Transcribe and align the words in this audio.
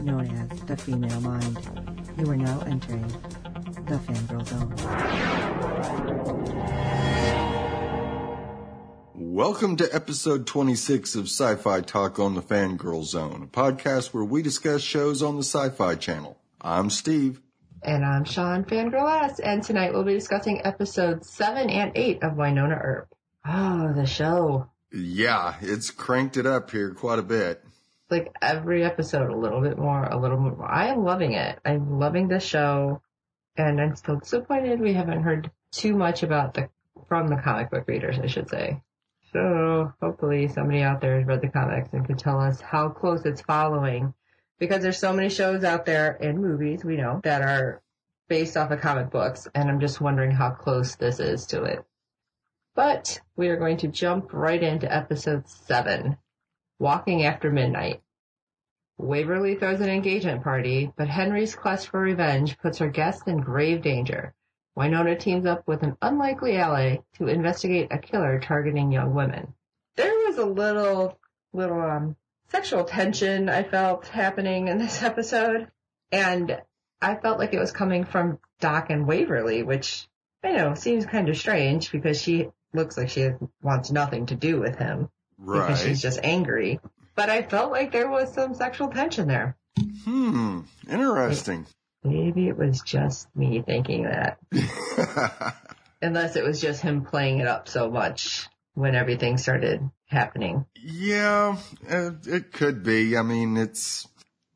known 0.00 0.26
as 0.52 0.60
the 0.60 0.76
female 0.76 1.20
mind. 1.20 1.58
You 2.18 2.30
are 2.30 2.36
now 2.36 2.60
entering 2.66 3.06
the 3.86 3.98
fangirl 3.98 4.46
zone. 4.46 4.74
Welcome 9.14 9.76
to 9.76 9.88
episode 9.94 10.46
26 10.46 11.14
of 11.14 11.24
Sci-Fi 11.24 11.80
Talk 11.82 12.18
on 12.18 12.34
the 12.34 12.42
Fangirl 12.42 13.04
Zone, 13.04 13.42
a 13.42 13.46
podcast 13.46 14.12
where 14.12 14.24
we 14.24 14.42
discuss 14.42 14.82
shows 14.82 15.22
on 15.22 15.36
the 15.36 15.42
Sci-Fi 15.42 15.94
Channel. 15.94 16.38
I'm 16.60 16.90
Steve. 16.90 17.40
And 17.82 18.04
I'm 18.04 18.24
Sean 18.24 18.64
Fangirl 18.64 19.24
S, 19.24 19.38
and 19.38 19.62
tonight 19.62 19.92
we'll 19.92 20.02
be 20.04 20.14
discussing 20.14 20.64
episodes 20.64 21.30
7 21.30 21.70
and 21.70 21.92
8 21.94 22.22
of 22.24 22.32
Wynonna 22.32 22.82
Earp. 22.82 23.08
Oh, 23.46 23.92
the 23.94 24.06
show. 24.06 24.70
Yeah, 24.92 25.54
it's 25.60 25.90
cranked 25.90 26.36
it 26.36 26.46
up 26.46 26.70
here 26.70 26.92
quite 26.92 27.20
a 27.20 27.22
bit. 27.22 27.62
Like 28.10 28.34
every 28.40 28.84
episode, 28.84 29.30
a 29.30 29.36
little 29.36 29.60
bit 29.60 29.78
more, 29.78 30.04
a 30.04 30.18
little 30.18 30.38
more. 30.38 30.64
I 30.64 30.88
am 30.88 31.04
loving 31.04 31.32
it. 31.32 31.58
I'm 31.64 31.98
loving 31.98 32.28
the 32.28 32.40
show, 32.40 33.02
and 33.56 33.80
I'm 33.80 33.96
still 33.96 34.16
disappointed 34.16 34.80
we 34.80 34.94
haven't 34.94 35.22
heard 35.22 35.50
too 35.72 35.94
much 35.94 36.22
about 36.22 36.54
the, 36.54 36.70
from 37.08 37.28
the 37.28 37.36
comic 37.36 37.70
book 37.70 37.86
readers, 37.86 38.18
I 38.18 38.26
should 38.26 38.48
say. 38.48 38.82
So 39.32 39.92
hopefully 40.00 40.48
somebody 40.48 40.82
out 40.82 41.02
there 41.02 41.18
has 41.18 41.26
read 41.26 41.42
the 41.42 41.48
comics 41.48 41.90
and 41.92 42.06
can 42.06 42.16
tell 42.16 42.40
us 42.40 42.60
how 42.60 42.88
close 42.88 43.26
it's 43.26 43.42
following. 43.42 44.14
Because 44.58 44.82
there's 44.82 44.98
so 44.98 45.12
many 45.12 45.28
shows 45.28 45.62
out 45.62 45.84
there 45.84 46.16
and 46.20 46.40
movies, 46.40 46.84
we 46.84 46.96
know, 46.96 47.20
that 47.24 47.42
are 47.42 47.82
based 48.26 48.56
off 48.56 48.70
of 48.70 48.80
comic 48.80 49.10
books, 49.10 49.46
and 49.54 49.68
I'm 49.68 49.80
just 49.80 50.00
wondering 50.00 50.30
how 50.30 50.50
close 50.50 50.96
this 50.96 51.20
is 51.20 51.46
to 51.46 51.64
it. 51.64 51.84
But 52.74 53.20
we 53.36 53.48
are 53.48 53.56
going 53.56 53.78
to 53.78 53.88
jump 53.88 54.32
right 54.32 54.62
into 54.62 54.92
episode 54.92 55.48
seven, 55.48 56.16
Walking 56.80 57.24
After 57.24 57.50
Midnight. 57.50 58.02
Waverly 58.98 59.56
throws 59.56 59.80
an 59.80 59.88
engagement 59.88 60.44
party, 60.44 60.92
but 60.96 61.08
Henry's 61.08 61.56
quest 61.56 61.88
for 61.88 62.00
revenge 62.00 62.56
puts 62.58 62.78
her 62.78 62.88
guests 62.88 63.26
in 63.26 63.40
grave 63.40 63.82
danger. 63.82 64.32
Wynonna 64.76 65.18
teams 65.18 65.44
up 65.44 65.66
with 65.66 65.82
an 65.82 65.96
unlikely 66.00 66.56
ally 66.56 66.98
to 67.14 67.26
investigate 67.26 67.88
a 67.90 67.98
killer 67.98 68.38
targeting 68.38 68.92
young 68.92 69.12
women. 69.12 69.54
There 69.96 70.14
was 70.26 70.38
a 70.38 70.46
little, 70.46 71.18
little, 71.52 71.80
um, 71.80 72.16
sexual 72.50 72.84
tension 72.84 73.48
I 73.48 73.64
felt 73.64 74.06
happening 74.06 74.68
in 74.68 74.78
this 74.78 75.02
episode, 75.02 75.72
and 76.12 76.62
I 77.02 77.16
felt 77.16 77.40
like 77.40 77.54
it 77.54 77.58
was 77.58 77.72
coming 77.72 78.04
from 78.04 78.38
Doc 78.60 78.90
and 78.90 79.04
Waverly, 79.04 79.64
which 79.64 80.06
I 80.44 80.52
know 80.52 80.74
seems 80.74 81.06
kind 81.06 81.28
of 81.28 81.36
strange 81.36 81.90
because 81.90 82.22
she 82.22 82.50
looks 82.72 82.96
like 82.96 83.08
she 83.08 83.30
wants 83.62 83.90
nothing 83.90 84.26
to 84.26 84.36
do 84.36 84.60
with 84.60 84.78
him 84.78 85.10
because 85.38 85.82
she's 85.82 86.02
just 86.02 86.20
angry. 86.22 86.80
But 87.14 87.30
I 87.30 87.42
felt 87.42 87.72
like 87.72 87.92
there 87.92 88.08
was 88.08 88.32
some 88.32 88.54
sexual 88.54 88.88
tension 88.88 89.28
there. 89.28 89.56
Hmm, 90.04 90.60
interesting. 90.88 91.66
Maybe 92.04 92.48
it 92.48 92.56
was 92.56 92.80
just 92.82 93.34
me 93.36 93.62
thinking 93.62 94.04
that. 94.04 94.38
Unless 96.02 96.36
it 96.36 96.44
was 96.44 96.60
just 96.60 96.80
him 96.80 97.04
playing 97.04 97.38
it 97.38 97.48
up 97.48 97.68
so 97.68 97.90
much 97.90 98.48
when 98.74 98.94
everything 98.94 99.36
started 99.36 99.90
happening. 100.06 100.64
yeah, 100.80 101.56
it 101.88 102.52
could 102.52 102.84
be. 102.84 103.16
I 103.16 103.22
mean, 103.22 103.56
it's, 103.56 104.06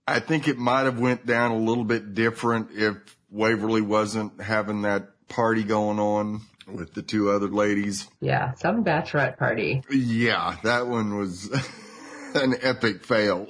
I 0.07 0.21
think 0.21 0.47
it 0.47 0.57
might 0.57 0.85
have 0.85 1.01
went 1.01 1.27
down 1.27 1.51
a 1.51 1.59
little 1.59 1.85
bit 1.85 2.15
different 2.15 2.69
if 2.73 2.97
Waverly 3.29 3.83
wasn't 3.83 4.41
having 4.41 4.83
that 4.83 5.09
party 5.29 5.65
going 5.65 5.99
on 5.99 6.43
with 6.67 6.95
the 6.95 7.03
two 7.03 7.31
other 7.31 7.49
ladies. 7.49 8.09
Yeah, 8.21 8.55
some 8.55 8.85
bachelorette 8.85 9.39
party. 9.39 9.83
Yeah, 9.91 10.57
that 10.65 10.87
one 10.87 11.17
was 11.17 11.49
an 12.35 12.55
epic 12.61 13.05
fail. 13.05 13.47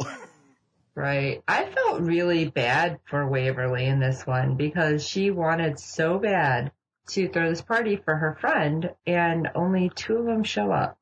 Right. 0.94 1.42
I 1.48 1.64
felt 1.64 2.02
really 2.02 2.48
bad 2.48 3.00
for 3.08 3.26
Waverly 3.26 3.86
in 3.86 3.98
this 3.98 4.26
one 4.26 4.56
because 4.56 5.06
she 5.06 5.30
wanted 5.30 5.78
so 5.78 6.18
bad 6.18 6.72
to 7.08 7.28
throw 7.28 7.48
this 7.48 7.62
party 7.62 7.96
for 7.96 8.14
her 8.14 8.36
friend 8.40 8.90
and 9.06 9.48
only 9.54 9.90
two 9.94 10.16
of 10.16 10.26
them 10.26 10.44
show 10.44 10.70
up 10.70 10.98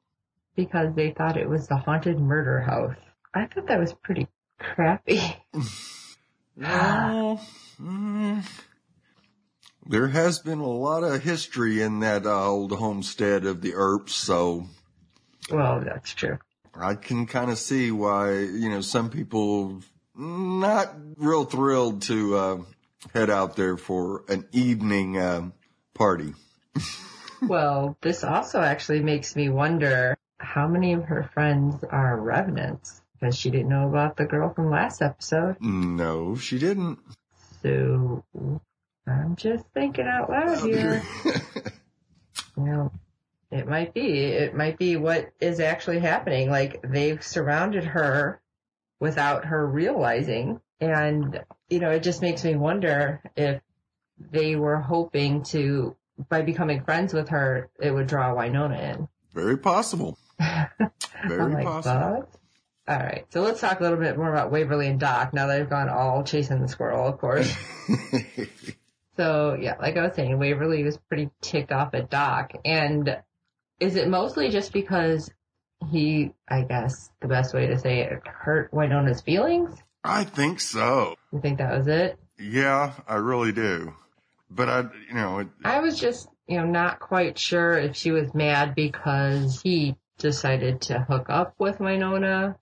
because 0.55 0.95
they 0.95 1.11
thought 1.11 1.37
it 1.37 1.49
was 1.49 1.67
the 1.67 1.77
haunted 1.77 2.19
murder 2.19 2.61
house. 2.61 2.97
I 3.35 3.47
thought 3.47 3.67
that 3.67 3.81
was 3.81 3.93
pretty 3.93 4.29
crappy. 4.59 5.21
Well, 6.57 7.41
mm, 7.81 8.45
there 9.91 10.09
has 10.09 10.39
been 10.39 10.61
a 10.61 10.69
lot 10.69 11.03
of 11.03 11.23
history 11.23 11.83
in 11.83 11.99
that 12.01 12.25
uh, 12.25 12.49
old 12.49 12.73
homestead 12.73 13.45
of 13.45 13.61
the 13.61 13.75
Earps, 13.75 14.15
so 14.15 14.67
well, 15.51 15.81
that's 15.81 16.15
true. 16.15 16.39
I 16.75 16.95
can 16.95 17.27
kind 17.27 17.51
of 17.51 17.59
see 17.59 17.91
why, 17.91 18.39
you 18.39 18.71
know, 18.71 18.81
some 18.81 19.11
people 19.11 19.83
not 20.15 20.95
real 21.17 21.45
thrilled 21.45 22.03
to 22.03 22.37
uh, 22.37 22.59
head 23.13 23.31
out 23.31 23.57
there 23.57 23.77
for 23.77 24.25
an 24.29 24.47
evening 24.53 25.21
um 25.21 25.53
party. 25.95 26.35
Well, 27.43 27.97
this 28.03 28.23
also 28.23 28.61
actually 28.61 29.01
makes 29.01 29.35
me 29.35 29.49
wonder 29.49 30.19
how 30.39 30.69
many 30.69 30.93
of 30.93 31.05
her 31.05 31.31
friends 31.33 31.83
are 31.85 32.21
revenants 32.21 33.01
because 33.15 33.35
she 33.35 33.51
didn't 33.51 33.71
know 33.71 33.89
about 33.89 34.19
the 34.19 34.27
girl 34.27 34.53
from 34.53 34.71
last 34.71 35.01
episode. 35.01 35.57
No, 35.59 36.37
she 36.37 36.59
didn't. 36.59 36.99
So 37.63 38.25
I'm 39.07 39.37
just 39.37 39.65
thinking 39.75 40.07
out 40.07 40.31
loud 40.31 40.61
here. 40.61 41.03
You 42.57 42.65
know, 42.65 42.93
it 43.51 43.67
might 43.67 43.95
be. 43.95 44.25
It 44.25 44.55
might 44.55 44.79
be 44.79 44.97
what 44.97 45.31
is 45.41 45.61
actually 45.61 46.01
happening. 46.01 46.51
Like 46.51 46.81
they've 46.83 47.23
surrounded 47.23 47.85
her 47.85 48.41
without 48.99 49.47
her 49.47 49.67
realizing. 49.67 50.61
And, 50.81 51.41
you 51.69 51.81
know, 51.81 51.91
it 51.91 52.03
just 52.03 52.23
makes 52.23 52.45
me 52.45 52.55
wonder 52.55 53.23
if 53.37 53.61
they 54.19 54.57
were 54.57 54.79
hoping 54.79 55.43
to, 55.45 55.97
by 56.29 56.43
becoming 56.43 56.85
friends 56.85 57.13
with 57.13 57.31
her, 57.31 57.71
it 57.81 57.91
would 57.91 58.07
draw 58.07 58.35
Wynonna 58.35 58.95
in. 58.95 59.09
Very 59.35 59.59
possible. 59.59 60.19
Very 60.39 61.53
like, 61.53 61.65
possible. 61.65 62.11
what? 62.11 62.29
All 62.89 62.97
right. 62.97 63.25
So 63.31 63.43
let's 63.43 63.61
talk 63.61 63.81
a 63.81 63.83
little 63.83 63.99
bit 63.99 64.17
more 64.17 64.31
about 64.31 64.51
Waverly 64.51 64.89
and 64.89 64.99
Doc 64.99 65.33
now 65.33 65.47
that 65.47 65.59
they've 65.59 65.71
gone 65.71 65.89
all 65.89 66.25
chasing 66.25 66.61
the 66.61 66.69
squirrel, 66.69 67.07
of 67.07 67.19
course. 67.19 67.55
So 69.21 69.55
yeah, 69.61 69.75
like 69.79 69.99
I 69.99 70.07
was 70.07 70.15
saying, 70.15 70.39
Waverly 70.39 70.83
was 70.83 70.97
pretty 70.97 71.29
ticked 71.43 71.73
off 71.73 71.93
at 71.93 72.09
Doc. 72.09 72.53
And 72.65 73.19
is 73.79 73.97
it 73.97 74.09
mostly 74.09 74.49
just 74.49 74.73
because 74.73 75.31
he, 75.91 76.33
I 76.49 76.63
guess 76.63 77.11
the 77.21 77.29
best 77.29 77.53
way 77.53 77.67
to 77.67 77.79
say 77.79 78.01
it, 78.01 78.27
hurt 78.27 78.73
Wynonna's 78.73 79.21
feelings? 79.21 79.77
I 80.03 80.25
think 80.25 80.59
so. 80.59 81.17
You 81.35 81.41
think 81.43 81.59
that 81.59 81.77
was 81.77 81.87
it? 81.87 82.19
Yeah, 82.39 82.95
I 83.07 83.17
really 83.17 83.53
do. 83.53 83.93
But 84.51 84.71
I, 84.71 84.81
you 85.07 85.15
know, 85.15 85.41
it, 85.41 85.49
I 85.67 85.81
was 85.81 86.01
just, 86.01 86.27
you 86.49 86.57
know, 86.57 86.65
not 86.65 86.99
quite 86.99 87.39
sure 87.39 87.73
if 87.73 87.97
she 87.97 88.13
was 88.13 88.33
mad 88.33 88.75
because 88.75 89.61
he 89.61 89.97
decided 90.17 90.81
to 90.81 90.99
hook 90.99 91.27
up 91.29 91.55
with 91.59 91.77
Wynonna 91.77 92.57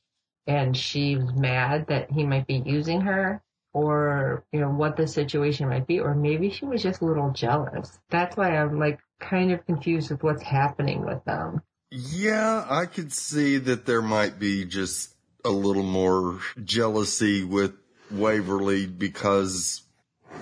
and 0.49 0.77
she 0.77 1.15
was 1.15 1.33
mad 1.35 1.87
that 1.87 2.11
he 2.11 2.25
might 2.25 2.49
be 2.49 2.61
using 2.67 3.03
her 3.03 3.45
or, 3.83 4.45
you 4.53 4.61
know, 4.61 4.71
what 4.71 4.97
the 4.97 5.07
situation 5.07 5.69
might 5.69 5.87
be, 5.87 6.01
or 6.01 6.15
maybe 6.15 6.51
she 6.51 6.65
was 6.65 6.83
just 6.83 7.01
a 7.01 7.05
little 7.05 7.31
jealous. 7.31 7.99
That's 8.11 8.37
why 8.37 8.57
I'm 8.57 8.79
like 8.79 9.01
kind 9.21 9.53
of 9.53 9.65
confused 9.67 10.11
with 10.11 10.23
what's 10.23 10.43
happening 10.43 11.05
with 11.05 11.25
them. 11.25 11.63
Yeah, 11.91 12.67
I 12.69 12.87
could 12.87 13.13
see 13.13 13.59
that 13.59 13.87
there 13.87 14.03
might 14.03 14.39
be 14.39 14.65
just 14.65 15.15
a 15.45 15.51
little 15.51 15.83
more 15.83 16.41
jealousy 16.63 17.45
with 17.45 17.73
Waverly 18.11 18.87
because, 18.87 19.83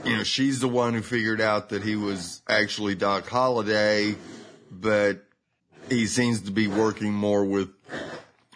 you 0.05 0.17
know, 0.17 0.25
she's 0.25 0.61
the 0.61 0.69
one 0.69 0.94
who 0.94 1.03
figured 1.03 1.41
out 1.41 1.69
that 1.69 1.82
he 1.82 1.97
was 1.97 2.43
actually 2.49 2.97
Doc 2.97 3.29
Holliday, 3.29 4.17
but 4.71 5.25
he 5.89 6.06
seems 6.06 6.43
to 6.43 6.50
be 6.50 6.67
working 6.67 7.12
more 7.12 7.44
with 7.44 7.71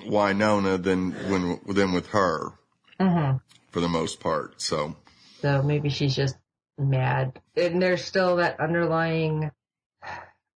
Wynonna 0.00 0.82
than 0.82 1.12
when 1.30 1.60
than 1.68 1.92
with 1.92 2.08
her 2.08 2.52
Mm-hmm. 3.00 3.36
For 3.70 3.80
the 3.80 3.88
most 3.88 4.20
part. 4.20 4.60
So 4.60 4.96
So 5.40 5.62
maybe 5.62 5.88
she's 5.88 6.14
just 6.14 6.36
mad. 6.78 7.40
And 7.56 7.80
there's 7.80 8.04
still 8.04 8.36
that 8.36 8.60
underlying 8.60 9.50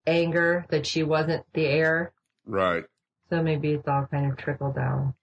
anger 0.06 0.66
that 0.70 0.86
she 0.86 1.04
wasn't 1.04 1.46
the 1.54 1.66
heir. 1.66 2.12
right, 2.46 2.84
So 3.30 3.42
maybe 3.42 3.72
it's 3.74 3.88
all 3.88 4.08
kind 4.10 4.32
of 4.32 4.38
trickled 4.38 4.76
down. 4.76 5.14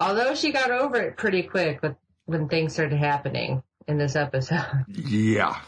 Although 0.00 0.34
she 0.34 0.52
got 0.52 0.70
over 0.70 0.96
it 0.96 1.16
pretty 1.16 1.42
quick 1.42 1.82
with 1.82 1.96
when 2.26 2.48
things 2.48 2.72
started 2.74 2.98
happening 2.98 3.62
in 3.86 3.98
this 3.98 4.16
episode. 4.16 4.84
Yeah. 4.88 5.60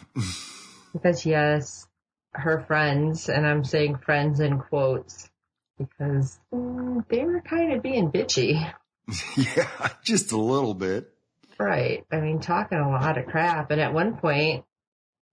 Because 0.93 1.25
yes, 1.27 1.87
her 2.33 2.61
friends, 2.67 3.29
and 3.29 3.47
I'm 3.47 3.65
saying 3.65 3.99
friends 3.99 4.41
in 4.41 4.59
quotes, 4.59 5.31
because 5.79 6.39
mm, 6.53 7.07
they 7.09 7.25
were 7.25 7.41
kind 7.43 7.73
of 7.73 7.83
being 7.83 8.11
bitchy. 8.11 8.73
Yeah, 9.37 9.89
just 10.03 10.33
a 10.33 10.37
little 10.37 10.75
bit. 10.75 11.11
Right. 11.59 12.05
I 12.11 12.21
mean, 12.21 12.41
talking 12.41 12.79
a 12.79 12.89
lot 12.89 13.19
of 13.19 13.27
crap. 13.27 13.71
And 13.71 13.81
at 13.81 13.93
one 13.93 14.17
point, 14.17 14.65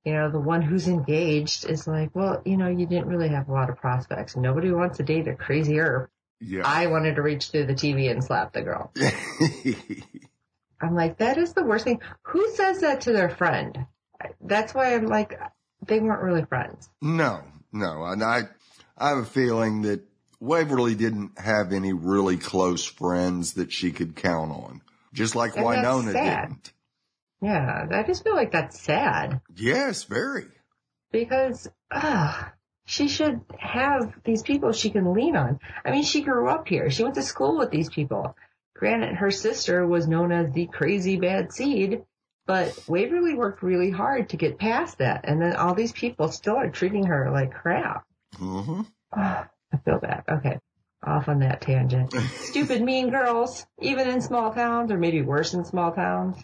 you 0.04 0.14
know, 0.14 0.30
the 0.30 0.40
one 0.40 0.62
who's 0.62 0.88
engaged 0.88 1.66
is 1.66 1.88
like, 1.88 2.16
well, 2.16 2.42
you 2.46 2.58
know, 2.58 2.68
you 2.68 2.86
didn't 2.86 3.08
really 3.08 3.30
have 3.30 3.48
a 3.50 3.52
lot 3.52 3.70
of 3.70 3.78
prospects. 3.78 4.36
Nobody 4.36 4.72
wants 4.72 4.98
to 4.98 5.04
date 5.04 5.28
a 5.28 5.36
crazy 5.36 5.80
Earp. 5.80 6.10
Yeah. 6.40 6.64
I 6.66 6.88
wanted 6.88 7.16
to 7.16 7.22
reach 7.22 7.50
through 7.50 7.66
the 7.68 7.74
TV 7.74 8.12
and 8.12 8.24
slap 8.24 8.54
the 8.54 8.62
girl. 8.62 8.92
I'm 10.82 10.96
like, 10.96 11.18
that 11.20 11.38
is 11.38 11.54
the 11.54 11.64
worst 11.64 11.86
thing. 11.86 12.02
Who 12.24 12.50
says 12.56 12.82
that 12.82 13.02
to 13.02 13.14
their 13.14 13.30
friend? 13.30 13.86
That's 14.42 14.74
why 14.74 14.94
I'm 14.94 15.08
like, 15.08 15.40
they 15.88 16.00
weren't 16.00 16.22
really 16.22 16.46
friends. 16.46 16.90
no, 17.02 17.42
no. 17.72 18.04
And 18.04 18.24
I, 18.24 18.44
I 18.98 19.10
have 19.10 19.18
a 19.20 19.26
feeling 19.26 19.84
that 19.84 20.02
Waverly 20.40 20.96
didn't 20.96 21.40
have 21.40 21.74
any 21.74 21.94
really 21.94 22.38
close 22.38 22.86
friends 22.86 23.54
that 23.54 23.72
she 23.72 23.92
could 23.92 24.16
count 24.16 24.52
on. 24.52 24.82
Just 25.16 25.36
like 25.36 25.56
And 25.58 25.66
Wynonna 25.66 26.14
didn't. 26.14 26.74
Yeah, 27.42 27.88
I 27.92 28.04
just 28.04 28.24
feel 28.24 28.36
like 28.36 28.52
that's 28.52 28.80
sad 28.80 29.42
Yes, 29.56 30.04
very. 30.04 30.46
because, 31.12 31.68
ah, 31.92 32.54
she 32.86 33.08
should 33.08 33.42
have 33.58 34.14
these 34.24 34.44
people 34.44 34.72
she 34.72 34.90
can 34.90 35.14
lean 35.14 35.36
on. 35.36 35.60
I 35.84 35.92
mean, 35.92 36.04
she 36.04 36.22
grew 36.22 36.48
up 36.50 36.68
here. 36.68 36.90
She 36.90 37.04
went 37.04 37.16
to 37.16 37.24
school 37.24 37.58
with 37.58 37.72
these 37.72 37.90
people. 37.90 38.36
Granted, 38.76 39.16
her 39.16 39.32
sister 39.32 39.86
was 39.88 40.08
known 40.08 40.32
as 40.32 40.52
the 40.52 40.68
crazy 40.68 41.18
bad 41.18 41.52
seed, 41.54 42.04
but 42.46 42.78
Waverly 42.88 43.34
worked 43.34 43.64
really 43.64 43.90
hard 43.90 44.30
to 44.30 44.38
get 44.38 44.60
past 44.60 44.98
that. 45.00 45.22
And 45.24 45.42
then 45.42 45.56
all 45.56 45.74
these 45.74 45.94
people 45.94 46.28
still 46.30 46.58
are 46.58 46.70
treating 46.70 47.06
her 47.08 47.32
like 47.32 47.54
crap. 47.54 48.06
hmm 48.38 48.82
Ah, 49.14 49.50
I 49.74 49.78
feel 49.78 50.00
bad. 50.00 50.24
Okay. 50.30 50.60
Off 51.06 51.30
on 51.30 51.40
that 51.40 51.62
tangent. 51.62 52.14
Stupid 52.38 52.82
mean 52.82 53.10
girls, 53.10 53.66
even 53.80 54.10
in 54.10 54.22
small 54.22 54.52
towns, 54.54 54.92
or 54.92 54.98
maybe 54.98 55.22
worse 55.22 55.54
in 55.54 55.64
small 55.66 55.92
towns. 55.92 56.38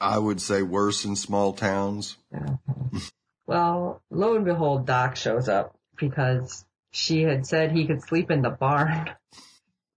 I 0.00 0.18
would 0.18 0.40
say 0.40 0.62
worse 0.62 1.04
in 1.04 1.16
small 1.16 1.52
towns. 1.52 2.16
Uh-huh. 2.34 2.56
Well, 3.46 4.02
lo 4.10 4.36
and 4.36 4.44
behold, 4.46 4.86
Doc 4.86 5.16
shows 5.16 5.50
up 5.50 5.76
because 5.98 6.64
she 6.92 7.22
had 7.24 7.46
said 7.46 7.72
he 7.72 7.86
could 7.86 8.02
sleep 8.02 8.30
in 8.30 8.42
the 8.42 8.50
barn. 8.50 9.10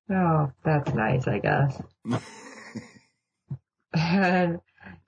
Oh, 0.10 0.54
that's 0.64 0.94
nice, 0.94 1.28
I 1.28 1.40
guess. 1.40 1.82
and 3.94 4.60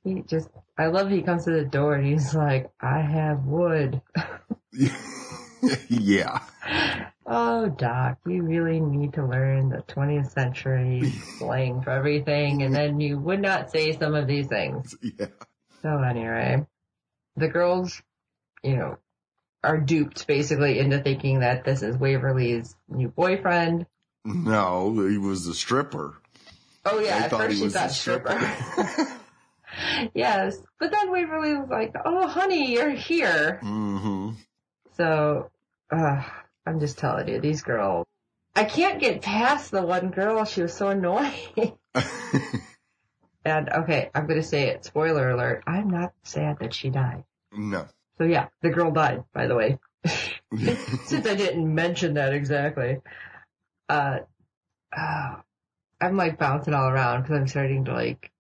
he 0.04 0.24
just, 0.28 0.50
I 0.78 0.88
love 0.88 1.10
he 1.10 1.22
comes 1.22 1.46
to 1.46 1.51
the 1.51 1.63
door 1.63 1.94
and 1.94 2.06
he's 2.06 2.36
like, 2.36 2.69
I 2.81 3.00
have 3.00 3.46
wood. 3.46 4.01
yeah. 5.88 6.42
Oh, 7.31 7.70
Doc, 7.70 8.18
you 8.26 8.42
really 8.42 8.80
need 8.80 9.14
to 9.14 9.24
learn 9.26 9.70
the 9.70 9.84
20th 9.84 10.31
century 10.31 11.12
slang 11.38 11.81
for 11.84 11.92
everything, 11.92 12.64
and 12.64 12.74
then 12.74 13.00
you 13.00 13.20
would 13.20 13.40
not 13.40 13.70
say 13.70 13.96
some 13.96 14.16
of 14.16 14.28
these 14.28 14.48
things. 14.48 14.96
Yeah. 15.20 15.28
So 15.84 16.02
anyway, 16.02 16.66
the 17.38 17.48
girls, 17.48 18.02
you 18.64 18.76
know, 18.76 18.98
are 19.64 19.78
duped 19.78 20.26
basically 20.28 20.80
into 20.80 21.00
thinking 21.02 21.40
that 21.42 21.64
this 21.64 21.84
is 21.84 21.96
Waverly's 21.98 22.76
new 22.90 23.08
boyfriend. 23.10 23.86
No, 24.25 24.92
he 25.08 25.18
was 25.18 25.48
a 25.48 25.54
stripper. 25.54 26.18
Oh 26.86 27.00
yeah, 27.00 27.20
They 27.20 27.24
at 27.25 27.30
first 27.32 27.52
he 27.52 27.58
she 27.60 27.64
was 27.64 27.74
thought 27.74 27.92
stripper. 27.92 28.40
stripper. 28.40 29.08
yes, 30.14 30.62
but 30.80 30.92
then 30.92 31.12
Waverly 31.12 31.54
was 31.54 31.70
like, 31.70 31.96
"Oh, 32.04 32.28
honey, 32.28 32.74
you're 32.74 32.90
here." 32.90 33.60
hmm 33.62 34.32
So, 34.98 35.50
uh, 35.92 36.24
I'm 36.66 36.80
just 36.80 36.98
telling 36.98 37.28
you, 37.28 37.40
these 37.40 37.62
girls. 37.62 38.06
I 38.56 38.66
can't 38.66 39.00
get 39.00 39.22
past 39.22 39.72
the 39.72 39.82
one 39.82 40.12
girl. 40.12 40.46
She 40.46 40.62
was 40.62 40.74
so 40.74 40.90
annoying. 40.90 41.78
and 43.46 43.70
okay, 43.70 44.10
I'm 44.14 44.28
gonna 44.28 44.44
say 44.44 44.68
it. 44.70 44.86
Spoiler 44.86 45.32
alert. 45.32 45.64
I'm 45.66 45.90
not 45.90 46.14
sad 46.24 46.60
that 46.60 46.74
she 46.74 46.90
died. 46.90 47.24
no. 47.52 47.88
So 48.18 48.26
yeah, 48.26 48.48
the 48.62 48.70
girl 48.70 48.92
died, 48.92 49.24
by 49.34 49.48
the 49.48 49.56
way. 49.56 49.80
Since 50.06 51.26
I 51.26 51.36
didn't 51.36 51.74
mention 51.74 52.16
that 52.16 52.34
exactly. 52.34 52.98
Uh, 53.88 54.20
uh, 54.96 55.36
I'm 56.02 56.18
like 56.18 56.38
bouncing 56.38 56.74
all 56.74 56.90
around 56.90 57.22
because 57.22 57.38
I'm 57.38 57.48
starting 57.48 57.86
to 57.86 57.94
like 57.94 58.32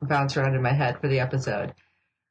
bounce 0.00 0.36
around 0.36 0.54
in 0.54 0.62
my 0.62 0.72
head 0.72 1.00
for 1.00 1.08
the 1.08 1.20
episode. 1.20 1.74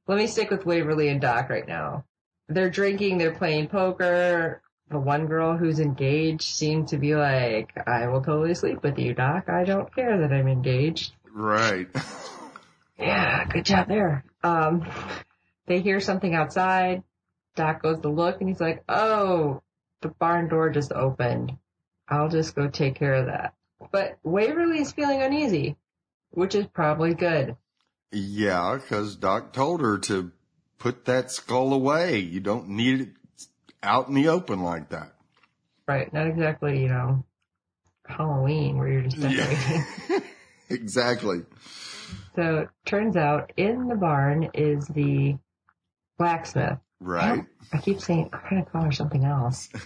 Let 0.07 0.17
me 0.17 0.27
stick 0.27 0.49
with 0.49 0.65
Waverly 0.65 1.09
and 1.09 1.21
Doc 1.21 1.49
right 1.49 1.67
now. 1.67 2.05
They're 2.47 2.71
drinking, 2.71 3.19
they're 3.19 3.35
playing 3.35 3.67
poker. 3.67 4.61
The 4.89 4.99
one 4.99 5.27
girl 5.27 5.55
who's 5.55 5.79
engaged 5.79 6.41
seemed 6.41 6.87
to 6.89 6.97
be 6.97 7.15
like, 7.15 7.71
I 7.87 8.07
will 8.07 8.21
totally 8.21 8.55
sleep 8.55 8.81
with 8.81 8.97
you, 8.97 9.13
Doc. 9.13 9.47
I 9.47 9.63
don't 9.63 9.93
care 9.93 10.19
that 10.19 10.33
I'm 10.33 10.47
engaged. 10.47 11.13
right. 11.31 11.87
Yeah, 12.97 13.45
good 13.45 13.63
job 13.65 13.87
there. 13.87 14.25
Um, 14.43 14.85
they 15.67 15.79
hear 15.79 16.01
something 16.01 16.35
outside. 16.35 17.03
Doc 17.55 17.81
goes 17.81 17.99
to 18.01 18.09
look 18.09 18.41
and 18.41 18.49
he's 18.49 18.59
like, 18.59 18.83
oh, 18.89 19.61
the 20.01 20.09
barn 20.09 20.49
door 20.49 20.69
just 20.69 20.91
opened. 20.91 21.57
I'll 22.07 22.29
just 22.29 22.55
go 22.55 22.67
take 22.67 22.95
care 22.95 23.13
of 23.13 23.27
that. 23.27 23.53
But 23.91 24.17
Waverly's 24.23 24.91
feeling 24.91 25.21
uneasy, 25.21 25.77
which 26.31 26.55
is 26.55 26.65
probably 26.67 27.13
good. 27.13 27.55
Yeah, 28.11 28.77
because 28.81 29.15
Doc 29.15 29.53
told 29.53 29.81
her 29.81 29.97
to 29.99 30.31
put 30.77 31.05
that 31.05 31.31
skull 31.31 31.73
away. 31.73 32.19
You 32.19 32.39
don't 32.39 32.69
need 32.69 33.01
it 33.01 33.09
out 33.83 34.07
in 34.07 34.13
the 34.13 34.29
open 34.29 34.61
like 34.61 34.89
that. 34.89 35.13
Right. 35.87 36.11
Not 36.13 36.27
exactly, 36.27 36.81
you 36.81 36.89
know, 36.89 37.23
Halloween 38.05 38.77
where 38.77 38.87
you're 38.87 39.01
just 39.03 39.19
decorating. 39.19 39.85
exactly. 40.69 41.41
So 42.35 42.57
it 42.59 42.69
turns 42.85 43.15
out 43.15 43.53
in 43.57 43.87
the 43.87 43.95
barn 43.95 44.51
is 44.53 44.87
the 44.87 45.37
blacksmith. 46.17 46.79
Right. 46.99 47.45
I 47.71 47.77
keep 47.77 48.01
saying, 48.01 48.29
I'm 48.33 48.49
going 48.49 48.65
to 48.65 48.69
call 48.69 48.83
her 48.83 48.91
something 48.91 49.23
else. 49.25 49.69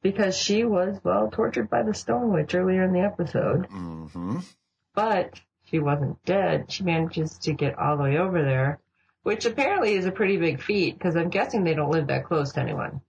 Because 0.00 0.36
she 0.36 0.62
was, 0.62 1.00
well, 1.02 1.28
tortured 1.28 1.68
by 1.68 1.82
the 1.82 1.92
stone 1.92 2.32
witch 2.32 2.54
earlier 2.54 2.84
in 2.84 2.92
the 2.92 3.00
episode. 3.00 3.66
hmm 3.66 4.38
But 4.94 5.40
she 5.64 5.80
wasn't 5.80 6.24
dead. 6.24 6.70
She 6.70 6.84
manages 6.84 7.36
to 7.38 7.52
get 7.52 7.76
all 7.76 7.96
the 7.96 8.04
way 8.04 8.16
over 8.16 8.42
there, 8.42 8.78
which 9.24 9.44
apparently 9.44 9.94
is 9.94 10.06
a 10.06 10.12
pretty 10.12 10.36
big 10.36 10.62
feat 10.62 10.96
because 10.96 11.16
I'm 11.16 11.30
guessing 11.30 11.64
they 11.64 11.74
don't 11.74 11.90
live 11.90 12.06
that 12.06 12.26
close 12.26 12.52
to 12.52 12.60
anyone. 12.60 13.00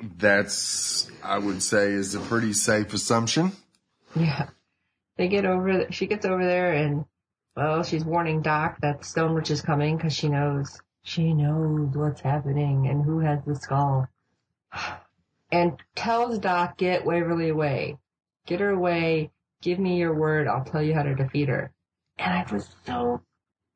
That's, 0.00 1.10
I 1.22 1.38
would 1.38 1.62
say, 1.62 1.88
is 1.92 2.14
a 2.14 2.20
pretty 2.20 2.52
safe 2.52 2.92
assumption. 2.94 3.52
Yeah. 4.14 4.48
They 5.16 5.28
get 5.28 5.44
over, 5.44 5.90
she 5.90 6.06
gets 6.06 6.24
over 6.24 6.44
there 6.44 6.72
and, 6.72 7.04
well, 7.56 7.82
she's 7.82 8.04
warning 8.04 8.40
Doc 8.42 8.78
that 8.82 9.04
Stone 9.04 9.34
Witch 9.34 9.50
is 9.50 9.60
coming 9.60 9.96
because 9.96 10.12
she 10.12 10.28
knows, 10.28 10.80
she 11.02 11.32
knows 11.34 11.96
what's 11.96 12.20
happening 12.20 12.86
and 12.86 13.04
who 13.04 13.18
has 13.20 13.40
the 13.44 13.56
skull. 13.56 14.08
And 15.50 15.82
tells 15.96 16.38
Doc, 16.38 16.76
get 16.76 17.04
Waverly 17.04 17.48
away. 17.48 17.98
Get 18.46 18.60
her 18.60 18.70
away. 18.70 19.30
Give 19.62 19.78
me 19.78 19.98
your 19.98 20.14
word. 20.14 20.46
I'll 20.46 20.64
tell 20.64 20.82
you 20.82 20.94
how 20.94 21.02
to 21.02 21.14
defeat 21.14 21.48
her. 21.48 21.72
And 22.18 22.32
I 22.32 22.52
was 22.52 22.68
so 22.86 23.22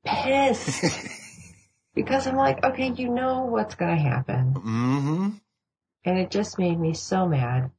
pissed. 0.05 0.85
because 1.95 2.27
I'm 2.27 2.37
like, 2.37 2.65
okay, 2.65 2.93
you 2.93 3.09
know 3.09 3.45
what's 3.45 3.75
gonna 3.75 3.97
happen. 3.97 4.53
hmm 4.53 5.29
And 6.05 6.19
it 6.19 6.31
just 6.31 6.59
made 6.59 6.79
me 6.79 6.95
so 6.95 7.27
mad. 7.27 7.71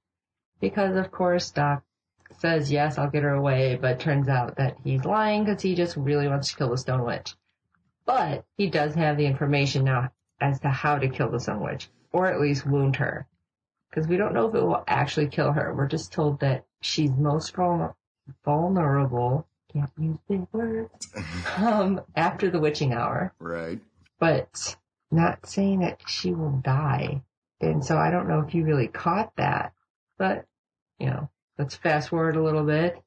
Because 0.60 0.96
of 0.96 1.12
course 1.12 1.52
Doc 1.52 1.84
says, 2.40 2.72
yes, 2.72 2.98
I'll 2.98 3.10
get 3.10 3.24
her 3.24 3.34
away, 3.34 3.76
but 3.76 4.00
turns 4.00 4.28
out 4.28 4.56
that 4.58 4.78
he's 4.84 5.06
lying 5.06 5.44
because 5.44 5.62
he 5.62 5.76
just 5.76 5.98
really 5.98 6.28
wants 6.28 6.50
to 6.50 6.56
kill 6.58 6.70
the 6.70 6.78
Stone 6.78 7.04
Witch. 7.06 7.36
But 8.06 8.46
he 8.58 8.70
does 8.70 8.96
have 8.96 9.18
the 9.18 9.26
information 9.26 9.84
now 9.86 10.10
as 10.42 10.60
to 10.62 10.70
how 10.70 10.98
to 10.98 11.10
kill 11.10 11.30
the 11.30 11.40
Stone 11.40 11.62
Witch, 11.62 11.90
or 12.12 12.28
at 12.28 12.42
least 12.42 12.66
wound 12.66 12.96
her. 12.98 13.28
Because 13.90 14.08
we 14.08 14.18
don't 14.18 14.34
know 14.34 14.48
if 14.50 14.56
it 14.56 14.64
will 14.64 14.84
actually 14.88 15.28
kill 15.28 15.52
her. 15.52 15.74
We're 15.74 15.88
just 15.88 16.12
told 16.12 16.40
that 16.40 16.66
she's 16.82 17.12
most 17.12 17.54
vulner- 17.54 17.94
vulnerable, 18.44 19.48
can't 19.72 19.92
use 19.98 20.18
big 20.28 20.48
words, 20.52 21.14
um, 21.58 22.02
after 22.16 22.50
the 22.50 22.60
witching 22.60 22.94
hour 22.94 23.34
Right. 23.40 23.80
but 24.20 24.76
not 25.12 25.46
saying 25.46 25.80
that 25.82 26.02
she 26.08 26.34
will 26.34 26.60
die. 26.64 27.22
And 27.62 27.84
so 27.84 27.98
I 27.98 28.12
don't 28.12 28.28
know 28.28 28.44
if 28.46 28.54
you 28.54 28.64
really 28.64 28.88
caught 28.88 29.36
that, 29.38 29.74
but 30.18 30.46
you 31.00 31.08
know, 31.08 31.30
let's 31.58 31.76
fast 31.76 32.10
forward 32.10 32.36
a 32.36 32.44
little 32.44 32.64
bit. 32.64 33.02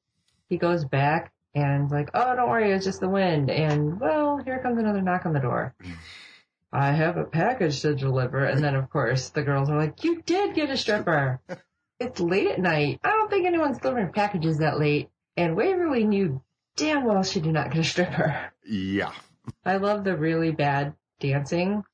He 0.48 0.56
goes 0.56 0.84
back 0.84 1.32
and 1.54 1.90
like, 1.90 2.10
oh, 2.14 2.36
don't 2.36 2.48
worry, 2.48 2.72
it's 2.72 2.84
just 2.84 3.00
the 3.00 3.08
wind. 3.08 3.50
And 3.50 3.98
well, 4.00 4.38
here 4.38 4.58
comes 4.58 4.78
another 4.78 5.02
knock 5.02 5.26
on 5.26 5.32
the 5.32 5.40
door. 5.40 5.74
I 6.72 6.92
have 6.92 7.16
a 7.16 7.24
package 7.24 7.80
to 7.82 7.94
deliver. 7.94 8.44
And 8.44 8.62
then 8.62 8.74
of 8.74 8.90
course 8.90 9.30
the 9.30 9.42
girls 9.42 9.70
are 9.70 9.78
like, 9.78 10.04
you 10.04 10.22
did 10.22 10.54
get 10.54 10.70
a 10.70 10.76
stripper. 10.76 11.40
it's 12.00 12.20
late 12.20 12.48
at 12.48 12.60
night. 12.60 13.00
I 13.02 13.10
don't 13.10 13.30
think 13.30 13.46
anyone's 13.46 13.78
delivering 13.78 14.12
packages 14.12 14.58
that 14.58 14.78
late. 14.78 15.08
And 15.36 15.56
Waverly 15.56 16.04
knew 16.04 16.42
damn 16.76 17.04
well 17.04 17.22
she 17.22 17.40
did 17.40 17.52
not 17.52 17.70
get 17.70 17.80
a 17.80 17.84
stripper. 17.84 18.52
Yeah. 18.64 19.12
I 19.64 19.76
love 19.76 20.04
the 20.04 20.16
really 20.16 20.50
bad 20.50 20.94
dancing 21.20 21.84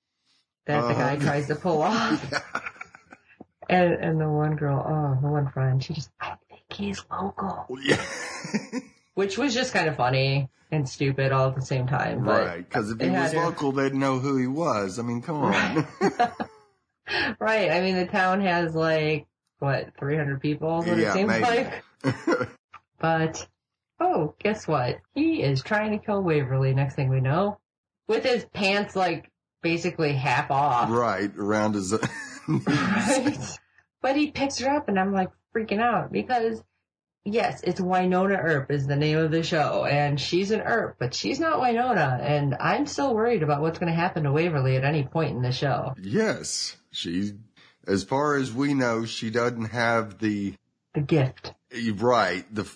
that 0.67 0.81
the 0.89 0.95
guy 0.95 1.15
Uh-huh. 1.17 1.25
tries 1.25 1.47
to 1.49 1.55
pull 1.57 1.83
off. 1.83 2.33
And 3.69 3.95
and 3.95 4.21
the 4.21 4.29
one 4.29 4.57
girl, 4.57 4.85
oh, 4.87 5.19
the 5.23 5.29
one 5.33 5.49
friend, 5.51 5.83
she 5.83 5.95
just, 5.95 6.11
I 6.21 6.35
think 6.49 6.63
he's 6.71 7.03
local. 7.11 7.67
Yeah. 7.83 8.05
Which 9.15 9.39
was 9.39 9.55
just 9.55 9.73
kind 9.73 9.89
of 9.89 9.97
funny 9.97 10.51
and 10.73 10.87
stupid 10.87 11.33
all 11.33 11.49
at 11.49 11.55
the 11.55 11.63
same 11.63 11.87
time. 11.87 12.25
But 12.25 12.45
right. 12.45 12.69
Because 12.69 12.91
if 12.91 12.99
he 13.01 13.07
it 13.07 13.13
had 13.13 13.23
was 13.23 13.33
her- 13.33 13.45
local, 13.45 13.73
they'd 13.73 13.95
know 13.95 14.19
who 14.19 14.37
he 14.37 14.47
was. 14.49 14.99
I 14.99 15.03
mean, 15.03 15.23
come 15.23 15.37
on. 15.43 15.87
right. 17.39 17.71
I 17.71 17.81
mean, 17.81 17.95
the 17.97 18.07
town 18.07 18.41
has 18.43 18.75
like, 18.75 19.27
what, 19.61 19.91
300 19.99 20.41
people, 20.41 20.83
is 20.83 20.89
what 20.89 20.99
Yeah, 20.99 21.11
it 21.11 21.15
seems 21.15 21.29
maybe. 21.29 21.45
like. 21.45 22.49
But, 22.99 23.47
oh, 24.01 24.35
guess 24.39 24.67
what? 24.69 24.99
He 25.15 25.43
is 25.43 25.63
trying 25.63 25.93
to 25.93 26.05
kill 26.05 26.23
Waverly 26.23 26.75
next 26.75 26.95
thing 26.95 27.09
we 27.09 27.21
know. 27.21 27.59
With 28.09 28.25
his 28.25 28.45
pants 28.53 28.97
like 28.97 29.31
basically 29.63 30.13
half 30.13 30.51
off. 30.51 30.91
right. 30.91 31.31
Around 31.37 31.75
his. 31.75 31.95
Right? 32.49 33.39
But 34.01 34.17
he 34.17 34.31
picks 34.33 34.59
her 34.59 34.69
up 34.69 34.89
and 34.89 34.99
I'm 34.99 35.13
like 35.13 35.31
freaking 35.55 35.81
out 35.81 36.11
because 36.11 36.63
yes, 37.25 37.61
it's 37.63 37.81
Wynonna 37.81 38.37
Earp 38.43 38.71
is 38.73 38.87
the 38.87 38.97
name 38.97 39.19
of 39.19 39.31
the 39.31 39.45
show 39.45 39.85
and 39.85 40.21
she's 40.21 40.51
an 40.51 40.61
Earp, 40.61 40.97
but 40.99 41.15
she's 41.15 41.39
not 41.39 41.61
Wynonna 41.61 42.21
and 42.21 42.57
I'm 42.59 42.87
still 42.87 43.15
worried 43.15 43.45
about 43.45 43.61
what's 43.63 43.79
going 43.79 43.93
to 43.93 43.97
happen 43.99 44.25
to 44.25 44.33
Waverly 44.33 44.77
at 44.77 44.83
any 44.85 45.05
point 45.05 45.37
in 45.37 45.43
the 45.43 45.53
show. 45.53 45.95
yes. 46.03 46.77
She, 46.91 47.33
as 47.87 48.03
far 48.05 48.35
as 48.37 48.53
we 48.53 48.75
know, 48.75 49.05
she 49.07 49.31
doesn't 49.31 49.67
have 49.67 50.19
the, 50.19 50.55
The 50.95 51.01
gift. 51.01 51.55
right, 51.95 52.45
the 52.55 52.69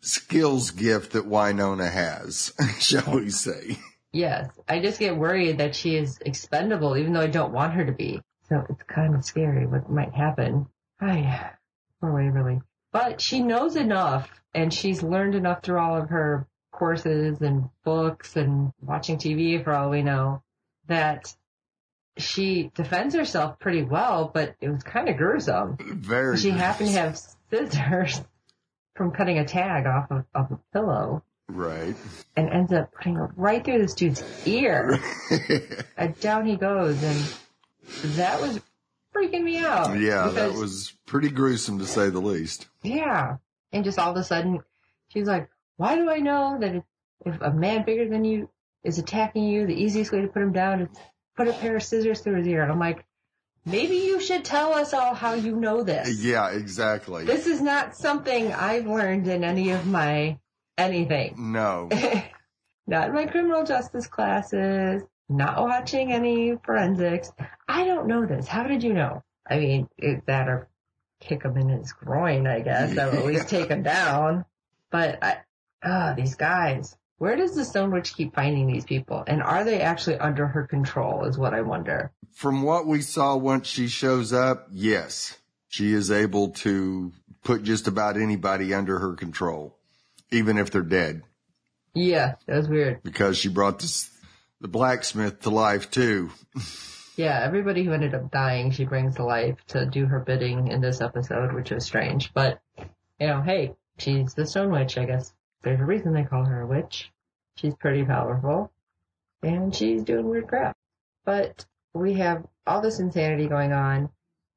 skills 0.00 0.70
gift 0.70 1.12
that 1.12 1.28
Wynonna 1.28 1.90
has, 1.90 2.52
shall 2.78 3.14
we 3.16 3.30
say. 3.30 3.78
Yes, 4.12 4.48
I 4.68 4.80
just 4.80 4.98
get 4.98 5.16
worried 5.16 5.58
that 5.58 5.74
she 5.74 5.96
is 5.96 6.18
expendable 6.24 6.96
even 6.96 7.12
though 7.12 7.20
I 7.20 7.26
don't 7.26 7.52
want 7.52 7.74
her 7.74 7.84
to 7.84 7.92
be. 7.92 8.20
So 8.48 8.64
it's 8.68 8.82
kind 8.84 9.14
of 9.14 9.24
scary 9.24 9.66
what 9.66 9.90
might 9.90 10.14
happen. 10.14 10.66
Hi, 11.00 11.52
poor 12.00 12.12
Waverly. 12.12 12.60
But 12.92 13.20
she 13.20 13.42
knows 13.42 13.76
enough 13.76 14.30
and 14.54 14.72
she's 14.72 15.02
learned 15.02 15.34
enough 15.34 15.62
through 15.62 15.78
all 15.78 15.98
of 16.00 16.08
her 16.08 16.46
courses 16.72 17.40
and 17.42 17.68
books 17.84 18.36
and 18.36 18.72
watching 18.80 19.18
TV 19.18 19.62
for 19.62 19.72
all 19.72 19.90
we 19.90 20.02
know 20.02 20.42
that 20.86 21.34
she 22.16 22.70
defends 22.74 23.14
herself 23.14 23.58
pretty 23.58 23.82
well, 23.82 24.30
but 24.32 24.54
it 24.60 24.68
was 24.68 24.82
kind 24.82 25.08
of 25.08 25.16
gruesome. 25.16 25.76
Very. 25.80 26.36
She 26.38 26.50
happened 26.50 26.90
to 26.90 26.98
have 26.98 27.20
scissors 27.50 28.22
from 28.96 29.12
cutting 29.12 29.38
a 29.38 29.44
tag 29.44 29.86
off 29.86 30.10
of, 30.10 30.24
of 30.34 30.52
a 30.52 30.58
pillow 30.72 31.22
Right. 31.48 31.96
and 32.36 32.50
ends 32.50 32.72
up 32.72 32.92
putting 32.92 33.16
it 33.16 33.30
right 33.36 33.64
through 33.64 33.78
this 33.78 33.94
dude's 33.94 34.22
ear. 34.46 35.00
and 35.30 35.84
uh, 35.98 36.06
down 36.20 36.46
he 36.46 36.56
goes 36.56 37.02
and 37.02 38.14
that 38.16 38.40
was 38.40 38.60
freaking 39.14 39.42
me 39.42 39.58
out. 39.58 39.98
yeah, 39.98 40.28
that 40.28 40.52
was 40.52 40.92
pretty 41.06 41.30
gruesome 41.30 41.78
to 41.78 41.86
say 41.86 42.10
the 42.10 42.20
least. 42.20 42.68
Yeah. 42.82 43.36
And 43.72 43.84
just 43.84 43.98
all 43.98 44.10
of 44.10 44.16
a 44.16 44.24
sudden, 44.24 44.60
she's 45.08 45.26
like, 45.26 45.48
why 45.76 45.96
do 45.96 46.10
I 46.10 46.18
know 46.18 46.58
that 46.60 46.74
if, 46.74 46.84
if 47.24 47.40
a 47.40 47.50
man 47.50 47.84
bigger 47.84 48.08
than 48.08 48.24
you 48.24 48.48
is 48.84 48.98
attacking 48.98 49.44
you, 49.44 49.66
the 49.66 49.74
easiest 49.74 50.12
way 50.12 50.20
to 50.20 50.28
put 50.28 50.42
him 50.42 50.52
down 50.52 50.82
is 50.82 50.88
put 51.36 51.48
a 51.48 51.52
pair 51.52 51.76
of 51.76 51.82
scissors 51.82 52.20
through 52.20 52.36
his 52.36 52.46
ear? 52.46 52.62
And 52.62 52.70
I'm 52.70 52.78
like, 52.78 53.04
maybe 53.64 53.96
you 53.96 54.20
should 54.20 54.44
tell 54.44 54.74
us 54.74 54.92
all 54.92 55.14
how 55.14 55.34
you 55.34 55.56
know 55.56 55.82
this. 55.82 56.22
Yeah, 56.22 56.50
exactly. 56.50 57.24
This 57.24 57.46
is 57.46 57.60
not 57.60 57.96
something 57.96 58.52
I've 58.52 58.86
learned 58.86 59.28
in 59.28 59.44
any 59.44 59.70
of 59.70 59.86
my 59.86 60.38
anything. 60.78 61.52
no. 61.52 61.88
not 62.86 63.08
in 63.08 63.14
my 63.14 63.26
criminal 63.26 63.64
justice 63.64 64.06
classes, 64.06 65.02
not 65.28 65.60
watching 65.60 66.12
any 66.12 66.56
forensics. 66.64 67.30
I 67.68 67.84
don't 67.84 68.06
know 68.06 68.24
this. 68.24 68.48
How 68.48 68.62
did 68.62 68.82
you 68.82 68.94
know? 68.94 69.22
I 69.48 69.58
mean, 69.58 69.88
that 70.26 70.48
or 70.48 70.68
kick 71.20 71.42
him 71.42 71.56
in 71.56 71.68
his 71.68 71.92
groin, 71.92 72.46
I 72.46 72.60
guess. 72.60 72.94
That 72.94 73.10
would 73.10 73.20
at 73.20 73.26
least 73.26 73.48
take 73.48 73.68
him 73.68 73.82
down. 73.82 74.44
But 74.90 75.22
I, 75.22 75.38
ah, 75.82 76.14
these 76.16 76.34
guys. 76.34 76.96
Where 77.18 77.36
does 77.36 77.54
the 77.54 77.64
Stone 77.64 77.90
Witch 77.90 78.14
keep 78.14 78.34
finding 78.34 78.68
these 78.68 78.84
people? 78.84 79.24
And 79.26 79.42
are 79.42 79.64
they 79.64 79.80
actually 79.80 80.18
under 80.18 80.46
her 80.46 80.66
control 80.66 81.24
is 81.24 81.36
what 81.36 81.52
I 81.52 81.62
wonder. 81.62 82.12
From 82.32 82.62
what 82.62 82.86
we 82.86 83.02
saw 83.02 83.36
once 83.36 83.66
she 83.66 83.88
shows 83.88 84.32
up, 84.32 84.68
yes, 84.70 85.36
she 85.66 85.92
is 85.92 86.12
able 86.12 86.50
to 86.50 87.12
put 87.42 87.64
just 87.64 87.88
about 87.88 88.16
anybody 88.16 88.72
under 88.72 89.00
her 89.00 89.14
control, 89.14 89.77
even 90.30 90.58
if 90.58 90.70
they're 90.70 90.82
dead, 90.82 91.22
Yeah, 91.94 92.34
that 92.46 92.56
was 92.56 92.68
weird. 92.68 93.02
because 93.02 93.38
she 93.38 93.48
brought 93.48 93.78
this, 93.80 94.10
the 94.60 94.68
blacksmith 94.68 95.40
to 95.40 95.50
life 95.50 95.90
too. 95.90 96.30
Yeah, 97.16 97.40
everybody 97.42 97.82
who 97.84 97.92
ended 97.92 98.14
up 98.14 98.30
dying, 98.30 98.70
she 98.70 98.84
brings 98.84 99.16
to 99.16 99.24
life 99.24 99.56
to 99.68 99.86
do 99.86 100.06
her 100.06 100.20
bidding 100.20 100.68
in 100.68 100.80
this 100.80 101.00
episode, 101.00 101.52
which 101.52 101.70
was 101.72 101.84
strange. 101.84 102.32
But, 102.32 102.60
you 103.18 103.26
know, 103.26 103.42
hey, 103.42 103.74
she's 103.98 104.34
the 104.34 104.46
Stone 104.46 104.70
Witch, 104.70 104.96
I 104.96 105.04
guess. 105.04 105.32
There's 105.62 105.80
a 105.80 105.84
reason 105.84 106.12
they 106.12 106.22
call 106.22 106.44
her 106.44 106.60
a 106.60 106.66
witch. 106.68 107.10
She's 107.56 107.74
pretty 107.74 108.04
powerful. 108.04 108.70
And 109.42 109.74
she's 109.74 110.04
doing 110.04 110.28
weird 110.28 110.46
crap. 110.46 110.76
But 111.24 111.66
we 111.92 112.14
have 112.14 112.46
all 112.66 112.80
this 112.82 113.00
insanity 113.00 113.48
going 113.48 113.72
on. 113.72 114.10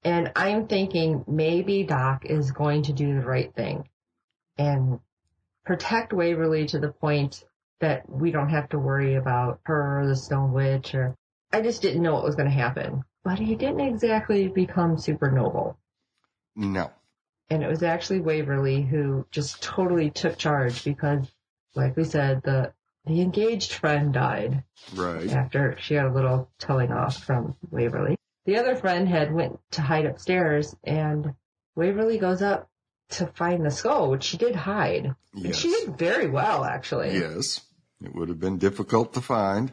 And 0.03 0.31
I'm 0.35 0.67
thinking 0.67 1.23
maybe 1.27 1.81
Doc 1.83 2.25
is 2.25 2.51
going 2.51 2.83
to 2.83 2.93
do 2.93 3.15
the 3.15 3.25
right 3.25 3.51
thing 3.55 3.87
and 4.59 4.99
protect 5.65 6.13
Waverly 6.13 6.65
to 6.67 6.79
the 6.79 6.91
point 6.91 7.43
that 7.79 8.09
we 8.09 8.31
don't 8.31 8.49
have 8.49 8.69
to 8.69 8.79
worry 8.79 9.15
about 9.15 9.59
her 9.63 10.01
or 10.01 10.07
the 10.07 10.15
Stone 10.15 10.53
Witch 10.53 10.93
or 10.93 11.15
I 11.51 11.61
just 11.61 11.81
didn't 11.81 12.01
know 12.01 12.13
what 12.13 12.23
was 12.23 12.35
going 12.35 12.47
to 12.47 12.55
happen. 12.55 13.03
But 13.23 13.39
he 13.39 13.55
didn't 13.55 13.81
exactly 13.81 14.47
become 14.47 14.97
super 14.97 15.29
noble. 15.29 15.77
No. 16.55 16.91
And 17.49 17.63
it 17.63 17.67
was 17.67 17.83
actually 17.83 18.21
Waverly 18.21 18.81
who 18.81 19.25
just 19.31 19.61
totally 19.61 20.09
took 20.09 20.37
charge 20.37 20.83
because, 20.85 21.29
like 21.75 21.97
we 21.97 22.03
said, 22.03 22.41
the 22.43 22.73
the 23.05 23.21
engaged 23.21 23.73
friend 23.73 24.13
died 24.13 24.63
Right. 24.95 25.29
after 25.31 25.75
she 25.79 25.95
got 25.95 26.05
a 26.05 26.13
little 26.13 26.49
telling 26.59 26.91
off 26.91 27.23
from 27.23 27.55
Waverly. 27.71 28.15
The 28.45 28.57
other 28.57 28.75
friend 28.75 29.07
had 29.07 29.33
went 29.33 29.59
to 29.71 29.81
hide 29.81 30.05
upstairs 30.05 30.75
and 30.83 31.33
Waverly 31.75 32.19
goes 32.19 32.41
up 32.41 32.69
to 33.11 33.27
find 33.27 33.65
the 33.65 33.71
skull, 33.71 34.09
which 34.09 34.23
she 34.23 34.37
did 34.37 34.55
hide. 34.55 35.15
And 35.33 35.55
she 35.55 35.69
did 35.69 35.97
very 35.97 36.27
well, 36.27 36.63
actually. 36.63 37.13
Yes. 37.13 37.61
It 38.03 38.15
would 38.15 38.29
have 38.29 38.39
been 38.39 38.57
difficult 38.57 39.13
to 39.13 39.21
find. 39.21 39.71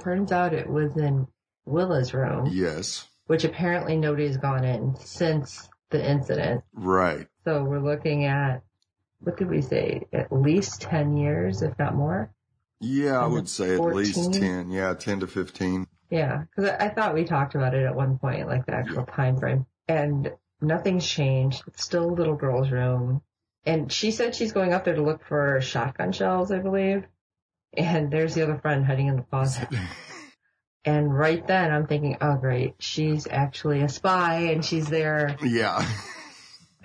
Turns 0.00 0.32
out 0.32 0.52
it 0.54 0.68
was 0.68 0.96
in 0.96 1.28
Willa's 1.66 2.12
room. 2.14 2.48
Yes. 2.50 3.06
which 3.30 3.44
apparently 3.44 3.96
nobody's 3.96 4.38
gone 4.38 4.64
in 4.64 4.96
since 4.96 5.68
the 5.90 6.04
incident. 6.04 6.64
Right. 6.72 7.28
So 7.44 7.62
we're 7.62 7.78
looking 7.78 8.24
at, 8.24 8.62
what 9.20 9.36
did 9.36 9.48
we 9.48 9.62
say, 9.62 10.08
at 10.12 10.32
least 10.32 10.80
10 10.80 11.16
years, 11.16 11.62
if 11.62 11.78
not 11.78 11.94
more? 11.94 12.32
Yeah, 12.80 13.20
I 13.20 13.28
would 13.28 13.48
say 13.48 13.74
at 13.74 13.80
least 13.80 14.32
10. 14.32 14.72
Yeah, 14.72 14.94
10 14.94 15.20
to 15.20 15.28
15. 15.28 15.86
Yeah, 16.10 16.42
because 16.42 16.70
I, 16.70 16.86
I 16.86 16.88
thought 16.88 17.14
we 17.14 17.22
talked 17.22 17.54
about 17.54 17.72
it 17.72 17.84
at 17.84 17.94
one 17.94 18.18
point, 18.18 18.48
like 18.48 18.66
the 18.66 18.74
actual 18.74 19.04
time 19.04 19.36
frame. 19.36 19.64
And 19.86 20.32
nothing's 20.60 21.06
changed. 21.06 21.62
It's 21.66 21.84
still 21.84 22.04
a 22.04 22.12
little 22.12 22.36
girl's 22.36 22.70
room. 22.70 23.22
And 23.64 23.92
she 23.92 24.10
said 24.10 24.34
she's 24.34 24.52
going 24.52 24.72
up 24.72 24.84
there 24.84 24.94
to 24.94 25.02
look 25.02 25.24
for 25.24 25.60
shotgun 25.60 26.12
shells, 26.12 26.50
I 26.50 26.58
believe. 26.58 27.04
And 27.74 28.10
there's 28.10 28.34
the 28.34 28.42
other 28.42 28.58
friend 28.58 28.84
hiding 28.84 29.08
in 29.08 29.16
the 29.16 29.22
closet. 29.22 29.68
And 30.84 31.14
right 31.14 31.46
then 31.46 31.70
I'm 31.70 31.86
thinking, 31.86 32.16
oh 32.20 32.36
great, 32.36 32.74
she's 32.78 33.26
actually 33.30 33.82
a 33.82 33.88
spy 33.88 34.52
and 34.52 34.64
she's 34.64 34.88
there 34.88 35.36
Yeah. 35.42 35.86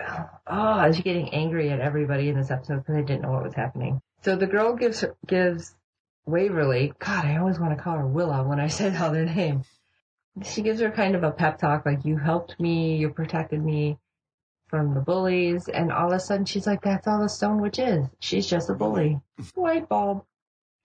oh, 0.00 0.36
I 0.46 0.88
was 0.88 1.00
getting 1.00 1.30
angry 1.30 1.70
at 1.70 1.80
everybody 1.80 2.28
in 2.28 2.36
this 2.36 2.50
episode 2.50 2.78
because 2.78 2.96
I 2.96 3.00
didn't 3.00 3.22
know 3.22 3.32
what 3.32 3.44
was 3.44 3.54
happening. 3.54 4.00
So 4.22 4.36
the 4.36 4.46
girl 4.46 4.76
gives 4.76 5.04
gives 5.26 5.74
Waverly, 6.26 6.92
God, 6.98 7.24
I 7.24 7.36
always 7.36 7.58
want 7.58 7.76
to 7.76 7.82
call 7.82 7.96
her 7.96 8.06
Willa 8.06 8.42
when 8.42 8.60
I 8.60 8.66
say 8.66 8.94
all 8.96 9.10
their 9.12 9.24
name. 9.24 9.62
She 10.42 10.62
gives 10.62 10.80
her 10.80 10.90
kind 10.90 11.14
of 11.14 11.22
a 11.22 11.30
pep 11.30 11.58
talk, 11.58 11.86
like 11.86 12.04
you 12.04 12.16
helped 12.18 12.58
me, 12.60 12.96
you 12.96 13.10
protected 13.10 13.64
me 13.64 13.98
from 14.68 14.94
the 14.94 15.00
bullies, 15.00 15.68
and 15.68 15.92
all 15.92 16.08
of 16.08 16.16
a 16.16 16.20
sudden 16.20 16.44
she's 16.44 16.66
like, 16.66 16.82
that's 16.82 17.06
all 17.06 17.20
the 17.20 17.28
Stone 17.28 17.60
Witch 17.60 17.78
is. 17.78 18.06
She's 18.18 18.46
just 18.46 18.68
a 18.68 18.74
bully. 18.74 19.20
Light 19.56 19.88
bulb. 19.88 20.24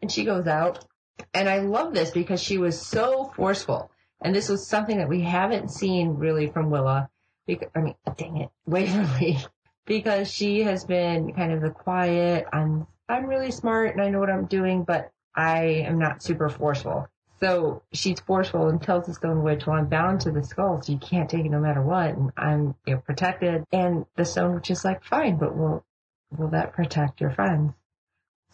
And 0.01 0.11
she 0.11 0.23
goes 0.23 0.47
out. 0.47 0.85
And 1.33 1.49
I 1.49 1.59
love 1.59 1.93
this 1.93 2.11
because 2.11 2.41
she 2.41 2.57
was 2.57 2.79
so 2.79 3.31
forceful. 3.35 3.91
And 4.21 4.35
this 4.35 4.49
was 4.49 4.67
something 4.67 4.97
that 4.97 5.09
we 5.09 5.21
haven't 5.21 5.71
seen 5.71 6.15
really 6.15 6.47
from 6.47 6.69
Willa 6.69 7.09
because, 7.47 7.69
I 7.75 7.79
mean, 7.81 7.95
dang 8.17 8.37
it, 8.37 8.49
Waverly, 8.65 9.39
because 9.85 10.31
she 10.31 10.63
has 10.63 10.85
been 10.85 11.33
kind 11.33 11.51
of 11.51 11.61
the 11.61 11.71
quiet, 11.71 12.45
I'm, 12.53 12.87
I'm 13.09 13.25
really 13.25 13.51
smart 13.51 13.91
and 13.91 14.01
I 14.01 14.09
know 14.09 14.19
what 14.19 14.29
I'm 14.29 14.45
doing, 14.45 14.83
but 14.83 15.11
I 15.35 15.63
am 15.87 15.97
not 15.97 16.21
super 16.21 16.49
forceful. 16.49 17.07
So 17.41 17.81
she's 17.91 18.19
forceful 18.19 18.67
and 18.67 18.79
tells 18.81 19.07
the 19.07 19.15
Stone 19.15 19.41
Witch, 19.41 19.65
well, 19.65 19.77
I'm 19.77 19.87
bound 19.87 20.21
to 20.21 20.31
the 20.31 20.43
skull, 20.43 20.79
so 20.81 20.91
you 20.91 20.99
can't 20.99 21.27
take 21.27 21.45
it 21.45 21.49
no 21.49 21.59
matter 21.59 21.81
what, 21.81 22.09
and 22.09 22.31
I'm 22.37 22.75
you 22.85 22.93
know, 22.93 22.99
protected. 22.99 23.65
And 23.71 24.05
the 24.15 24.25
Stone 24.25 24.53
Witch 24.55 24.69
is 24.69 24.85
like, 24.85 25.03
fine, 25.03 25.37
but 25.37 25.55
will, 25.55 25.83
will 26.37 26.49
that 26.49 26.73
protect 26.73 27.19
your 27.19 27.31
friends? 27.31 27.73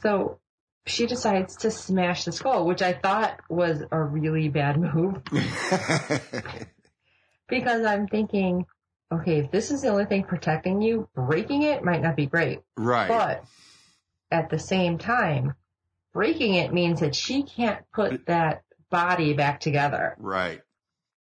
So 0.02 0.40
she 0.86 1.06
decides 1.06 1.58
to 1.58 1.72
smash 1.72 2.24
the 2.24 2.32
skull, 2.32 2.66
which 2.66 2.82
I 2.82 2.94
thought 2.94 3.42
was 3.50 3.84
a 3.92 4.02
really 4.02 4.48
bad 4.48 4.80
move 4.80 5.22
because 7.50 7.86
I'm 7.86 8.08
thinking, 8.08 8.66
okay, 9.12 9.40
if 9.40 9.52
this 9.52 9.70
is 9.70 9.82
the 9.82 9.90
only 9.90 10.06
thing 10.06 10.24
protecting 10.24 10.82
you, 10.82 11.10
breaking 11.14 11.64
it 11.64 11.84
might 11.84 12.02
not 12.02 12.16
be 12.16 12.26
great. 12.26 12.62
right. 12.78 13.10
But 13.10 13.44
at 14.32 14.50
the 14.50 14.60
same 14.60 14.98
time, 14.98 15.56
breaking 16.14 16.56
it 16.56 16.74
means 16.74 17.02
that 17.02 17.16
she 17.16 17.44
can't 17.44 17.84
put 17.92 18.28
that 18.28 18.64
body 18.90 19.34
back 19.34 19.60
together, 19.60 20.16
right. 20.20 20.62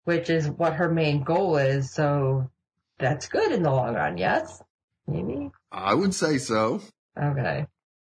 which 0.04 0.30
is 0.30 0.48
what 0.48 0.74
her 0.74 0.90
main 0.90 1.22
goal 1.22 1.56
is. 1.56 1.90
So 1.90 2.50
that's 2.98 3.28
good 3.28 3.52
in 3.52 3.62
the 3.62 3.70
long 3.70 3.94
run. 3.94 4.16
Yes? 4.16 4.62
Maybe? 5.06 5.50
I 5.70 5.94
would 5.94 6.14
say 6.14 6.38
so. 6.38 6.82
Okay. 7.20 7.66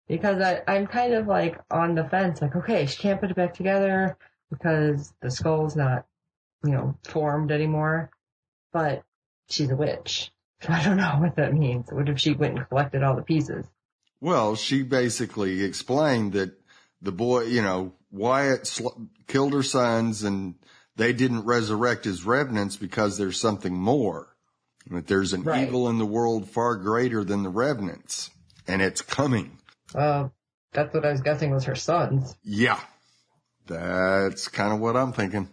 Because 0.08 0.42
I, 0.42 0.62
I'm 0.68 0.88
kind 0.88 1.14
of 1.14 1.28
like 1.28 1.60
on 1.70 1.96
the 1.96 2.04
fence, 2.04 2.42
like, 2.42 2.56
okay, 2.56 2.86
she 2.88 2.98
can't 2.98 3.22
put 3.22 3.30
it 3.30 3.36
back 3.36 3.54
together 3.54 4.18
because 4.50 5.14
the 5.22 5.30
skull's 5.30 5.76
not, 5.76 6.06
you 6.64 6.72
know, 6.72 6.96
formed 7.04 7.52
anymore. 7.52 8.10
But 8.74 9.04
she's 9.50 9.70
a 9.70 9.76
witch. 9.76 10.32
So 10.62 10.70
I 10.74 10.84
don't 10.84 10.98
know 10.98 11.18
what 11.20 11.36
that 11.36 11.54
means. 11.54 11.88
What 11.92 12.10
if 12.10 12.20
she 12.20 12.34
went 12.34 12.58
and 12.58 12.68
collected 12.68 13.04
all 13.04 13.16
the 13.16 13.22
pieces? 13.22 13.66
Well, 14.22 14.56
she 14.56 14.84
basically 14.84 15.64
explained 15.64 16.34
that 16.34 16.60
the 17.02 17.12
boy, 17.12 17.44
you 17.44 17.62
know, 17.62 17.94
Wyatt 18.12 18.68
sl- 18.68 19.04
killed 19.28 19.54
her 19.54 19.64
sons 19.64 20.24
and 20.24 20.56
they 20.96 21.14
didn't 21.14 21.46
resurrect 21.46 22.06
his 22.06 22.26
revenants 22.26 22.76
because 22.76 23.18
there's 23.18 23.40
something 23.40 23.74
more. 23.74 24.36
That 24.90 25.08
there's 25.08 25.34
an 25.34 25.44
Right. 25.44 25.68
evil 25.68 25.90
in 25.90 25.98
the 26.00 26.06
world 26.06 26.50
far 26.50 26.76
greater 26.76 27.24
than 27.24 27.44
the 27.44 27.50
revenants 27.50 28.32
and 28.68 28.82
it's 28.82 29.02
coming. 29.02 29.58
Well, 29.94 30.34
that's 30.74 30.94
what 30.94 31.06
I 31.06 31.12
was 31.12 31.22
guessing 31.22 31.52
was 31.52 31.66
her 31.66 31.76
sons. 31.76 32.36
Yeah. 32.44 32.80
That's 33.68 34.48
kind 34.48 34.74
of 34.74 34.80
what 34.80 34.96
I'm 34.98 35.14
thinking. 35.14 35.48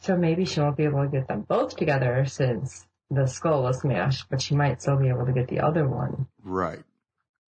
So 0.00 0.16
maybe 0.16 0.44
she 0.44 0.58
won't 0.60 0.76
be 0.76 0.84
able 0.84 1.02
to 1.04 1.08
get 1.08 1.28
them 1.28 1.42
both 1.42 1.76
together 1.76 2.24
since 2.26 2.84
the 3.08 3.26
skull 3.26 3.62
was 3.62 3.80
smashed, 3.80 4.26
but 4.30 4.40
she 4.42 4.56
might 4.56 4.82
still 4.82 4.96
be 4.96 5.08
able 5.08 5.26
to 5.26 5.32
get 5.32 5.46
the 5.48 5.60
other 5.60 5.86
one. 5.88 6.26
Right. 6.42 6.82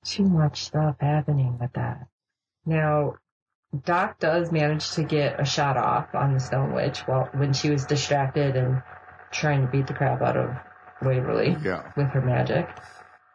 Too 0.04 0.24
much 0.28 0.62
stuff 0.64 0.96
happening 1.00 1.58
with 1.58 1.72
that. 1.72 2.06
Now, 2.64 3.14
Doc 3.82 4.18
does 4.20 4.52
manage 4.52 4.90
to 4.92 5.02
get 5.02 5.40
a 5.40 5.44
shot 5.44 5.76
off 5.76 6.14
on 6.14 6.34
the 6.34 6.40
Stone 6.40 6.72
Witch 6.72 7.00
while 7.00 7.28
when 7.32 7.52
she 7.52 7.70
was 7.70 7.86
distracted 7.86 8.56
and 8.56 8.82
trying 9.32 9.62
to 9.62 9.66
beat 9.66 9.86
the 9.86 9.94
crap 9.94 10.22
out 10.22 10.36
of 10.36 10.54
Waverly 11.02 11.56
Yeah. 11.60 11.90
with 11.96 12.06
her 12.08 12.20
magic. 12.20 12.68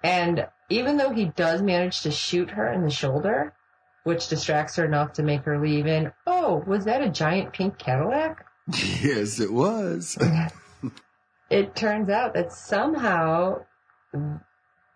And 0.03 0.47
even 0.69 0.97
though 0.97 1.11
he 1.11 1.25
does 1.25 1.61
manage 1.61 2.01
to 2.01 2.11
shoot 2.11 2.51
her 2.51 2.71
in 2.71 2.83
the 2.83 2.89
shoulder, 2.89 3.53
which 4.03 4.29
distracts 4.29 4.77
her 4.77 4.85
enough 4.85 5.13
to 5.13 5.23
make 5.23 5.43
her 5.43 5.59
leave 5.59 5.87
in, 5.87 6.13
oh, 6.25 6.63
was 6.65 6.85
that 6.85 7.01
a 7.01 7.09
giant 7.09 7.53
pink 7.53 7.77
Cadillac? 7.77 8.45
Yes, 9.01 9.39
it 9.39 9.51
was. 9.51 10.17
it 11.49 11.75
turns 11.75 12.09
out 12.09 12.35
that 12.35 12.53
somehow 12.53 13.65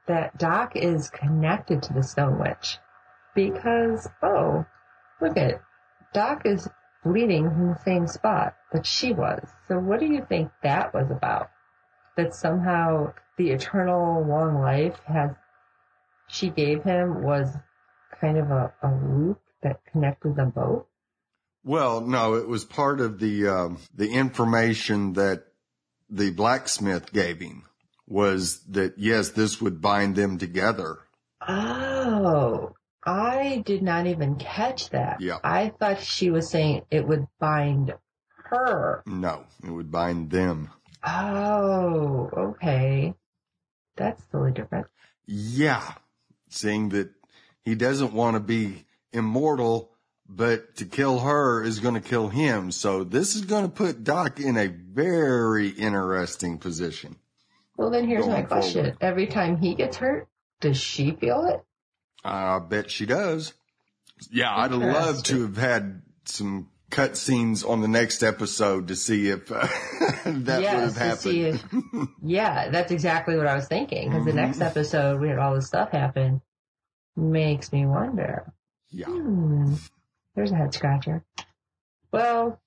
that 0.07 0.37
Doc 0.37 0.75
is 0.75 1.09
connected 1.09 1.81
to 1.83 1.93
the 1.93 2.03
Stone 2.03 2.39
Witch 2.39 2.77
because 3.35 4.07
oh, 4.21 4.65
look 5.23 5.37
at 5.37 5.61
Doc 6.13 6.41
is 6.45 6.67
bleeding 7.03 7.49
from 7.49 7.69
the 7.69 7.79
same 7.83 8.07
spot 8.07 8.55
that 8.71 8.85
she 8.85 9.13
was. 9.13 9.41
So 9.67 9.79
what 9.79 9.99
do 9.99 10.05
you 10.05 10.25
think 10.27 10.51
that 10.61 10.93
was 10.93 11.09
about? 11.09 11.49
That 12.17 12.35
somehow 12.35 13.13
the 13.37 13.51
eternal 13.51 14.25
long 14.27 14.61
life 14.61 14.99
has 15.05 15.31
she 16.27 16.49
gave 16.49 16.83
him 16.83 17.23
was 17.23 17.47
kind 18.21 18.37
of 18.37 18.51
a, 18.51 18.73
a 18.81 18.89
loop 18.89 19.39
that 19.61 19.81
connected 19.91 20.35
them 20.35 20.51
both. 20.51 20.85
Well, 21.63 22.01
no, 22.01 22.35
it 22.35 22.47
was 22.47 22.65
part 22.65 22.99
of 22.99 23.19
the 23.19 23.47
um, 23.47 23.79
the 23.95 24.11
information 24.11 25.13
that 25.13 25.45
the 26.09 26.31
blacksmith 26.31 27.11
gave 27.13 27.39
him 27.39 27.63
was 28.07 28.61
that 28.65 28.95
yes, 28.97 29.29
this 29.29 29.61
would 29.61 29.81
bind 29.81 30.15
them 30.15 30.37
together. 30.37 30.99
Oh, 31.47 32.73
I 33.05 33.63
did 33.65 33.83
not 33.83 34.07
even 34.07 34.35
catch 34.35 34.89
that. 34.89 35.19
Yeah. 35.19 35.37
I 35.43 35.69
thought 35.69 36.01
she 36.01 36.31
was 36.31 36.49
saying 36.49 36.83
it 36.89 37.07
would 37.07 37.27
bind 37.39 37.93
her. 38.45 39.03
No, 39.05 39.43
it 39.63 39.69
would 39.69 39.91
bind 39.91 40.29
them. 40.29 40.69
Oh, 41.05 42.29
okay. 42.35 43.13
That's 43.95 44.23
totally 44.31 44.53
different. 44.53 44.87
Yeah, 45.25 45.93
seeing 46.49 46.89
that 46.89 47.09
he 47.63 47.75
doesn't 47.75 48.13
want 48.13 48.35
to 48.35 48.39
be 48.39 48.85
immortal, 49.11 49.91
but 50.27 50.77
to 50.77 50.85
kill 50.85 51.19
her 51.19 51.63
is 51.63 51.79
going 51.79 51.95
to 51.95 52.01
kill 52.01 52.29
him. 52.29 52.71
So 52.71 53.03
this 53.03 53.35
is 53.35 53.41
going 53.41 53.63
to 53.63 53.69
put 53.71 54.03
Doc 54.03 54.39
in 54.39 54.57
a 54.57 54.67
very 54.67 55.69
interesting 55.69 56.57
position. 56.57 57.17
Well, 57.77 57.89
then 57.89 58.07
here's 58.07 58.27
my 58.27 58.43
question. 58.43 58.83
forward. 58.83 58.97
Every 59.01 59.27
time 59.27 59.57
he 59.57 59.75
gets 59.75 59.97
hurt, 59.97 60.27
does 60.61 60.77
she 60.77 61.11
feel 61.11 61.45
it? 61.45 61.63
I 62.23 62.59
bet 62.59 62.89
she 62.91 63.05
does. 63.05 63.53
Yeah, 64.31 64.55
I'd 64.55 64.71
love 64.71 65.23
to 65.23 65.41
have 65.43 65.57
had 65.57 66.01
some 66.25 66.69
cut 66.89 67.17
scenes 67.17 67.63
on 67.63 67.81
the 67.81 67.87
next 67.87 68.23
episode 68.23 68.87
to 68.89 68.95
see 68.95 69.29
if 69.29 69.51
uh, 69.51 69.61
that 70.25 70.61
yes, 70.61 70.75
would 70.75 70.83
have 70.83 70.97
happened. 70.97 71.63
if, 71.93 72.09
yeah, 72.23 72.69
that's 72.69 72.91
exactly 72.91 73.35
what 73.35 73.47
I 73.47 73.55
was 73.55 73.67
thinking. 73.67 74.09
Because 74.09 74.25
the 74.25 74.31
Mhm. 74.31 74.35
next 74.35 74.61
episode, 74.61 75.19
we 75.19 75.27
had 75.29 75.39
all 75.39 75.55
this 75.55 75.67
stuff 75.67 75.91
happen. 75.91 76.41
Makes 77.15 77.71
me 77.73 77.85
wonder. 77.85 78.53
yeah. 78.89 79.05
Hmm. 79.07 79.73
There's 80.35 80.51
a 80.51 80.55
head 80.55 80.73
scratcher. 80.73 81.23
Well, 82.11 82.59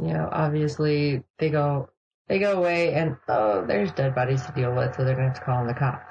you 0.00 0.12
know, 0.12 0.28
obviously 0.30 1.22
they 1.38 1.50
go 1.50 1.90
they 2.28 2.38
go 2.38 2.52
away 2.58 2.94
and 2.94 3.16
oh, 3.28 3.64
there's 3.66 3.92
dead 3.92 4.14
bodies 4.14 4.44
to 4.46 4.52
deal 4.52 4.74
with, 4.74 4.94
so 4.96 5.04
they're 5.04 5.14
gonna 5.14 5.28
have 5.28 5.38
to 5.38 5.44
call 5.44 5.60
in 5.62 5.66
the 5.66 5.74
cops. 5.74 6.04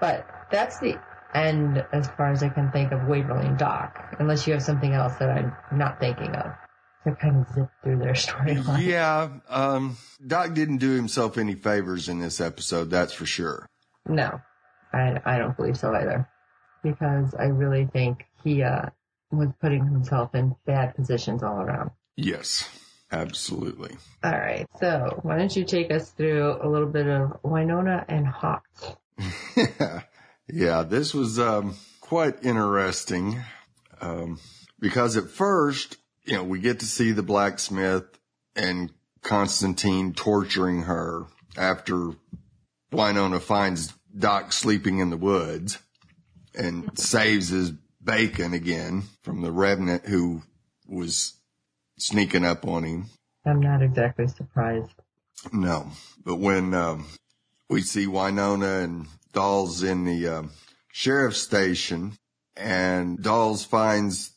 But 0.00 0.26
that's 0.50 0.78
the 0.80 0.96
end 1.34 1.84
as 1.92 2.08
far 2.10 2.30
as 2.30 2.42
I 2.42 2.48
can 2.48 2.70
think 2.72 2.92
of 2.92 3.06
Waverly 3.06 3.46
and 3.46 3.58
Doc, 3.58 4.16
unless 4.18 4.46
you 4.46 4.52
have 4.52 4.62
something 4.62 4.92
else 4.92 5.14
that 5.16 5.30
I'm 5.30 5.52
not 5.76 6.00
thinking 6.00 6.34
of. 6.34 6.52
To 7.04 7.16
kind 7.16 7.38
of 7.38 7.52
zip 7.52 7.68
through 7.82 7.98
their 7.98 8.12
storyline. 8.12 8.84
Yeah, 8.84 9.28
um, 9.48 9.96
Doc 10.24 10.54
didn't 10.54 10.76
do 10.76 10.90
himself 10.90 11.36
any 11.36 11.56
favors 11.56 12.08
in 12.08 12.20
this 12.20 12.40
episode, 12.40 12.90
that's 12.90 13.12
for 13.12 13.26
sure. 13.26 13.68
No, 14.06 14.40
I 14.92 15.20
I 15.24 15.38
don't 15.38 15.56
believe 15.56 15.76
so 15.76 15.92
either, 15.92 16.28
because 16.84 17.34
I 17.34 17.46
really 17.46 17.86
think 17.86 18.24
he 18.44 18.62
uh 18.62 18.90
was 19.32 19.48
putting 19.60 19.84
himself 19.84 20.34
in 20.36 20.54
bad 20.64 20.94
positions 20.94 21.42
all 21.42 21.60
around. 21.60 21.90
Yes, 22.16 22.68
absolutely. 23.10 23.96
All 24.22 24.30
right. 24.30 24.66
So 24.78 25.18
why 25.22 25.38
don't 25.38 25.56
you 25.56 25.64
take 25.64 25.90
us 25.90 26.10
through 26.10 26.56
a 26.62 26.68
little 26.68 26.88
bit 26.88 27.08
of 27.08 27.42
Wynonna 27.42 28.04
and 28.08 28.26
Haught? 28.26 28.62
yeah, 30.52 30.82
this 30.82 31.14
was 31.14 31.38
um, 31.38 31.76
quite 32.00 32.44
interesting 32.44 33.42
um, 34.02 34.38
because 34.78 35.16
at 35.16 35.30
first, 35.30 35.96
you 36.24 36.34
know, 36.34 36.44
we 36.44 36.60
get 36.60 36.80
to 36.80 36.86
see 36.86 37.12
the 37.12 37.22
blacksmith 37.22 38.04
and 38.54 38.92
Constantine 39.22 40.12
torturing 40.12 40.82
her 40.82 41.24
after 41.56 42.10
Wynonna 42.92 43.40
finds 43.40 43.94
Doc 44.16 44.52
sleeping 44.52 44.98
in 44.98 45.08
the 45.08 45.16
woods 45.16 45.78
and 46.54 46.98
saves 46.98 47.48
his 47.48 47.70
bacon 48.04 48.52
again 48.52 49.04
from 49.22 49.40
the 49.40 49.52
revenant 49.52 50.04
who 50.04 50.42
was 50.86 51.32
sneaking 51.98 52.44
up 52.44 52.66
on 52.66 52.84
him. 52.84 53.06
I'm 53.46 53.60
not 53.60 53.82
exactly 53.82 54.28
surprised. 54.28 54.92
No, 55.50 55.90
but 56.24 56.36
when 56.36 56.74
um, 56.74 57.06
we 57.72 57.80
see 57.80 58.06
Wynonna 58.06 58.84
and 58.84 59.06
Dolls 59.32 59.82
in 59.82 60.04
the 60.04 60.28
um, 60.28 60.50
sheriff's 60.92 61.40
station, 61.40 62.12
and 62.54 63.20
Dolls 63.22 63.64
finds 63.64 64.32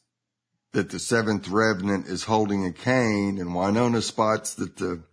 that 0.72 0.90
the 0.90 1.00
seventh 1.00 1.50
revenant 1.50 2.08
is 2.08 2.24
holding 2.24 2.66
a 2.66 2.72
cane, 2.72 3.38
and 3.38 3.50
Wynonna 3.50 4.02
spots 4.02 4.54
that 4.56 4.78
the 4.78 5.04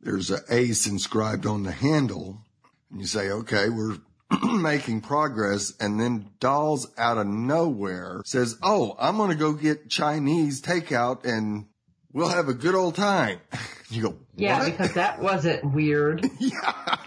there's 0.00 0.30
an 0.30 0.40
ace 0.50 0.86
inscribed 0.88 1.46
on 1.46 1.62
the 1.62 1.72
handle, 1.72 2.42
and 2.90 3.00
you 3.00 3.06
say, 3.06 3.30
"Okay, 3.30 3.68
we're." 3.68 3.96
making 4.44 5.00
progress 5.00 5.72
and 5.80 5.98
then 5.98 6.28
dolls 6.38 6.86
out 6.98 7.16
of 7.16 7.26
nowhere 7.26 8.20
says 8.26 8.58
oh 8.62 8.94
i'm 8.98 9.16
gonna 9.16 9.34
go 9.34 9.54
get 9.54 9.88
chinese 9.88 10.60
takeout 10.60 11.24
and 11.24 11.64
we'll 12.12 12.28
have 12.28 12.46
a 12.46 12.52
good 12.52 12.74
old 12.74 12.94
time 12.94 13.40
you 13.88 14.02
go 14.02 14.14
Yeah, 14.36 14.68
because 14.68 14.92
that 14.92 15.20
wasn't 15.20 15.72
weird. 15.72 16.28
Yeah. 16.38 16.98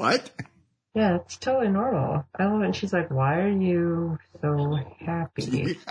What? 0.00 0.30
Yeah, 0.94 1.16
it's 1.16 1.36
totally 1.36 1.68
normal. 1.68 2.24
I 2.34 2.46
love 2.46 2.62
it. 2.62 2.64
And 2.64 2.74
she's 2.74 2.90
like, 2.90 3.10
why 3.10 3.40
are 3.40 3.50
you 3.50 4.18
so 4.40 4.78
happy? 4.98 5.78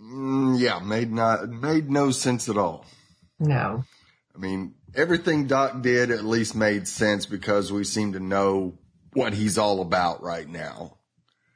Mm, 0.00 0.60
yeah, 0.60 0.78
made 0.78 1.10
not 1.10 1.48
made 1.48 1.90
no 1.90 2.12
sense 2.12 2.48
at 2.48 2.56
all. 2.56 2.86
No. 3.40 3.82
I 4.32 4.38
mean, 4.38 4.74
everything 4.94 5.48
Doc 5.48 5.82
did 5.82 6.12
at 6.12 6.24
least 6.24 6.54
made 6.54 6.86
sense 6.86 7.26
because 7.26 7.72
we 7.72 7.82
seem 7.82 8.12
to 8.12 8.20
know 8.20 8.78
what 9.14 9.34
he's 9.34 9.58
all 9.58 9.80
about 9.80 10.22
right 10.22 10.48
now. 10.48 10.98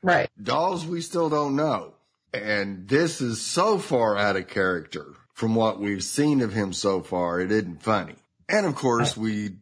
Right. 0.02 0.28
Dolls, 0.42 0.84
we 0.84 1.02
still 1.02 1.30
don't 1.30 1.54
know. 1.54 1.94
And 2.34 2.88
this 2.88 3.20
is 3.20 3.40
so 3.40 3.78
far 3.78 4.18
out 4.18 4.34
of 4.34 4.48
character 4.48 5.06
from 5.34 5.54
what 5.54 5.78
we've 5.78 6.02
seen 6.02 6.40
of 6.40 6.52
him 6.52 6.72
so 6.72 7.00
far. 7.00 7.40
It 7.40 7.52
isn't 7.52 7.84
funny. 7.84 8.16
And 8.48 8.66
of 8.66 8.74
course, 8.74 9.16
we 9.16 9.52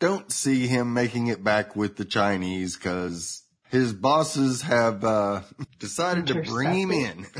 don't 0.00 0.32
see 0.32 0.66
him 0.66 0.92
making 0.92 1.28
it 1.28 1.44
back 1.44 1.76
with 1.76 1.96
the 1.96 2.04
Chinese 2.04 2.76
because 2.76 3.44
his 3.68 3.92
bosses 3.92 4.62
have 4.62 5.04
uh, 5.04 5.42
decided 5.78 6.26
to 6.28 6.42
bring 6.42 6.72
him 6.72 6.90
in. 6.90 7.26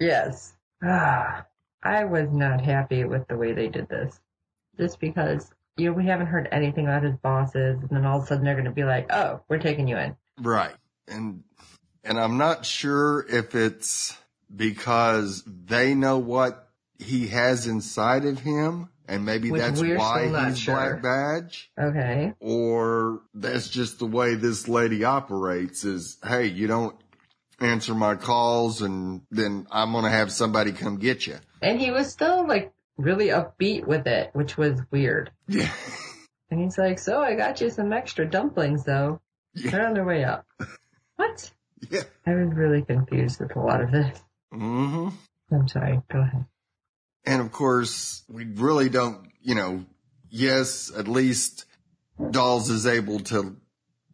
Yes. 0.00 0.52
Ah, 0.82 1.46
I 1.80 2.06
was 2.06 2.28
not 2.32 2.60
happy 2.60 3.04
with 3.04 3.28
the 3.28 3.36
way 3.36 3.52
they 3.52 3.68
did 3.68 3.88
this. 3.88 4.18
Just 4.76 4.98
because, 4.98 5.48
you 5.76 5.86
know, 5.86 5.92
we 5.92 6.06
haven't 6.06 6.26
heard 6.26 6.48
anything 6.50 6.86
about 6.86 7.04
his 7.04 7.14
bosses, 7.18 7.78
and 7.80 7.88
then 7.88 8.04
all 8.04 8.18
of 8.18 8.24
a 8.24 8.26
sudden 8.26 8.44
they're 8.44 8.54
going 8.54 8.64
to 8.64 8.72
be 8.72 8.82
like, 8.82 9.12
oh, 9.12 9.42
we're 9.48 9.60
taking 9.60 9.86
you 9.86 9.96
in. 9.96 10.16
Right. 10.40 10.74
And, 11.06 11.44
and 12.02 12.18
I'm 12.18 12.36
not 12.36 12.66
sure 12.66 13.24
if 13.28 13.54
it's 13.54 14.18
because 14.54 15.44
they 15.46 15.94
know 15.94 16.18
what 16.18 16.68
he 16.98 17.28
has 17.28 17.68
inside 17.68 18.24
of 18.24 18.40
him 18.40 18.88
and 19.12 19.26
maybe 19.26 19.50
Which 19.50 19.60
that's 19.60 19.80
why 19.82 20.48
he's 20.48 20.58
sure. 20.58 20.74
Black 20.74 21.02
Badge. 21.02 21.70
Okay. 21.78 22.32
Or 22.40 23.20
that's 23.34 23.68
just 23.68 23.98
the 23.98 24.06
way 24.06 24.36
this 24.36 24.68
lady 24.68 25.04
operates 25.04 25.84
is, 25.84 26.16
hey, 26.24 26.46
you 26.46 26.66
don't 26.66 26.96
answer 27.60 27.94
my 27.94 28.14
calls 28.14 28.80
and 28.80 29.20
then 29.30 29.66
I'm 29.70 29.92
going 29.92 30.04
to 30.04 30.10
have 30.10 30.32
somebody 30.32 30.72
come 30.72 30.96
get 30.96 31.26
you. 31.26 31.36
And 31.60 31.78
he 31.78 31.90
was 31.90 32.10
still 32.10 32.48
like 32.48 32.72
really 32.96 33.26
upbeat 33.26 33.86
with 33.86 34.06
it, 34.06 34.30
which 34.32 34.56
was 34.56 34.80
weird. 34.90 35.30
Yeah. 35.46 35.70
And 36.50 36.60
he's 36.60 36.76
like, 36.76 36.98
so 36.98 37.22
I 37.22 37.34
got 37.34 37.62
you 37.62 37.70
some 37.70 37.94
extra 37.94 38.28
dumplings 38.28 38.84
though. 38.84 39.22
Yeah. 39.54 39.70
They're 39.70 39.86
on 39.86 39.94
their 39.94 40.04
way 40.04 40.24
up. 40.24 40.46
What? 41.16 41.50
Yeah. 41.90 42.02
I 42.26 42.34
was 42.34 42.52
really 42.52 42.82
confused 42.82 43.40
with 43.40 43.56
a 43.56 43.60
lot 43.60 43.80
of 43.80 43.90
this. 43.90 44.20
hmm 44.50 45.08
I'm 45.50 45.68
sorry. 45.68 46.02
Go 46.12 46.20
ahead. 46.20 46.44
And 47.24 47.40
of 47.40 47.52
course, 47.52 48.24
we 48.28 48.44
really 48.44 48.88
don't, 48.88 49.28
you 49.40 49.54
know, 49.54 49.84
yes, 50.30 50.90
at 50.96 51.08
least 51.08 51.66
Dolls 52.30 52.68
is 52.70 52.86
able 52.86 53.20
to 53.20 53.56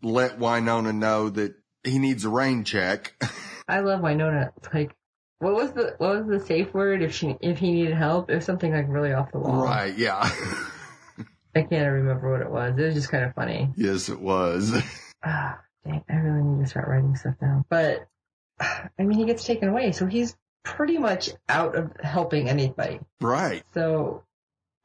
let 0.03 0.39
Wynonna 0.39 0.95
know 0.95 1.29
that 1.31 1.55
he 1.85 1.99
needs 1.99 2.25
a 2.25 2.29
rain 2.29 2.65
check. 2.65 3.15
I 3.69 3.81
love 3.81 4.01
Wynonna. 4.01 4.51
Like, 4.73 4.95
what 5.39 5.55
was 5.55 5.73
the 5.73 5.95
what 5.99 6.17
was 6.19 6.27
the 6.27 6.45
safe 6.47 6.75
word 6.75 7.03
if 7.03 7.15
she 7.15 7.37
if 7.41 7.59
he 7.59 7.71
needed 7.73 7.95
help? 7.95 8.31
It 8.31 8.35
was 8.37 8.45
something 8.45 8.73
like 8.73 8.87
really 8.89 9.13
off 9.13 9.31
the 9.33 9.39
wall. 9.39 9.63
right. 9.63 9.97
Yeah. 9.97 10.21
I 11.55 11.63
can't 11.63 11.93
remember 11.93 12.31
what 12.31 12.43
it 12.43 12.51
was. 12.51 12.79
It 12.79 12.83
was 12.85 12.95
just 12.95 13.11
kind 13.11 13.25
of 13.25 13.35
funny. 13.35 13.71
yes, 13.77 14.09
it 14.09 14.21
was. 14.21 14.73
Ah, 15.25 15.59
dang, 15.85 16.05
I 16.09 16.15
really 16.15 16.45
need 16.45 16.63
to 16.63 16.71
start 16.71 16.87
writing 16.87 17.17
stuff 17.17 17.35
down. 17.41 17.65
But 17.69 18.07
I 18.61 18.89
mean, 18.99 19.19
he 19.19 19.25
gets 19.25 19.45
taken 19.45 19.69
away, 19.69 19.91
so 19.91 20.07
he's 20.07 20.37
pretty 20.65 20.99
much 20.99 21.31
out 21.49 21.77
of 21.77 21.93
helping 22.03 22.49
anybody. 22.49 23.01
right. 23.21 23.63
So 23.75 24.25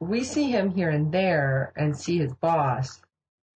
we 0.00 0.24
see 0.24 0.50
him 0.50 0.70
here 0.70 0.90
and 0.90 1.12
there 1.12 1.72
and 1.76 1.96
see 1.96 2.18
his 2.18 2.32
boss. 2.34 3.00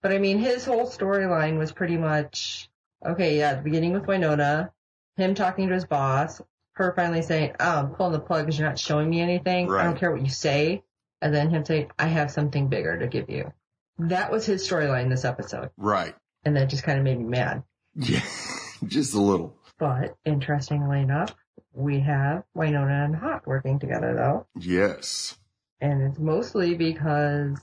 But 0.01 0.12
I 0.12 0.19
mean, 0.19 0.39
his 0.39 0.65
whole 0.65 0.86
storyline 0.88 1.58
was 1.58 1.71
pretty 1.71 1.97
much, 1.97 2.69
okay, 3.06 3.38
yeah, 3.38 3.56
the 3.56 3.62
beginning 3.62 3.93
with 3.93 4.03
Wynonna, 4.03 4.69
him 5.17 5.36
talking 5.36 5.67
to 5.67 5.73
his 5.73 5.86
boss, 5.86 6.41
her 6.73 6.93
finally 6.95 7.23
saying, 7.23 7.56
oh, 7.60 7.80
I'm 7.80 7.89
pulling 7.89 8.13
the 8.13 8.19
plug 8.19 8.45
because 8.45 8.60
you're 8.60 8.67
not 8.67 8.80
showing 8.80 9.10
me 9.10 9.19
anything. 9.19 9.71
I 9.71 9.84
don't 9.84 9.97
care 9.97 10.12
what 10.12 10.21
you 10.21 10.30
say. 10.30 10.84
And 11.21 11.34
then 11.34 11.49
him 11.49 11.65
saying, 11.65 11.89
I 11.97 12.08
have 12.08 12.30
something 12.30 12.67
bigger 12.67 12.99
to 12.99 13.08
give 13.08 13.30
you. 13.30 13.51
That 13.97 14.32
was 14.32 14.45
his 14.45 14.67
storyline 14.67 15.10
this 15.10 15.25
episode. 15.25 15.71
Right. 15.75 16.13
And 16.43 16.56
that 16.56 16.69
just 16.69 16.84
kind 16.84 16.99
of 16.99 17.03
made 17.03 17.17
me 17.17 17.25
mad. 17.25 17.63
Yeah. 17.95 18.21
Just 18.86 19.15
a 19.15 19.19
little. 19.19 19.56
But 19.80 20.15
interestingly 20.23 21.01
enough, 21.01 21.36
we 21.74 22.00
have 22.00 22.43
Wynonna 22.56 23.06
and 23.06 23.15
Haught 23.15 23.46
working 23.48 23.80
together 23.80 24.13
though. 24.15 24.48
Yes. 24.60 25.38
And 25.82 26.02
it's 26.02 26.20
mostly 26.20 26.76
because 26.76 27.58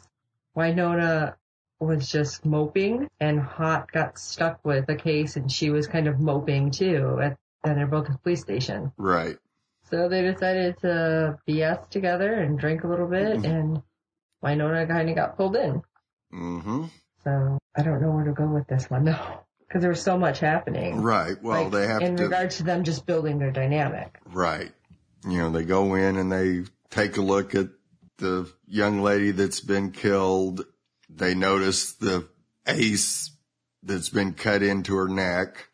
Wynonna 0.56 1.34
was 1.80 2.08
just 2.08 2.44
moping 2.44 3.08
and 3.20 3.40
Haught 3.40 3.90
got 3.92 4.18
stuck 4.18 4.64
with 4.64 4.88
a 4.88 4.94
case 4.94 5.36
and 5.36 5.50
she 5.50 5.70
was 5.70 5.86
kind 5.86 6.06
of 6.06 6.20
moping 6.20 6.70
too 6.70 7.18
at, 7.20 7.36
and 7.64 7.76
they're 7.78 7.86
both 7.86 8.06
at 8.06 8.12
the 8.12 8.18
police 8.18 8.40
station. 8.40 8.92
Right. 8.96 9.36
So 9.90 10.08
they 10.08 10.22
decided 10.22 10.78
to 10.80 11.38
BS 11.48 11.88
together 11.90 12.32
and 12.34 12.58
drink 12.58 12.84
a 12.84 12.88
little 12.88 13.08
bit 13.08 13.38
Mhm. 13.38 13.44
and 13.44 13.82
Wynonna 14.42 14.88
kind 14.88 15.08
of 15.10 15.16
got 15.16 15.36
pulled 15.36 15.56
in. 15.56 15.82
hmm 16.30 16.84
So 17.22 17.58
I 17.76 17.82
don't 17.82 18.00
know 18.00 18.10
where 18.12 18.24
to 18.24 18.32
go 18.32 18.46
with 18.46 18.66
this 18.66 18.88
one 18.88 19.04
though. 19.04 19.43
Cause 19.74 19.80
there 19.82 19.90
was 19.90 20.02
so 20.02 20.16
much 20.16 20.38
happening. 20.38 21.02
Right. 21.02 21.34
Well, 21.42 21.64
Like, 21.64 21.72
they 21.72 21.86
have 21.88 22.00
in 22.00 22.16
to. 22.16 22.22
regards 22.22 22.58
to 22.58 22.62
them 22.62 22.84
just 22.84 23.06
building 23.06 23.40
their 23.40 23.50
dynamic. 23.50 24.20
Right. 24.24 24.70
You 25.28 25.38
know, 25.38 25.50
they 25.50 25.64
go 25.64 25.96
in 25.96 26.16
and 26.16 26.30
they 26.30 26.62
take 26.90 27.16
a 27.16 27.20
look 27.20 27.56
at 27.56 27.70
the 28.18 28.48
young 28.68 29.02
lady 29.02 29.32
that's 29.32 29.60
been 29.60 29.90
killed. 29.90 30.64
They 31.10 31.34
notice 31.34 31.92
the 31.94 32.28
ace 32.68 33.32
that's 33.82 34.10
been 34.10 34.34
cut 34.34 34.62
into 34.62 34.94
her 34.94 35.08
neck. 35.08 35.68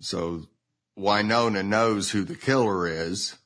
So 0.00 0.42
Wynonna 0.98 1.64
knows 1.64 2.10
who 2.10 2.24
the 2.24 2.34
killer 2.34 2.88
is. 2.88 3.36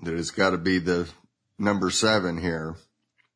That 0.00 0.14
it's 0.14 0.32
got 0.32 0.50
to 0.50 0.58
be 0.58 0.80
the 0.80 1.08
number 1.56 1.90
seven 1.90 2.36
here. 2.38 2.74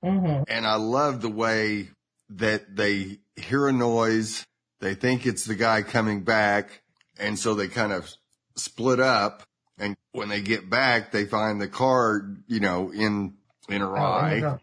hmm 0.02 0.42
And 0.48 0.66
I 0.66 0.74
love 0.74 1.20
the 1.22 1.30
way 1.30 1.90
that 2.30 2.74
they 2.74 3.18
hear 3.36 3.68
a 3.68 3.72
noise. 3.72 4.44
They 4.80 4.94
think 4.94 5.26
it's 5.26 5.44
the 5.44 5.54
guy 5.54 5.82
coming 5.82 6.22
back. 6.22 6.82
And 7.18 7.38
so 7.38 7.54
they 7.54 7.68
kind 7.68 7.92
of 7.92 8.10
split 8.56 9.00
up. 9.00 9.42
And 9.78 9.96
when 10.12 10.28
they 10.28 10.40
get 10.40 10.68
back, 10.68 11.12
they 11.12 11.24
find 11.24 11.60
the 11.60 11.68
card, 11.68 12.42
you 12.46 12.60
know, 12.60 12.90
in, 12.92 13.34
in 13.68 13.80
her 13.80 13.96
oh, 13.96 14.02
eye. 14.02 14.58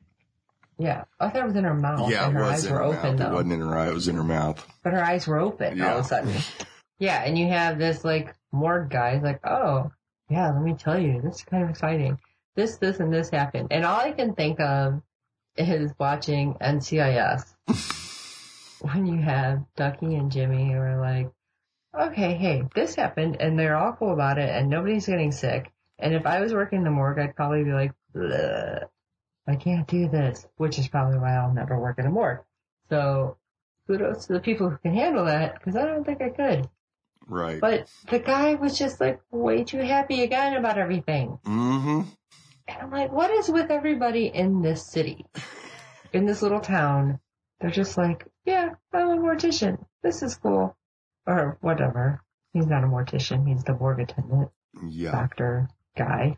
Yeah. 0.78 1.06
I 1.20 1.30
thought 1.30 1.42
it 1.44 1.48
was 1.48 1.56
in 1.56 1.64
her 1.64 1.74
mouth. 1.74 2.10
yeah, 2.12 2.30
her 2.30 2.42
was 2.42 2.52
eyes 2.52 2.66
in 2.66 2.72
were 2.74 2.78
her 2.80 2.84
open 2.84 3.02
mouth. 3.02 3.18
though. 3.18 3.26
It 3.26 3.34
wasn't 3.34 3.54
in 3.54 3.60
her 3.62 3.78
eye. 3.78 3.88
It 3.90 3.94
was 3.94 4.08
in 4.08 4.16
her 4.16 4.24
mouth. 4.24 4.68
but 4.84 4.94
her 4.94 5.04
eyes 5.04 5.28
were 5.28 5.40
open 5.40 5.82
all 5.82 5.88
of 5.90 5.96
Yeah. 5.96 6.00
a 6.00 6.04
sudden. 6.04 6.36
Yeah, 7.00 7.24
and 7.24 7.38
you 7.38 7.48
have 7.48 7.78
this 7.78 8.04
like 8.04 8.34
morgue 8.52 8.90
guy 8.90 9.14
He's 9.16 9.24
like, 9.24 9.40
oh, 9.46 9.92
yeah, 10.30 10.52
let 10.52 10.62
me 10.62 10.74
tell 10.74 11.00
you, 11.00 11.22
this 11.22 11.36
is 11.36 11.44
kind 11.44 11.64
of 11.64 11.70
exciting. 11.70 12.20
This, 12.56 12.78
this, 12.78 13.00
and 13.00 13.14
this 13.14 13.30
happened. 13.30 13.68
And 13.72 13.86
all 13.86 14.00
I 14.00 14.12
can 14.12 14.34
think 14.34 14.60
of 14.60 15.02
is 15.56 15.92
watching 16.00 16.56
NCIS 16.56 17.46
when 18.82 19.06
you 19.06 19.22
have 19.22 19.64
Ducky 19.76 20.16
and 20.16 20.32
Jimmy 20.32 20.72
who 20.72 20.78
are 20.78 21.00
like, 21.02 21.30
okay, 21.98 22.36
hey, 22.36 22.64
this 22.76 22.96
happened, 22.96 23.38
and 23.40 23.58
they're 23.58 23.78
all 23.78 23.94
cool 23.94 24.14
about 24.14 24.38
it, 24.38 24.50
and 24.50 24.70
nobody's 24.70 25.08
getting 25.08 25.32
sick. 25.32 25.72
And 26.00 26.14
if 26.14 26.26
I 26.26 26.42
was 26.42 26.54
working 26.54 26.84
the 26.84 26.92
morgue, 26.92 27.20
I'd 27.20 27.36
probably 27.36 27.64
be 27.64 27.74
like, 27.74 27.92
Bleh, 28.14 28.86
I 29.48 29.56
can't 29.56 29.88
do 29.88 30.08
this, 30.10 30.46
which 30.58 30.78
is 30.78 30.88
probably 30.88 31.18
why 31.18 31.36
I'll 31.36 31.54
never 31.54 31.80
work 31.80 31.98
in 31.98 32.06
a 32.06 32.12
morgue. 32.12 32.44
So 32.90 33.38
kudos 33.88 34.28
to 34.28 34.34
the 34.34 34.40
people 34.40 34.70
who 34.70 34.78
can 34.78 34.94
handle 34.94 35.26
that, 35.26 35.56
because 35.56 35.76
I 35.76 35.86
don't 35.86 36.04
think 36.04 36.22
I 36.22 36.30
could. 36.30 36.70
Right. 37.26 37.60
But 37.60 37.90
the 38.10 38.20
guy 38.20 38.56
was 38.56 38.78
just 38.78 39.02
like 39.02 39.20
way 39.32 39.64
too 39.64 39.80
happy 39.80 40.24
again 40.24 40.56
about 40.56 40.78
everything. 40.78 41.40
mm-hmm. 41.46 42.02
And 42.70 42.82
I'm 42.82 42.92
like, 42.92 43.12
what 43.12 43.32
is 43.32 43.50
with 43.50 43.72
everybody 43.72 44.28
in 44.28 44.62
this 44.62 44.86
city? 44.86 45.26
In 46.12 46.26
this 46.26 46.42
little 46.42 46.60
town? 46.60 47.20
They're 47.60 47.72
just 47.72 47.98
like, 47.98 48.28
yeah, 48.48 48.70
I'm 48.94 49.10
a 49.10 49.18
mortician. 49.18 49.86
This 50.02 50.24
is 50.24 50.36
cool. 50.36 50.76
Or 51.28 51.58
whatever. 51.62 52.22
He's 52.54 52.66
not 52.66 52.84
a 52.84 52.88
mortician. 52.88 53.48
He's 53.48 53.64
the 53.64 53.74
morgue 53.76 54.00
attendant, 54.00 54.50
Yeah. 54.90 55.12
doctor, 55.12 55.70
guy. 55.98 56.38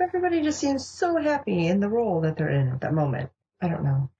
Everybody 0.00 0.42
just 0.42 0.60
seems 0.60 0.86
so 0.86 1.16
happy 1.20 1.66
in 1.66 1.80
the 1.80 1.88
role 1.88 2.20
that 2.22 2.36
they're 2.36 2.48
in 2.48 2.68
at 2.68 2.80
that 2.82 2.94
moment. 2.94 3.30
I 3.60 3.68
don't 3.68 3.84
know. 3.84 4.10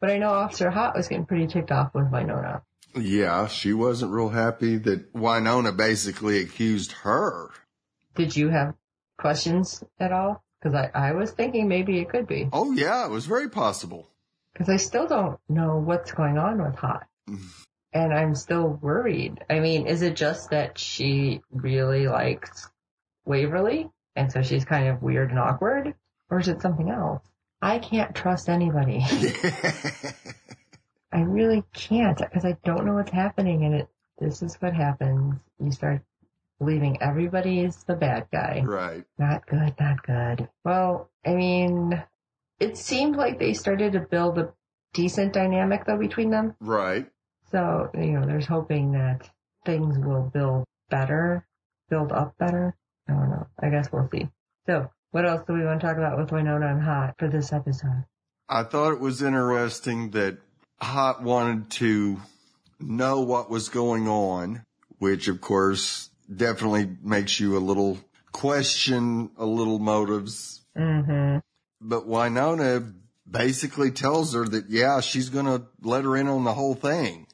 But 0.00 0.10
I 0.10 0.18
know 0.18 0.30
Officer 0.30 0.70
Haught 0.70 0.96
was 0.96 1.08
getting 1.08 1.26
pretty 1.26 1.46
ticked 1.46 1.70
off 1.70 1.92
with 1.94 2.10
Wynonna. 2.10 2.62
Yeah. 2.96 3.46
She 3.46 3.72
wasn't 3.74 4.12
real 4.12 4.30
happy 4.30 4.76
that 4.78 5.12
Wynonna 5.12 5.76
basically 5.76 6.40
accused 6.42 6.92
her. 7.04 7.50
Did 8.14 8.34
you 8.36 8.48
have 8.48 8.74
questions 9.18 9.84
at 9.98 10.12
all? 10.12 10.42
Because 10.60 10.74
I, 10.74 10.90
I 10.94 11.12
was 11.12 11.30
thinking 11.30 11.68
maybe 11.68 12.00
it 12.00 12.08
could 12.10 12.26
be. 12.26 12.48
Oh 12.52 12.72
yeah, 12.72 13.04
it 13.06 13.10
was 13.10 13.24
very 13.26 13.48
possible. 13.48 14.09
Because 14.52 14.68
I 14.68 14.76
still 14.76 15.06
don't 15.06 15.38
know 15.48 15.78
what's 15.78 16.12
going 16.12 16.38
on 16.38 16.62
with 16.62 16.76
Haught. 16.76 17.06
Mm-hmm. 17.28 17.46
And 17.92 18.14
I'm 18.14 18.34
still 18.34 18.68
worried. 18.68 19.44
I 19.50 19.60
mean, 19.60 19.86
is 19.86 20.02
it 20.02 20.14
just 20.14 20.50
that 20.50 20.78
she 20.78 21.42
really 21.50 22.06
likes 22.06 22.70
Waverly? 23.24 23.90
And 24.14 24.30
so 24.30 24.42
she's 24.42 24.64
kind 24.64 24.88
of 24.88 25.02
weird 25.02 25.30
and 25.30 25.38
awkward? 25.38 25.94
Or 26.30 26.38
is 26.38 26.48
it 26.48 26.62
something 26.62 26.90
else? 26.90 27.22
I 27.62 27.78
can't 27.78 28.14
trust 28.14 28.48
anybody. 28.48 29.04
I 31.12 31.22
really 31.22 31.64
can't 31.72 32.18
because 32.18 32.44
I 32.44 32.56
don't 32.64 32.86
know 32.86 32.94
what's 32.94 33.10
happening 33.10 33.64
and 33.64 33.74
it, 33.74 33.88
this 34.18 34.42
is 34.42 34.54
what 34.56 34.74
happens. 34.74 35.40
You 35.58 35.72
start 35.72 36.02
believing 36.58 37.02
everybody 37.02 37.60
is 37.60 37.82
the 37.84 37.96
bad 37.96 38.28
guy. 38.30 38.62
right. 38.64 39.04
Not 39.18 39.46
good, 39.46 39.74
not 39.80 40.02
good. 40.02 40.48
Well, 40.64 41.10
I 41.26 41.34
mean, 41.34 42.02
it 42.60 42.76
seemed 42.76 43.16
like 43.16 43.38
they 43.38 43.54
started 43.54 43.92
to 43.94 44.00
build 44.00 44.38
a 44.38 44.52
decent 44.92 45.32
dynamic 45.32 45.84
though 45.86 45.98
between 45.98 46.30
them. 46.30 46.54
Right. 46.60 47.06
So, 47.50 47.90
you 47.94 48.12
know, 48.12 48.26
there's 48.26 48.46
hoping 48.46 48.92
that 48.92 49.28
things 49.64 49.98
will 49.98 50.30
build 50.32 50.64
better, 50.88 51.46
build 51.88 52.12
up 52.12 52.36
better. 52.38 52.76
I 53.08 53.12
don't 53.12 53.30
know. 53.30 53.46
I 53.60 53.70
guess 53.70 53.90
we'll 53.90 54.08
see. 54.12 54.28
So, 54.66 54.90
what 55.10 55.26
else 55.26 55.42
do 55.46 55.54
we 55.54 55.64
want 55.64 55.80
to 55.80 55.86
talk 55.86 55.96
about 55.96 56.18
with 56.18 56.30
Wynonna 56.30 56.70
and 56.70 56.82
Haught 56.82 57.16
for 57.18 57.28
this 57.28 57.52
episode? 57.52 58.04
I 58.48 58.62
thought 58.62 58.92
it 58.92 59.00
was 59.00 59.22
interesting 59.22 60.10
that 60.10 60.38
Haught 60.80 61.22
wanted 61.22 61.70
to 61.70 62.20
know 62.78 63.20
what 63.20 63.50
was 63.50 63.68
going 63.68 64.06
on, 64.06 64.64
which 64.98 65.26
of 65.26 65.40
course 65.40 66.10
definitely 66.34 66.96
makes 67.02 67.40
you 67.40 67.56
a 67.56 67.58
little 67.58 67.98
question 68.32 69.30
a 69.36 69.44
little 69.44 69.78
motives. 69.80 70.62
Mm-hmm. 70.76 71.38
But 71.80 72.06
Wynonna 72.06 72.94
basically 73.30 73.90
tells 73.90 74.34
her 74.34 74.44
that, 74.46 74.68
yeah, 74.68 75.00
she's 75.00 75.28
going 75.30 75.46
to 75.46 75.62
let 75.82 76.04
her 76.04 76.16
in 76.16 76.28
on 76.28 76.44
the 76.44 76.52
whole 76.52 76.74
thing. 76.74 77.26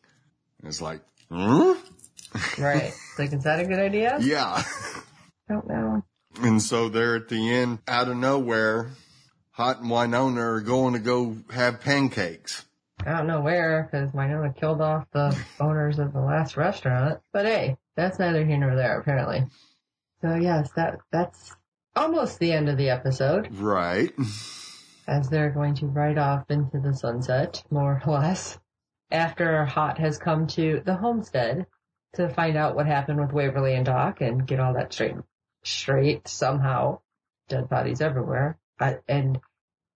And 0.61 0.69
It's 0.69 0.81
like, 0.81 1.01
hmm? 1.31 1.73
Right. 2.59 2.93
like, 3.19 3.33
is 3.33 3.45
that 3.45 3.61
a 3.61 3.65
good 3.65 3.79
idea? 3.79 4.19
Yeah. 4.21 4.63
Don't 5.49 5.67
know. 5.69 6.03
And 6.41 6.61
so 6.61 6.89
they're 6.89 7.17
at 7.17 7.29
the 7.29 7.51
end, 7.51 7.79
out 7.89 8.09
of 8.09 8.17
nowhere, 8.17 8.91
Haught 9.53 9.81
and 9.81 9.91
Wynonna 9.91 10.39
are 10.39 10.61
going 10.61 10.93
to 10.93 10.99
go 10.99 11.37
have 11.51 11.81
pancakes. 11.81 12.65
I 13.05 13.13
don't 13.13 13.27
know 13.27 13.41
where, 13.41 13.89
because 13.91 14.11
Wynonna 14.11 14.55
killed 14.57 14.81
off 14.81 15.07
the 15.13 15.37
owners 15.61 15.99
of 15.99 16.13
the 16.13 16.21
last 16.21 16.57
restaurant. 16.57 17.21
But 17.33 17.47
hey, 17.47 17.77
that's 17.95 18.19
neither 18.19 18.45
here 18.45 18.59
nor 18.59 18.75
there, 18.75 19.01
apparently. 19.01 19.47
So 20.23 20.35
yes, 20.35 20.71
that 20.77 20.99
that's 21.13 21.55
almost 21.97 22.39
the 22.39 22.53
end 22.53 22.69
of 22.69 22.77
the 22.77 22.91
episode, 22.91 23.49
Right. 23.53 24.13
as 25.07 25.29
they're 25.29 25.51
going 25.51 25.75
to 25.77 25.87
ride 25.87 26.19
off 26.19 26.51
into 26.51 26.79
the 26.81 26.95
sunset, 26.95 27.63
more 27.71 28.01
or 28.07 28.13
less, 28.13 28.59
after 29.11 29.65
Haught 29.65 29.99
has 29.99 30.19
come 30.19 30.47
to 30.49 30.83
the 30.85 30.97
homestead 30.97 31.67
to 32.15 32.29
find 32.29 32.57
out 32.57 32.75
what 32.77 32.87
happened 32.87 33.21
with 33.21 33.33
Waverly 33.33 33.75
and 33.75 33.87
Doc 33.87 34.21
and 34.21 34.47
get 34.47 34.61
all 34.61 34.75
that 34.75 34.93
straight, 34.93 35.17
straight 35.65 36.29
somehow. 36.29 37.01
Dead 37.49 37.69
bodies 37.69 38.01
everywhere. 38.01 38.59
I, 38.81 38.99
and 39.09 39.39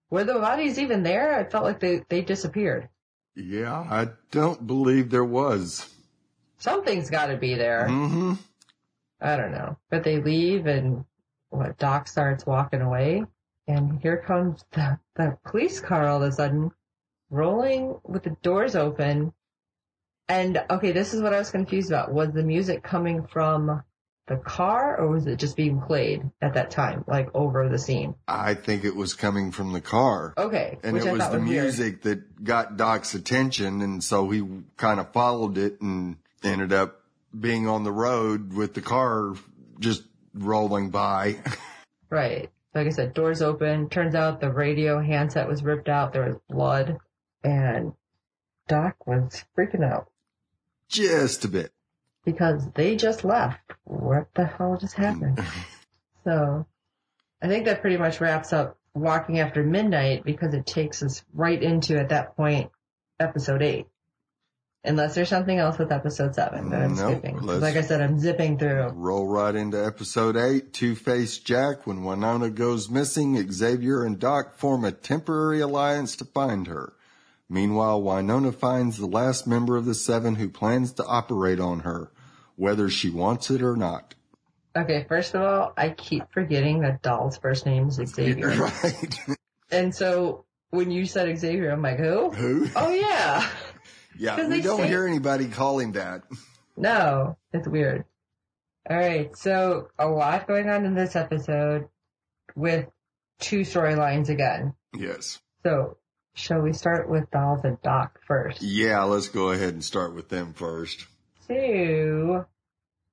were 0.08 0.22
the 0.24 0.34
bodies 0.34 0.78
even 0.78 1.02
there? 1.02 1.40
It 1.40 1.50
felt 1.50 1.64
like 1.64 1.80
they, 1.80 2.02
they 2.08 2.20
disappeared. 2.22 2.88
Yeah, 3.34 3.74
I 3.90 4.08
don't 4.30 4.66
believe 4.66 5.10
there 5.10 5.24
was. 5.24 5.92
Something's 6.58 7.10
gotta 7.10 7.36
be 7.36 7.54
there. 7.56 7.88
hmm 7.88 8.34
I 9.20 9.36
don't 9.36 9.52
know. 9.52 9.78
But 9.90 10.04
they 10.04 10.20
leave 10.20 10.66
and 10.66 11.04
what 11.50 11.78
Doc 11.78 12.08
starts 12.08 12.46
walking 12.46 12.80
away 12.80 13.24
and 13.70 14.00
here 14.00 14.22
comes 14.26 14.64
the, 14.72 14.98
the 15.16 15.36
police 15.46 15.80
car 15.80 16.08
all 16.08 16.22
of 16.22 16.28
a 16.28 16.32
sudden 16.32 16.70
rolling 17.30 17.98
with 18.04 18.24
the 18.24 18.36
doors 18.42 18.74
open. 18.74 19.32
And 20.28 20.62
okay, 20.70 20.92
this 20.92 21.14
is 21.14 21.22
what 21.22 21.32
I 21.32 21.38
was 21.38 21.50
confused 21.50 21.90
about. 21.90 22.12
Was 22.12 22.32
the 22.32 22.42
music 22.42 22.82
coming 22.82 23.26
from 23.26 23.82
the 24.26 24.36
car 24.36 24.96
or 24.98 25.08
was 25.08 25.26
it 25.26 25.36
just 25.36 25.56
being 25.56 25.80
played 25.80 26.22
at 26.40 26.54
that 26.54 26.70
time, 26.70 27.04
like 27.06 27.28
over 27.34 27.68
the 27.68 27.78
scene? 27.78 28.14
I 28.28 28.54
think 28.54 28.84
it 28.84 28.94
was 28.94 29.14
coming 29.14 29.50
from 29.52 29.72
the 29.72 29.80
car. 29.80 30.34
Okay. 30.38 30.78
And 30.82 30.96
it 30.96 31.06
I 31.06 31.12
was 31.12 31.28
the 31.28 31.38
was 31.38 31.48
weird. 31.48 31.64
music 31.64 32.02
that 32.02 32.42
got 32.44 32.76
Doc's 32.76 33.14
attention. 33.14 33.82
And 33.82 34.02
so 34.02 34.30
he 34.30 34.44
kind 34.76 35.00
of 35.00 35.12
followed 35.12 35.58
it 35.58 35.80
and 35.80 36.16
ended 36.42 36.72
up 36.72 37.00
being 37.38 37.68
on 37.68 37.84
the 37.84 37.92
road 37.92 38.52
with 38.52 38.74
the 38.74 38.80
car 38.80 39.34
just 39.78 40.02
rolling 40.34 40.90
by. 40.90 41.36
Right. 42.08 42.50
Like 42.74 42.86
I 42.86 42.90
said, 42.90 43.14
doors 43.14 43.42
open. 43.42 43.88
Turns 43.88 44.14
out 44.14 44.40
the 44.40 44.50
radio 44.50 45.00
handset 45.00 45.48
was 45.48 45.62
ripped 45.62 45.88
out. 45.88 46.12
There 46.12 46.24
was 46.26 46.36
blood 46.48 46.98
and 47.42 47.92
Doc 48.68 49.06
was 49.06 49.44
freaking 49.56 49.84
out. 49.84 50.08
just 50.88 51.44
a 51.44 51.48
bit. 51.48 51.72
because 52.24 52.66
they 52.74 52.96
just 52.96 53.24
left. 53.24 53.60
What 53.84 54.28
the 54.34 54.44
hell 54.46 54.76
just 54.80 54.94
happened? 54.94 55.40
so 56.24 56.66
I 57.42 57.48
think 57.48 57.64
that 57.64 57.80
pretty 57.80 57.96
much 57.96 58.20
wraps 58.20 58.52
up 58.52 58.76
Walking 58.94 59.38
After 59.40 59.62
Midnight 59.64 60.24
because 60.24 60.52
it 60.54 60.66
takes 60.66 61.02
us 61.02 61.24
right 61.32 61.60
into, 61.62 61.98
at 61.98 62.08
that 62.10 62.36
point, 62.36 62.70
episode 63.18 63.62
eight. 63.62 63.86
Unless 64.82 65.14
there's 65.14 65.28
something 65.28 65.58
else 65.58 65.76
with 65.78 65.92
episode 65.92 66.34
seven 66.34 66.70
that 66.70 66.82
I'm 66.82 66.94
Nope, 66.94 67.18
skipping. 67.18 67.40
Like 67.42 67.76
I 67.76 67.82
said, 67.82 68.00
I'm 68.00 68.18
zipping 68.18 68.58
through. 68.58 68.88
Roll 68.94 69.26
right 69.26 69.54
into 69.54 69.76
episode 69.84 70.36
eight. 70.36 70.72
Two-Faced 70.72 71.44
Jack. 71.44 71.86
When 71.86 71.98
Wynonna 71.98 72.54
goes 72.54 72.88
missing, 72.88 73.50
Xavier 73.52 74.04
and 74.04 74.18
Doc 74.18 74.56
form 74.56 74.86
a 74.86 74.92
temporary 74.92 75.60
alliance 75.60 76.16
to 76.16 76.24
find 76.24 76.66
her. 76.66 76.94
Meanwhile, 77.46 78.00
Wynonna 78.00 78.54
finds 78.54 78.96
the 78.96 79.06
last 79.06 79.46
member 79.46 79.76
of 79.76 79.84
the 79.84 79.94
seven 79.94 80.36
who 80.36 80.48
plans 80.48 80.92
to 80.94 81.04
operate 81.04 81.60
on 81.60 81.80
her, 81.80 82.10
whether 82.56 82.88
she 82.88 83.10
wants 83.10 83.50
it 83.50 83.60
or 83.60 83.76
not. 83.76 84.14
Okay, 84.74 85.04
first 85.08 85.34
of 85.34 85.42
all, 85.42 85.74
I 85.76 85.90
keep 85.90 86.22
forgetting 86.32 86.80
that 86.82 87.02
Doll's 87.02 87.36
first 87.36 87.66
name 87.66 87.88
is 87.88 87.96
Xavier. 88.06 88.48
Right. 88.50 89.18
And 89.70 89.94
so 89.94 90.46
when 90.70 90.90
you 90.90 91.04
said 91.04 91.36
Xavier, 91.38 91.70
I'm 91.70 91.82
like, 91.82 91.98
who? 91.98 92.30
who? 92.30 92.68
Oh 92.76 92.94
yeah. 92.94 93.46
Yeah, 94.20 94.48
we 94.48 94.60
don't 94.60 94.80
say- 94.80 94.88
hear 94.88 95.06
anybody 95.06 95.48
calling 95.48 95.92
that. 95.92 96.22
No, 96.76 97.36
it's 97.52 97.66
weird. 97.66 98.04
All 98.88 98.96
right, 98.96 99.34
so 99.36 99.88
a 99.98 100.06
lot 100.08 100.46
going 100.46 100.68
on 100.68 100.84
in 100.84 100.94
this 100.94 101.16
episode 101.16 101.88
with 102.54 102.86
two 103.38 103.60
storylines 103.60 104.28
again. 104.28 104.74
Yes. 104.94 105.40
So, 105.62 105.96
shall 106.34 106.60
we 106.60 106.72
start 106.72 107.08
with 107.08 107.30
Dolls 107.30 107.60
and 107.64 107.80
Doc 107.82 108.20
first? 108.26 108.62
Yeah, 108.62 109.02
let's 109.04 109.28
go 109.28 109.50
ahead 109.50 109.72
and 109.74 109.84
start 109.84 110.14
with 110.14 110.28
them 110.28 110.52
first. 110.54 111.06
So, 111.48 112.46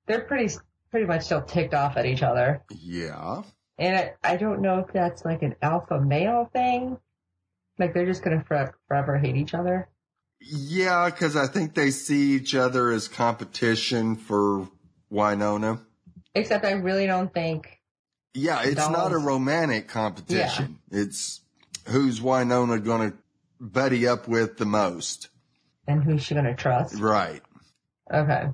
they're 0.06 0.20
pretty 0.26 0.54
pretty 0.90 1.06
much 1.06 1.22
still 1.24 1.42
ticked 1.42 1.74
off 1.74 1.96
at 1.98 2.06
each 2.06 2.22
other, 2.22 2.62
Yeah. 2.70 3.42
and 3.78 3.96
I, 3.96 4.14
I 4.24 4.36
don't 4.36 4.62
know 4.62 4.78
if 4.80 4.92
that's 4.92 5.22
like 5.24 5.42
an 5.42 5.54
alpha 5.60 6.00
male 6.00 6.48
thing, 6.52 6.98
like 7.78 7.92
they're 7.92 8.06
just 8.06 8.22
gonna 8.22 8.42
forever, 8.44 8.74
forever 8.88 9.18
hate 9.18 9.36
each 9.36 9.52
other. 9.54 9.88
Yeah, 10.40 11.06
because 11.06 11.36
I 11.36 11.46
think 11.46 11.74
they 11.74 11.90
see 11.90 12.32
each 12.32 12.54
other 12.54 12.90
as 12.90 13.08
competition 13.08 14.16
for 14.16 14.68
Wynonna. 15.12 15.80
Except 16.34 16.64
I 16.64 16.72
really 16.72 17.06
don't 17.06 17.32
think 17.32 17.80
Yeah, 18.34 18.62
it's 18.62 18.76
Dolls. 18.76 18.92
not 18.92 19.12
a 19.12 19.18
romantic 19.18 19.88
competition. 19.88 20.78
It's 20.90 21.40
who's 21.86 22.20
Wynonna 22.20 22.82
going 22.84 23.10
to 23.10 23.16
buddy 23.60 24.06
up 24.06 24.28
with 24.28 24.56
the 24.58 24.64
most. 24.66 25.28
and 25.88 26.04
who's 26.04 26.22
she 26.22 26.34
gonna 26.34 26.54
trust. 26.54 26.94
Right. 27.00 27.42
Okay. 28.12 28.48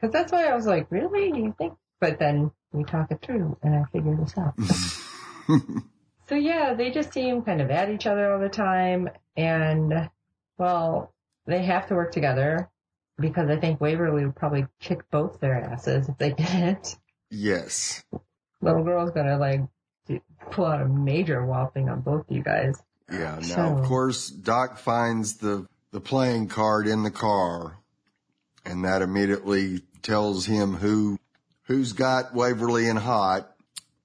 Cause 0.00 0.10
that's 0.10 0.32
why 0.32 0.46
I 0.46 0.54
was 0.54 0.66
like, 0.66 0.90
really? 0.90 1.30
Do 1.32 1.38
you 1.38 1.54
think? 1.56 1.74
But 2.00 2.18
then 2.18 2.50
we 2.72 2.82
talk 2.84 3.10
it 3.12 3.22
through 3.22 3.56
and 3.62 3.74
I 3.76 3.84
figure 3.92 4.16
this 4.16 4.34
out. 4.36 4.54
so 6.28 6.34
yeah, 6.34 6.74
they 6.74 6.90
just 6.90 7.12
seem 7.12 7.42
kind 7.42 7.60
of 7.60 7.70
at 7.70 7.88
each 7.90 8.06
other 8.06 8.32
all 8.32 8.40
the 8.40 8.48
time 8.48 9.08
and 9.36 10.10
well, 10.58 11.11
they 11.46 11.62
have 11.64 11.88
to 11.88 11.94
work 11.94 12.12
together 12.12 12.68
because 13.18 13.50
I 13.50 13.56
think 13.58 13.80
Waverly 13.80 14.24
would 14.24 14.36
probably 14.36 14.66
kick 14.80 15.08
both 15.10 15.40
their 15.40 15.54
asses 15.54 16.08
if 16.08 16.18
they 16.18 16.30
didn't. 16.34 16.96
yes. 17.30 18.04
Little 18.60 18.84
girl's 18.84 19.10
gonna 19.10 19.38
like 19.38 19.60
pull 20.50 20.66
out 20.66 20.80
a 20.82 20.86
major 20.88 21.44
whopping 21.44 21.88
on 21.88 22.00
both 22.00 22.28
of 22.30 22.36
you 22.36 22.42
guys. 22.42 22.80
Yeah. 23.10 23.36
Now, 23.40 23.42
So- 23.42 23.78
of 23.78 23.84
course, 23.86 24.28
Doc 24.30 24.78
finds 24.78 25.34
the, 25.38 25.66
the 25.90 26.00
playing 26.00 26.48
card 26.48 26.86
in 26.86 27.02
the 27.02 27.10
car 27.10 27.78
and 28.64 28.84
that 28.84 29.02
immediately 29.02 29.82
tells 30.02 30.46
him 30.46 30.74
who, 30.74 31.18
who's 31.64 31.92
got 31.92 32.34
Waverly 32.34 32.88
and 32.88 32.98
Haught. 32.98 33.48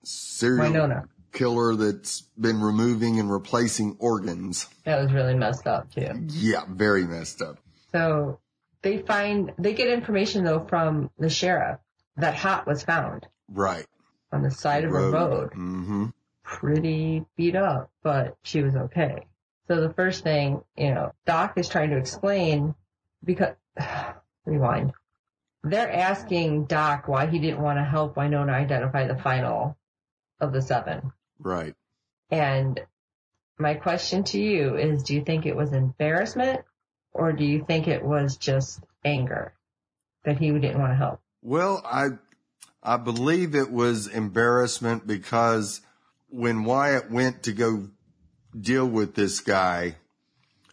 Serial 0.03 0.71
Wynonna. 0.73 1.07
Killer 1.33 1.75
that's 1.75 2.21
been 2.39 2.61
removing 2.61 3.19
and 3.19 3.31
replacing 3.31 3.95
organs. 3.99 4.67
That 4.85 5.01
was 5.01 5.11
really 5.11 5.35
messed 5.35 5.67
up 5.67 5.93
too. 5.93 6.07
Yeah, 6.29 6.63
very 6.69 7.05
messed 7.05 7.41
up. 7.41 7.57
So 7.91 8.39
they 8.81 8.99
find, 8.99 9.53
they 9.57 9.73
get 9.73 9.87
information 9.89 10.43
though 10.43 10.65
from 10.67 11.09
the 11.19 11.29
sheriff 11.29 11.79
that 12.17 12.35
Haught 12.35 12.65
was 12.67 12.83
found 12.83 13.27
Right. 13.49 13.85
on 14.31 14.41
the 14.41 14.51
side 14.51 14.83
of 14.83 14.91
a 14.91 15.09
road, 15.11 15.51
Mm-hmm. 15.51 16.05
pretty 16.43 17.25
beat 17.35 17.55
up, 17.55 17.91
but 18.03 18.35
she 18.43 18.63
was 18.63 18.75
okay. 18.75 19.25
So 19.67 19.81
the 19.81 19.93
first 19.93 20.23
thing, 20.23 20.61
you 20.77 20.93
know, 20.93 21.11
Doc 21.25 21.53
is 21.57 21.67
trying 21.69 21.89
to 21.91 21.97
explain 21.97 22.73
because, 23.23 23.55
rewind. 24.45 24.93
They're 25.63 25.91
asking 25.91 26.65
Doc 26.65 27.07
why 27.09 27.25
he 27.27 27.39
didn't 27.39 27.61
want 27.61 27.77
to 27.79 27.83
help 27.83 28.15
Wynonna 28.15 28.53
identify 28.53 29.07
the 29.07 29.17
final 29.17 29.75
of 30.39 30.53
the 30.53 30.61
seven. 30.61 31.11
Right. 31.39 31.75
And 32.29 32.79
my 33.57 33.75
question 33.75 34.23
to 34.25 34.39
you 34.39 34.75
is, 34.75 35.03
do 35.03 35.15
you 35.15 35.23
think 35.23 35.45
it 35.45 35.55
was 35.55 35.73
embarrassment 35.73 36.61
or 37.13 37.31
do 37.31 37.43
you 37.43 37.63
think 37.65 37.87
it 37.87 38.03
was 38.03 38.37
just 38.37 38.81
anger 39.03 39.53
that 40.23 40.37
he 40.37 40.51
didn't 40.51 40.79
want 40.79 40.91
to 40.91 40.97
help? 40.97 41.21
Well, 41.41 41.81
I, 41.85 42.09
I 42.83 42.97
believe 42.97 43.55
it 43.55 43.71
was 43.71 44.07
embarrassment 44.07 45.07
because 45.07 45.81
when 46.29 46.63
Wyatt 46.63 47.09
went 47.09 47.43
to 47.43 47.53
go 47.53 47.89
deal 48.59 48.85
with 48.85 49.15
this 49.15 49.39
guy, 49.39 49.95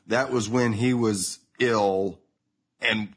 that 0.07 0.31
was 0.31 0.49
when 0.49 0.73
he 0.73 0.93
was 0.93 1.39
ill 1.59 2.19
and 2.81 3.15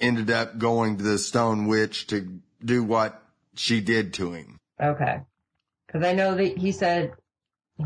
ended 0.00 0.30
up 0.30 0.58
going 0.58 0.96
to 0.98 1.04
the 1.04 1.18
Stone 1.18 1.66
Witch 1.66 2.06
to 2.08 2.40
do 2.64 2.82
what 2.82 3.22
she 3.54 3.80
did 3.80 4.14
to 4.14 4.32
him. 4.32 4.58
Okay. 4.80 5.20
Cause 5.94 6.04
I 6.04 6.12
know 6.12 6.34
that 6.34 6.58
he 6.58 6.72
said 6.72 7.12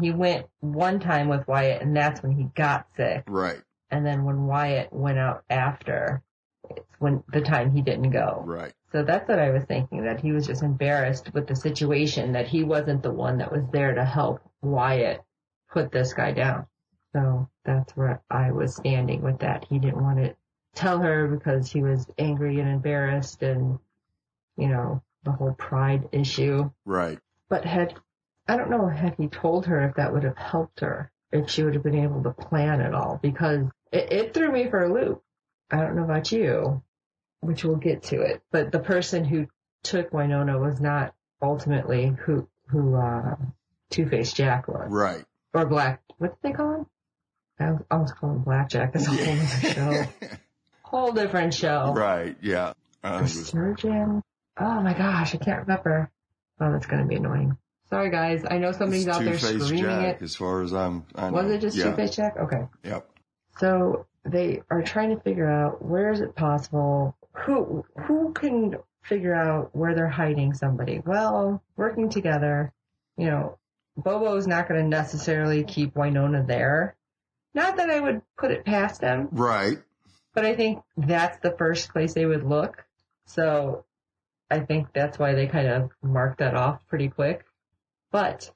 he 0.00 0.10
went 0.10 0.46
one 0.60 0.98
time 0.98 1.28
with 1.28 1.46
Wyatt 1.46 1.82
and 1.82 1.94
that's 1.94 2.22
when 2.22 2.32
he 2.32 2.44
got 2.54 2.86
sick. 2.96 3.24
Right. 3.28 3.60
And 3.90 4.04
then 4.04 4.24
when 4.24 4.46
Wyatt 4.46 4.90
went 4.92 5.18
out 5.18 5.44
after, 5.50 6.22
it's 6.70 6.80
when 6.98 7.22
the 7.32 7.42
time 7.42 7.70
he 7.70 7.82
didn't 7.82 8.10
go. 8.10 8.42
Right. 8.46 8.72
So 8.92 9.02
that's 9.02 9.28
what 9.28 9.38
I 9.38 9.50
was 9.50 9.64
thinking, 9.64 10.04
that 10.04 10.20
he 10.20 10.32
was 10.32 10.46
just 10.46 10.62
embarrassed 10.62 11.34
with 11.34 11.46
the 11.46 11.54
situation, 11.54 12.32
that 12.32 12.48
he 12.48 12.64
wasn't 12.64 13.02
the 13.02 13.12
one 13.12 13.38
that 13.38 13.52
was 13.52 13.64
there 13.72 13.94
to 13.94 14.04
help 14.04 14.40
Wyatt 14.62 15.22
put 15.70 15.92
this 15.92 16.14
guy 16.14 16.32
down. 16.32 16.66
So 17.12 17.48
that's 17.64 17.94
where 17.94 18.22
I 18.30 18.52
was 18.52 18.74
standing 18.74 19.20
with 19.20 19.40
that. 19.40 19.66
He 19.68 19.78
didn't 19.78 20.02
want 20.02 20.18
to 20.18 20.34
tell 20.74 20.98
her 21.00 21.28
because 21.28 21.70
he 21.70 21.82
was 21.82 22.06
angry 22.18 22.60
and 22.60 22.68
embarrassed 22.70 23.42
and, 23.42 23.78
you 24.56 24.68
know, 24.68 25.02
the 25.24 25.32
whole 25.32 25.52
pride 25.52 26.08
issue. 26.12 26.70
Right. 26.86 27.18
But 27.48 27.64
had, 27.64 27.94
I 28.46 28.56
don't 28.56 28.70
know, 28.70 28.86
had 28.88 29.14
he 29.18 29.28
told 29.28 29.66
her 29.66 29.80
if 29.88 29.96
that 29.96 30.12
would 30.12 30.24
have 30.24 30.36
helped 30.36 30.80
her, 30.80 31.10
if 31.32 31.50
she 31.50 31.62
would 31.62 31.74
have 31.74 31.82
been 31.82 31.98
able 32.02 32.22
to 32.24 32.30
plan 32.30 32.80
it 32.80 32.94
all, 32.94 33.18
because 33.22 33.66
it, 33.92 34.12
it 34.12 34.34
threw 34.34 34.50
me 34.52 34.68
for 34.68 34.82
a 34.84 34.92
loop. 34.92 35.22
I 35.70 35.78
don't 35.80 35.96
know 35.96 36.04
about 36.04 36.30
you, 36.32 36.82
which 37.40 37.64
we'll 37.64 37.76
get 37.76 38.02
to 38.04 38.20
it, 38.22 38.42
but 38.50 38.72
the 38.72 38.78
person 38.78 39.24
who 39.24 39.46
took 39.82 40.10
Wynonna 40.10 40.58
was 40.60 40.80
not 40.80 41.14
ultimately 41.42 42.06
who, 42.24 42.48
who, 42.68 42.94
uh, 42.96 43.36
Two-Face 43.90 44.32
Jack 44.32 44.68
was. 44.68 44.86
Right. 44.90 45.24
Or 45.54 45.64
Black, 45.66 46.02
what 46.18 46.40
did 46.42 46.50
they 46.50 46.54
call 46.56 46.74
him? 46.74 46.86
I 47.60 47.72
almost 47.90 48.16
call 48.16 48.30
him 48.32 48.38
Blackjack. 48.42 48.92
That's 48.92 49.06
a 49.06 49.10
whole 49.10 49.18
other 49.20 49.72
show. 49.72 50.04
Whole 50.82 51.12
different 51.12 51.52
show. 51.52 51.92
right. 51.94 52.36
Yeah. 52.40 52.72
I 53.04 53.10
The 53.10 53.18
think 53.18 53.30
it 53.30 53.38
was- 53.38 53.48
surgeon. 53.48 54.22
Oh 54.58 54.80
my 54.80 54.94
gosh, 54.94 55.34
I 55.34 55.38
can't 55.38 55.60
remember. 55.66 56.10
Oh, 56.60 56.72
that's 56.72 56.86
gonna 56.86 57.06
be 57.06 57.16
annoying. 57.16 57.56
Sorry 57.90 58.10
guys, 58.10 58.44
I 58.50 58.58
know 58.58 58.72
somebody's 58.72 59.06
it's 59.06 59.16
out 59.16 59.24
there 59.24 59.38
screaming 59.38 59.84
Jack, 59.84 60.16
it. 60.20 60.22
as 60.22 60.36
far 60.36 60.62
as 60.62 60.74
I'm. 60.74 61.04
I 61.14 61.30
Was 61.30 61.50
it 61.50 61.60
just 61.60 61.76
yeah. 61.76 61.84
Two-Face 61.84 62.16
Jack? 62.16 62.36
Okay. 62.36 62.66
Yep. 62.84 63.08
So 63.58 64.06
they 64.24 64.62
are 64.70 64.82
trying 64.82 65.16
to 65.16 65.22
figure 65.22 65.48
out 65.48 65.82
where 65.82 66.12
is 66.12 66.20
it 66.20 66.34
possible, 66.36 67.16
who, 67.32 67.84
who 68.06 68.32
can 68.34 68.76
figure 69.02 69.34
out 69.34 69.74
where 69.74 69.94
they're 69.94 70.08
hiding 70.08 70.52
somebody? 70.54 71.00
Well, 71.04 71.62
working 71.76 72.10
together, 72.10 72.72
you 73.16 73.26
know, 73.26 73.58
Bobo's 73.96 74.46
not 74.46 74.68
going 74.68 74.80
to 74.82 74.86
necessarily 74.86 75.64
keep 75.64 75.94
Wynonna 75.94 76.46
there. 76.46 76.94
Not 77.54 77.76
that 77.78 77.90
I 77.90 77.98
would 78.00 78.20
put 78.36 78.50
it 78.50 78.64
past 78.64 79.00
them, 79.00 79.28
Right. 79.32 79.78
but 80.34 80.44
I 80.44 80.54
think 80.54 80.82
that's 80.96 81.38
the 81.38 81.52
first 81.52 81.88
place 81.90 82.12
they 82.14 82.26
would 82.26 82.44
look. 82.44 82.84
So 83.26 83.84
I 84.50 84.60
think 84.60 84.88
that's 84.92 85.18
why 85.18 85.34
they 85.34 85.46
kind 85.46 85.68
of 85.68 85.90
marked 86.02 86.38
that 86.38 86.54
off 86.54 86.86
pretty 86.88 87.08
quick. 87.08 87.44
But 88.10 88.50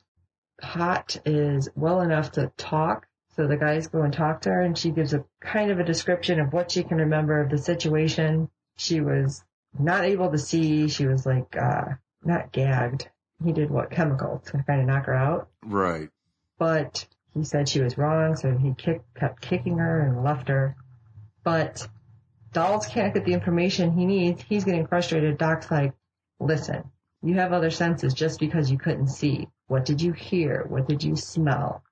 Haught 0.63 1.19
is 1.25 1.69
well 1.75 2.01
enough 2.01 2.33
to 2.33 2.51
talk. 2.57 3.07
So 3.37 3.47
the 3.47 3.57
guys 3.57 3.87
go 3.87 4.03
and 4.03 4.13
talk 4.13 4.43
to 4.43 4.51
her 4.51 4.61
and 4.61 4.77
she 4.77 4.91
gives 4.91 5.15
a 5.15 5.25
kind 5.41 5.71
of 5.71 5.79
a 5.81 5.85
description 5.85 6.39
of 6.41 6.53
what 6.53 6.71
she 6.71 6.83
can 6.83 6.99
remember 6.99 7.41
of 7.41 7.51
the 7.51 7.59
situation. 7.59 8.49
She 8.77 9.01
was 9.01 9.43
not 9.79 10.05
able 10.05 10.31
to 10.31 10.39
see. 10.39 10.89
She 10.89 11.07
was 11.07 11.25
like, 11.27 11.57
uh, 11.57 11.85
not 12.25 12.53
gagged. 12.53 13.09
He 13.45 13.53
did 13.53 13.71
what 13.71 13.91
chemical 13.91 14.43
to 14.47 14.63
kind 14.63 14.81
of 14.83 14.87
knock 14.87 15.07
her 15.07 15.15
out 15.15 15.49
Right. 15.65 16.11
but 16.59 17.07
he 17.35 17.43
said 17.45 17.69
she 17.69 17.81
was 17.81 17.97
wrong, 17.97 18.37
so 18.37 18.57
he 18.57 18.75
kicked, 18.75 19.15
kept 19.15 19.41
kicking 19.41 19.79
her 19.79 20.01
and 20.03 20.23
left 20.23 20.49
her. 20.49 20.77
But 21.43 21.89
Dolls 22.53 22.87
can't 22.87 23.15
get 23.15 23.25
the 23.25 23.33
information 23.33 23.93
he 23.93 24.05
needs. 24.07 24.43
He's 24.49 24.65
getting 24.65 24.87
frustrated. 24.87 25.39
Doc's 25.39 25.71
like, 25.71 25.95
listen, 26.39 26.85
you 27.23 27.35
have 27.35 27.53
other 27.53 27.71
senses 27.71 28.15
just 28.15 28.39
because 28.41 28.71
you 28.71 28.79
couldn't 28.79 29.09
see. 29.09 29.49
What 29.69 29.85
did 29.85 30.03
you 30.03 30.13
hear? 30.13 30.65
What 30.69 30.87
did 30.89 31.03
you 31.03 31.17
smell? 31.17 31.83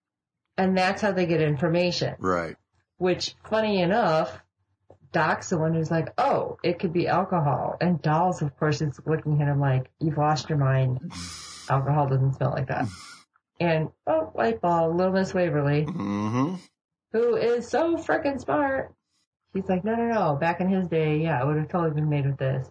And 0.58 0.76
that's 0.76 1.00
how 1.00 1.12
they 1.12 1.26
get 1.26 1.40
information. 1.40 2.14
Right. 2.18 2.56
Which, 2.98 3.34
funny 3.48 3.80
enough, 3.80 4.38
Doc's 5.12 5.48
the 5.48 5.58
one 5.58 5.74
who's 5.74 5.90
like, 5.90 6.12
oh, 6.18 6.58
it 6.62 6.78
could 6.78 6.92
be 6.92 7.08
alcohol. 7.08 7.76
And 7.80 8.02
Dolls, 8.02 8.42
of 8.42 8.54
course, 8.58 8.82
is 8.82 9.00
looking 9.06 9.40
at 9.40 9.48
him 9.48 9.58
like, 9.60 9.90
you've 9.98 10.18
lost 10.18 10.48
your 10.50 10.58
mind. 10.58 11.10
Alcohol 11.70 12.08
doesn't 12.08 12.34
smell 12.34 12.50
like 12.50 12.68
that. 12.68 12.86
And, 13.58 13.88
oh, 14.06 14.30
light 14.34 14.60
bulb, 14.60 14.96
little 14.96 15.12
Miss 15.12 15.32
Waverly, 15.32 15.84
Mm-hmm. 15.84 16.54
who 17.12 17.36
is 17.36 17.68
so 17.68 17.96
freaking 17.96 18.40
smart. 18.40 18.92
She's 19.54 19.68
like, 19.68 19.84
no, 19.84 19.94
no, 19.94 20.06
no. 20.06 20.36
Back 20.36 20.60
in 20.60 20.68
his 20.68 20.86
day, 20.88 21.18
yeah, 21.18 21.42
it 21.42 21.46
would 21.46 21.56
have 21.56 21.68
totally 21.68 21.94
been 21.94 22.08
made 22.08 22.26
with 22.26 22.38
this. 22.38 22.70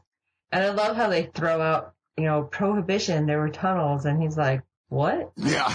And 0.52 0.64
I 0.64 0.70
love 0.70 0.96
how 0.96 1.10
they 1.10 1.24
throw 1.24 1.62
out, 1.62 1.94
you 2.18 2.24
know, 2.26 2.44
prohibition. 2.44 3.26
There 3.26 3.40
were 3.40 3.50
tunnels. 3.50 4.06
And 4.06 4.22
he's 4.22 4.38
like, 4.38 4.62
what? 4.88 5.32
Yeah. 5.36 5.74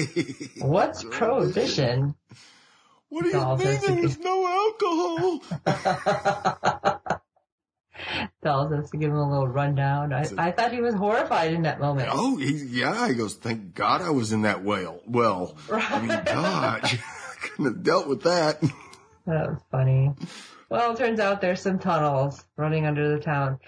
What's 0.60 1.04
prohibition? 1.04 2.14
What 3.08 3.22
do 3.22 3.28
you 3.28 3.34
Dolls 3.34 3.62
mean 3.62 3.78
there 3.80 4.02
was 4.02 4.18
no 4.18 4.46
alcohol? 4.46 5.40
Tells 8.42 8.72
us 8.72 8.90
to 8.90 8.96
give 8.96 9.10
him 9.10 9.16
a 9.16 9.30
little 9.30 9.48
rundown. 9.48 10.12
I, 10.12 10.26
I 10.38 10.52
thought 10.52 10.72
he 10.72 10.80
was 10.80 10.94
horrified 10.94 11.52
in 11.52 11.62
that 11.62 11.80
moment. 11.80 12.08
Oh, 12.12 12.36
he, 12.36 12.52
yeah. 12.52 13.08
He 13.08 13.14
goes, 13.14 13.34
thank 13.34 13.74
God 13.74 14.00
I 14.02 14.10
was 14.10 14.32
in 14.32 14.42
that 14.42 14.62
whale. 14.62 15.00
Well, 15.06 15.56
I 15.70 16.00
mean, 16.00 16.08
gosh, 16.24 16.94
I 16.94 17.34
couldn't 17.40 17.64
have 17.64 17.82
dealt 17.82 18.06
with 18.08 18.22
that. 18.22 18.62
That 19.26 19.48
was 19.50 19.60
funny. 19.70 20.12
Well, 20.68 20.92
it 20.92 20.98
turns 20.98 21.20
out 21.20 21.40
there's 21.40 21.60
some 21.60 21.78
tunnels 21.78 22.44
running 22.56 22.86
under 22.86 23.08
the 23.08 23.20
town. 23.22 23.58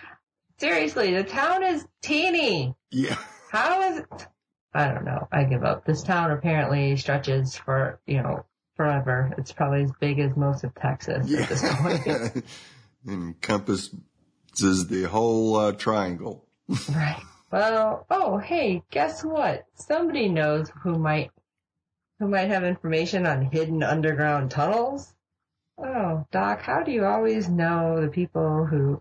Seriously, 0.58 1.14
the 1.14 1.24
town 1.24 1.62
is 1.62 1.86
teeny. 2.02 2.74
Yeah. 2.90 3.16
How 3.50 3.82
is 3.90 3.98
it? 3.98 4.26
I 4.74 4.88
don't 4.88 5.04
know. 5.04 5.26
I 5.32 5.44
give 5.44 5.64
up. 5.64 5.84
This 5.84 6.02
town 6.02 6.30
apparently 6.30 6.96
stretches 6.96 7.56
for, 7.56 8.00
you 8.06 8.22
know, 8.22 8.44
forever. 8.76 9.32
It's 9.38 9.52
probably 9.52 9.82
as 9.82 9.92
big 10.00 10.18
as 10.20 10.36
most 10.36 10.64
of 10.64 10.74
Texas 10.74 11.32
at 11.32 11.48
this 11.48 11.62
point. 11.76 12.06
Yeah. 12.06 12.28
Encompasses 13.12 13.92
the 14.88 15.08
whole 15.10 15.56
uh, 15.56 15.72
triangle. 15.72 16.46
right. 16.94 17.22
Well, 17.50 18.06
oh, 18.10 18.38
hey, 18.38 18.82
guess 18.90 19.24
what? 19.24 19.66
Somebody 19.74 20.28
knows 20.28 20.70
who 20.82 20.98
might, 20.98 21.30
who 22.18 22.28
might 22.28 22.48
have 22.48 22.64
information 22.64 23.26
on 23.26 23.42
hidden 23.42 23.82
underground 23.82 24.50
tunnels. 24.50 25.14
Oh, 25.78 26.26
Doc, 26.32 26.62
how 26.62 26.82
do 26.82 26.90
you 26.90 27.04
always 27.04 27.48
know 27.48 28.00
the 28.00 28.08
people 28.08 28.66
who 28.66 29.00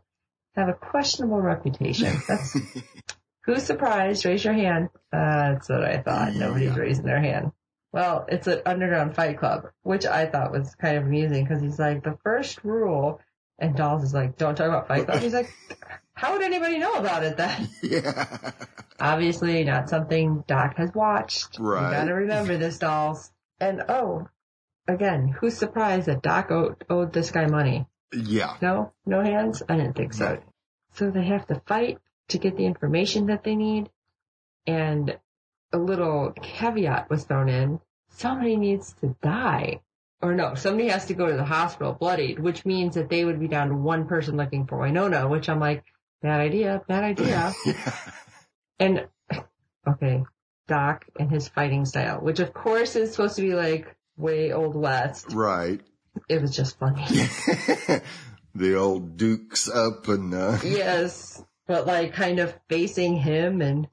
have 0.56 0.70
a 0.70 0.74
questionable 0.74 1.42
reputation? 1.42 2.16
That's, 2.28 2.58
who's 3.46 3.64
surprised? 3.64 4.26
Raise 4.26 4.44
your 4.44 4.54
hand. 4.54 4.90
Uh, 5.12 5.54
that's 5.54 5.70
what 5.70 5.84
I 5.84 5.98
thought. 6.02 6.36
Nobody's 6.36 6.70
Yeah. 6.76 6.78
raising 6.80 7.06
their 7.06 7.20
hand. 7.22 7.52
Well, 7.94 8.26
it's 8.30 8.48
an 8.48 8.62
underground 8.66 9.16
fight 9.16 9.40
club, 9.40 9.70
which 9.82 10.06
I 10.06 10.28
thought 10.28 10.52
was 10.52 10.76
kind 10.76 10.98
of 10.98 11.04
amusing 11.04 11.44
because 11.44 11.62
he's 11.64 11.80
like, 11.80 12.04
the 12.04 12.18
first 12.24 12.64
rule, 12.64 13.22
and 13.58 13.76
Dolls 13.76 14.04
is 14.04 14.14
like, 14.14 14.38
don't 14.38 14.56
talk 14.56 14.68
about 14.68 14.88
fight 14.88 15.06
club. 15.08 15.22
He's 15.22 15.34
like, 15.34 15.52
how 16.14 16.34
would 16.34 16.44
anybody 16.44 16.78
know 16.78 16.94
about 16.96 17.24
it 17.24 17.38
then? 17.38 17.70
Yeah. 17.82 18.52
Obviously 19.00 19.64
not 19.64 19.90
something 19.90 20.44
Doc 20.48 20.76
has 20.78 20.92
watched. 20.94 21.58
Right. 21.60 21.86
You 21.86 21.96
gotta 21.96 22.14
remember 22.16 22.58
this, 22.58 22.78
Dolls. 22.80 23.32
And 23.60 23.84
oh, 23.90 24.28
again, 24.88 25.28
who's 25.28 25.58
surprised 25.58 26.08
that 26.08 26.22
Doc 26.22 26.52
owed, 26.52 26.84
owed 26.90 27.14
this 27.14 27.32
guy 27.32 27.48
money? 27.48 27.88
Yeah. 28.14 28.56
No? 28.62 28.94
No 29.06 29.22
hands? 29.22 29.62
I 29.68 29.76
didn't 29.76 29.96
think 29.96 30.14
so. 30.14 30.36
No. 30.36 30.42
So 30.94 31.12
they 31.12 31.26
have 31.26 31.46
to 31.48 31.62
fight 31.66 32.00
to 32.30 32.38
get 32.38 32.58
the 32.58 32.66
information 32.66 33.28
that 33.28 33.44
they 33.44 33.56
need. 33.56 33.90
And 34.66 35.18
a 35.74 35.78
little 35.78 36.32
caveat 36.32 37.10
was 37.10 37.24
thrown 37.24 37.50
in. 37.50 37.80
Somebody 38.10 38.56
needs 38.56 38.94
to 39.02 39.16
die. 39.22 39.82
Or 40.22 40.34
no, 40.34 40.56
somebody 40.56 40.90
has 40.90 41.06
to 41.08 41.14
go 41.14 41.28
to 41.28 41.36
the 41.36 41.46
hospital 41.46 41.94
bloodied, 41.94 42.40
which 42.40 42.66
means 42.66 42.96
that 42.96 43.10
they 43.10 43.24
would 43.24 43.40
be 43.40 43.48
down 43.48 43.70
to 43.70 43.76
one 43.76 44.08
person 44.08 44.36
looking 44.36 44.66
for 44.66 44.80
Wynonna, 44.80 45.30
which 45.30 45.48
I'm 45.48 45.60
like, 45.60 45.84
bad 46.22 46.40
idea, 46.40 46.82
bad 46.88 47.04
idea. 47.04 47.54
Yeah. 47.66 47.94
And 48.80 49.08
okay, 49.88 50.24
Doc 50.68 51.06
and 51.20 51.32
his 51.32 51.48
fighting 51.48 51.86
style, 51.86 52.20
which 52.20 52.40
of 52.40 52.54
course 52.54 52.96
is 52.96 53.12
supposed 53.12 53.36
to 53.38 53.42
be 53.42 53.56
like 53.56 53.96
way 54.18 54.52
old 54.52 54.76
west. 54.76 55.28
Right. 55.32 55.82
It 56.28 56.42
was 56.42 56.56
just 56.56 56.80
funny. 56.80 57.06
the 58.56 58.76
old 58.76 59.18
Dukes 59.18 59.70
up 59.70 60.08
and, 60.08 60.34
uh, 60.34 60.58
yes, 60.64 61.44
but 61.68 61.86
like 61.86 62.14
kind 62.14 62.40
of 62.40 62.54
facing 62.68 63.16
him 63.16 63.62
and 63.62 63.88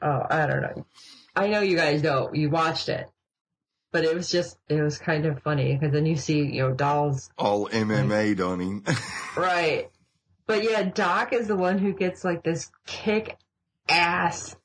oh, 0.00 0.22
I 0.28 0.46
don't 0.46 0.62
know. 0.62 0.86
I 1.34 1.48
know 1.48 1.60
you 1.60 1.76
guys 1.76 2.02
know 2.02 2.30
you 2.32 2.50
watched 2.50 2.88
it, 2.88 3.08
but 3.90 4.04
it 4.04 4.14
was 4.14 4.30
just 4.30 4.58
it 4.68 4.82
was 4.82 4.98
kind 4.98 5.24
of 5.24 5.42
funny 5.42 5.74
because 5.74 5.92
then 5.92 6.04
you 6.04 6.16
see 6.16 6.42
you 6.42 6.62
know 6.62 6.72
dolls 6.72 7.30
all 7.38 7.68
MMA'd 7.68 8.40
on 8.40 8.60
him. 8.60 8.84
right, 9.36 9.88
but 10.46 10.62
yeah, 10.62 10.82
Doc 10.82 11.32
is 11.32 11.48
the 11.48 11.56
one 11.56 11.78
who 11.78 11.94
gets 11.94 12.24
like 12.24 12.42
this 12.42 12.70
kick 12.86 13.38
ass 13.88 14.56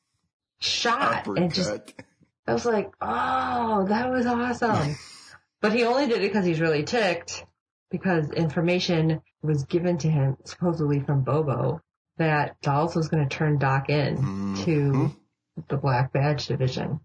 shot 0.59 1.27
and 1.27 1.53
just 1.53 1.69
Uppercut. 1.69 2.05
I 2.47 2.53
was 2.53 2.65
like, 2.65 2.91
oh, 3.01 3.85
that 3.89 4.09
was 4.09 4.25
awesome. 4.25 4.95
but 5.61 5.73
he 5.73 5.83
only 5.83 6.07
did 6.07 6.17
it 6.17 6.21
because 6.21 6.45
he's 6.45 6.61
really 6.61 6.83
ticked 6.83 7.45
because 7.91 8.31
information 8.31 9.21
was 9.41 9.65
given 9.65 9.97
to 9.99 10.09
him 10.09 10.37
supposedly 10.45 10.99
from 11.01 11.23
Bobo 11.23 11.81
that 12.17 12.59
Dolls 12.61 12.95
was 12.95 13.09
going 13.09 13.27
to 13.27 13.35
turn 13.37 13.57
Doc 13.57 13.89
in 13.89 14.15
to 14.65 14.91
Mhm. 14.91 15.15
the 15.69 15.77
Black 15.77 16.11
Badge 16.11 16.47
Division. 16.47 16.99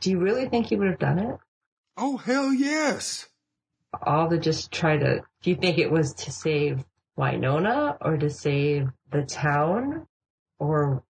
Do 0.00 0.10
you 0.10 0.18
really 0.18 0.48
think 0.48 0.66
he 0.66 0.76
would 0.76 0.88
have 0.88 0.98
done 0.98 1.18
it? 1.18 1.36
Oh, 1.96 2.16
hell 2.16 2.52
yes. 2.52 3.28
All 4.02 4.28
to 4.30 4.38
just 4.38 4.72
try 4.72 4.96
to, 4.96 5.20
do 5.42 5.50
you 5.50 5.56
think 5.56 5.78
it 5.78 5.90
was 5.92 6.14
to 6.14 6.32
save 6.32 6.84
Wynonna 7.18 7.98
or 8.00 8.16
to 8.16 8.30
save 8.30 8.88
the 9.10 9.22
town 9.22 10.06
or 10.58 11.04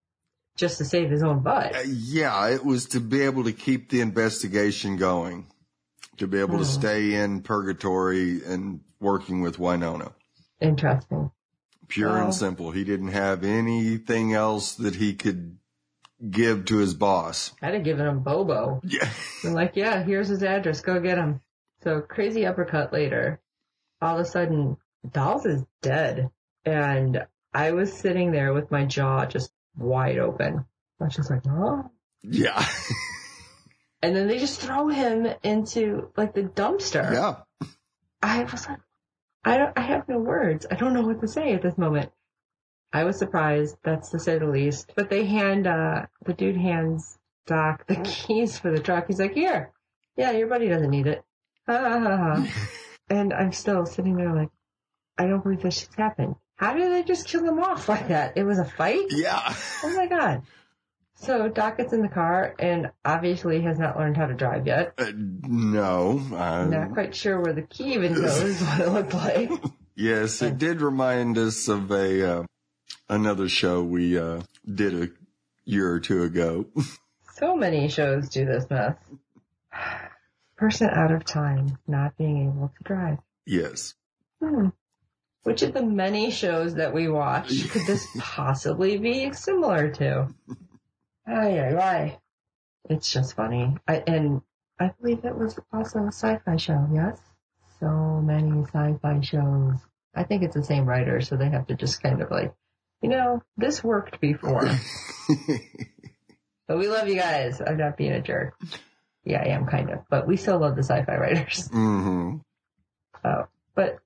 just 0.62 0.78
to 0.78 0.84
save 0.84 1.10
his 1.10 1.22
own 1.22 1.40
butt? 1.42 1.74
Uh, 1.76 1.80
yeah, 1.86 2.48
it 2.48 2.64
was 2.64 2.86
to 2.86 3.00
be 3.00 3.20
able 3.22 3.44
to 3.44 3.52
keep 3.52 3.90
the 3.90 4.00
investigation 4.00 4.96
going, 4.96 5.46
to 6.18 6.26
be 6.28 6.38
able 6.38 6.58
to 6.58 6.64
Hmm. 6.64 6.70
stay 6.80 7.14
in 7.14 7.42
purgatory 7.42 8.42
and 8.44 8.80
working 9.00 9.42
with 9.42 9.58
Wynonna. 9.58 10.12
Interesting. 10.60 11.30
Pure 11.88 12.10
Wow. 12.10 12.24
and 12.26 12.34
simple. 12.34 12.70
He 12.70 12.84
didn't 12.84 13.08
have 13.08 13.42
anything 13.44 14.32
else 14.32 14.74
that 14.76 14.94
he 14.94 15.14
could 15.14 15.58
give 16.30 16.64
to 16.66 16.76
his 16.78 16.94
boss. 16.94 17.52
I'd 17.60 17.74
have 17.74 17.82
given 17.82 18.06
him 18.06 18.20
Bobo. 18.20 18.80
Yeah. 18.84 19.10
Been 19.42 19.54
like, 19.54 19.72
yeah, 19.74 20.02
here's 20.04 20.28
his 20.28 20.44
address. 20.44 20.80
Go 20.80 21.00
get 21.00 21.18
him. 21.18 21.40
So 21.82 22.00
crazy 22.00 22.46
uppercut 22.46 22.92
later. 22.92 23.40
All 24.00 24.16
of 24.18 24.24
a 24.24 24.28
sudden, 24.28 24.76
Dolls 25.10 25.44
is 25.44 25.64
dead. 25.82 26.30
And 26.64 27.26
I 27.52 27.72
was 27.72 27.92
sitting 27.92 28.30
there 28.30 28.52
with 28.54 28.70
my 28.70 28.84
jaw 28.84 29.26
just 29.26 29.50
wide 29.76 30.18
open. 30.18 30.64
I 31.00 31.04
was 31.04 31.14
just 31.14 31.30
like, 31.30 31.42
oh. 31.48 31.90
Yeah. 32.22 32.64
And 34.02 34.16
then 34.16 34.26
they 34.26 34.38
just 34.38 34.60
throw 34.60 34.88
him 34.88 35.28
into 35.44 36.10
like 36.16 36.34
the 36.34 36.42
dumpster. 36.42 37.12
yeah. 37.12 37.68
I 38.20 38.42
was 38.42 38.68
like, 38.68 38.80
I 39.44 39.56
don't, 39.56 39.78
I 39.78 39.82
have 39.82 40.08
no 40.08 40.18
words. 40.18 40.66
I 40.68 40.74
don't 40.74 40.92
know 40.92 41.02
what 41.02 41.20
to 41.20 41.28
say 41.28 41.54
at 41.54 41.62
this 41.62 41.78
moment. 41.78 42.10
I 42.92 43.04
was 43.04 43.16
surprised, 43.16 43.76
that's 43.84 44.10
to 44.10 44.18
say 44.18 44.38
the 44.38 44.46
least. 44.46 44.92
But 44.96 45.08
they 45.08 45.24
hand, 45.24 45.66
uh, 45.66 46.06
the 46.24 46.34
dude 46.34 46.56
hands 46.56 47.18
Doc 47.46 47.86
the 47.86 47.96
keys 47.96 48.58
for 48.58 48.70
the 48.70 48.80
truck. 48.80 49.06
He's 49.06 49.18
like, 49.18 49.34
here. 49.34 49.72
Yeah, 50.16 50.32
your 50.32 50.48
buddy 50.48 50.68
doesn't 50.68 50.90
need 50.90 51.06
it. 51.06 51.24
Ha 51.68 51.78
ha 51.78 51.98
ha 51.98 52.16
ha. 52.16 52.48
and 53.08 53.32
I'm 53.32 53.52
still 53.52 53.86
sitting 53.86 54.16
there 54.16 54.34
like, 54.34 54.50
I 55.16 55.26
don't 55.26 55.42
believe 55.42 55.62
this 55.62 55.80
shit's 55.80 55.94
happened. 55.94 56.36
How 56.62 56.74
did 56.74 56.92
they 56.92 57.02
just 57.02 57.26
kill 57.26 57.42
him 57.44 57.58
off 57.58 57.88
like 57.88 58.06
that? 58.06 58.34
It 58.36 58.44
was 58.44 58.60
a 58.60 58.64
fight? 58.64 59.06
Yeah. 59.10 59.52
Oh 59.82 59.96
my 59.96 60.06
god. 60.06 60.42
So 61.16 61.48
Doc 61.48 61.78
gets 61.78 61.92
in 61.92 62.02
the 62.02 62.08
car 62.08 62.54
and 62.56 62.92
obviously 63.04 63.62
has 63.62 63.80
not 63.80 63.98
learned 63.98 64.16
how 64.16 64.26
to 64.26 64.34
drive 64.34 64.64
yet. 64.64 64.94
Uh, 64.96 65.10
no. 65.16 66.22
Uh, 66.32 66.66
Not 66.66 66.92
quite 66.92 67.16
sure 67.16 67.40
where 67.40 67.52
the 67.52 67.62
key 67.62 67.94
even 67.94 68.14
goes, 68.14 68.60
what 68.62 68.80
it 68.80 68.88
looked 68.90 69.12
like. 69.14 69.50
Yes, 69.96 70.40
it 70.40 70.56
did 70.56 70.80
remind 70.80 71.36
us 71.36 71.68
of 71.68 71.90
a 71.90 72.38
uh, 72.38 72.42
another 73.10 73.48
show 73.48 73.82
we 73.82 74.16
uh, 74.18 74.40
did 74.72 74.94
a 74.94 75.08
year 75.64 75.90
or 75.92 75.98
two 76.00 76.22
ago. 76.22 76.66
So 77.34 77.56
many 77.56 77.88
shows 77.88 78.28
do 78.28 78.44
this 78.46 78.70
mess. 78.70 78.94
Person 80.56 80.90
out 80.90 81.10
of 81.10 81.24
time, 81.24 81.76
not 81.88 82.16
being 82.16 82.46
able 82.46 82.68
to 82.78 82.84
drive. 82.84 83.18
yes. 83.46 83.94
Hmm. 84.40 84.68
Which 85.42 85.62
of 85.62 85.74
the 85.74 85.82
many 85.82 86.30
shows 86.30 86.74
that 86.74 86.94
we 86.94 87.08
watch 87.08 87.68
could 87.70 87.86
this 87.86 88.06
possibly 88.18 88.98
be 88.98 89.32
similar 89.32 89.90
to? 89.90 90.28
Ay, 91.26 91.58
ay, 91.58 91.76
ay. 91.76 92.18
It's 92.88 93.12
just 93.12 93.34
funny. 93.34 93.76
I, 93.88 94.02
and 94.06 94.42
I 94.78 94.92
believe 95.00 95.24
it 95.24 95.36
was 95.36 95.58
also 95.72 96.00
a 96.04 96.12
sci-fi 96.12 96.56
show, 96.56 96.88
yes? 96.92 97.18
So 97.80 98.20
many 98.24 98.64
sci-fi 98.64 99.20
shows. 99.20 99.78
I 100.14 100.24
think 100.24 100.42
it's 100.42 100.54
the 100.54 100.64
same 100.64 100.86
writer, 100.86 101.20
so 101.20 101.36
they 101.36 101.48
have 101.50 101.66
to 101.68 101.74
just 101.74 102.02
kind 102.02 102.22
of 102.22 102.30
like, 102.30 102.54
you 103.02 103.08
know, 103.08 103.42
this 103.56 103.82
worked 103.82 104.20
before. 104.20 104.68
But 106.72 106.78
we 106.78 106.88
love 106.88 107.06
you 107.06 107.16
guys. 107.16 107.60
I'm 107.60 107.76
not 107.76 107.98
being 107.98 108.12
a 108.12 108.22
jerk. 108.22 108.58
Yeah, 109.24 109.42
I 109.42 109.48
am 109.48 109.66
kind 109.66 109.90
of. 109.90 110.00
But 110.08 110.26
we 110.26 110.38
still 110.38 110.58
love 110.58 110.74
the 110.74 110.82
sci-fi 110.82 111.16
writers. 111.16 111.68
Mm-hmm. 111.68 112.38
Oh, 113.24 113.44
but 113.74 113.98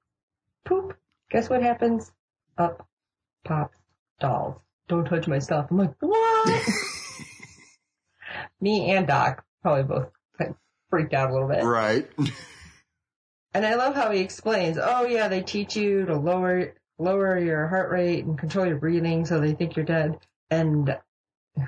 poop. 0.64 0.96
Guess 1.30 1.50
what 1.50 1.62
happens? 1.62 2.12
Up 2.58 2.86
pops 3.44 3.76
dolls. 4.20 4.56
Don't 4.88 5.04
touch 5.04 5.26
my 5.26 5.38
stuff. 5.38 5.66
I'm 5.70 5.78
like, 5.78 5.94
what? 6.00 6.62
Me 8.60 8.90
and 8.92 9.06
Doc 9.06 9.44
probably 9.62 9.82
both 9.82 10.10
kind 10.38 10.50
of 10.50 10.56
freaked 10.90 11.12
out 11.12 11.30
a 11.30 11.32
little 11.32 11.48
bit. 11.48 11.64
Right. 11.64 12.08
And 13.52 13.66
I 13.66 13.74
love 13.74 13.94
how 13.94 14.10
he 14.10 14.20
explains, 14.20 14.78
oh 14.80 15.06
yeah, 15.06 15.28
they 15.28 15.42
teach 15.42 15.76
you 15.76 16.04
to 16.06 16.14
lower, 16.16 16.74
lower 16.98 17.38
your 17.38 17.66
heart 17.66 17.90
rate 17.90 18.24
and 18.24 18.38
control 18.38 18.66
your 18.66 18.76
breathing 18.76 19.24
so 19.24 19.40
they 19.40 19.54
think 19.54 19.76
you're 19.76 19.84
dead. 19.84 20.18
And 20.50 20.96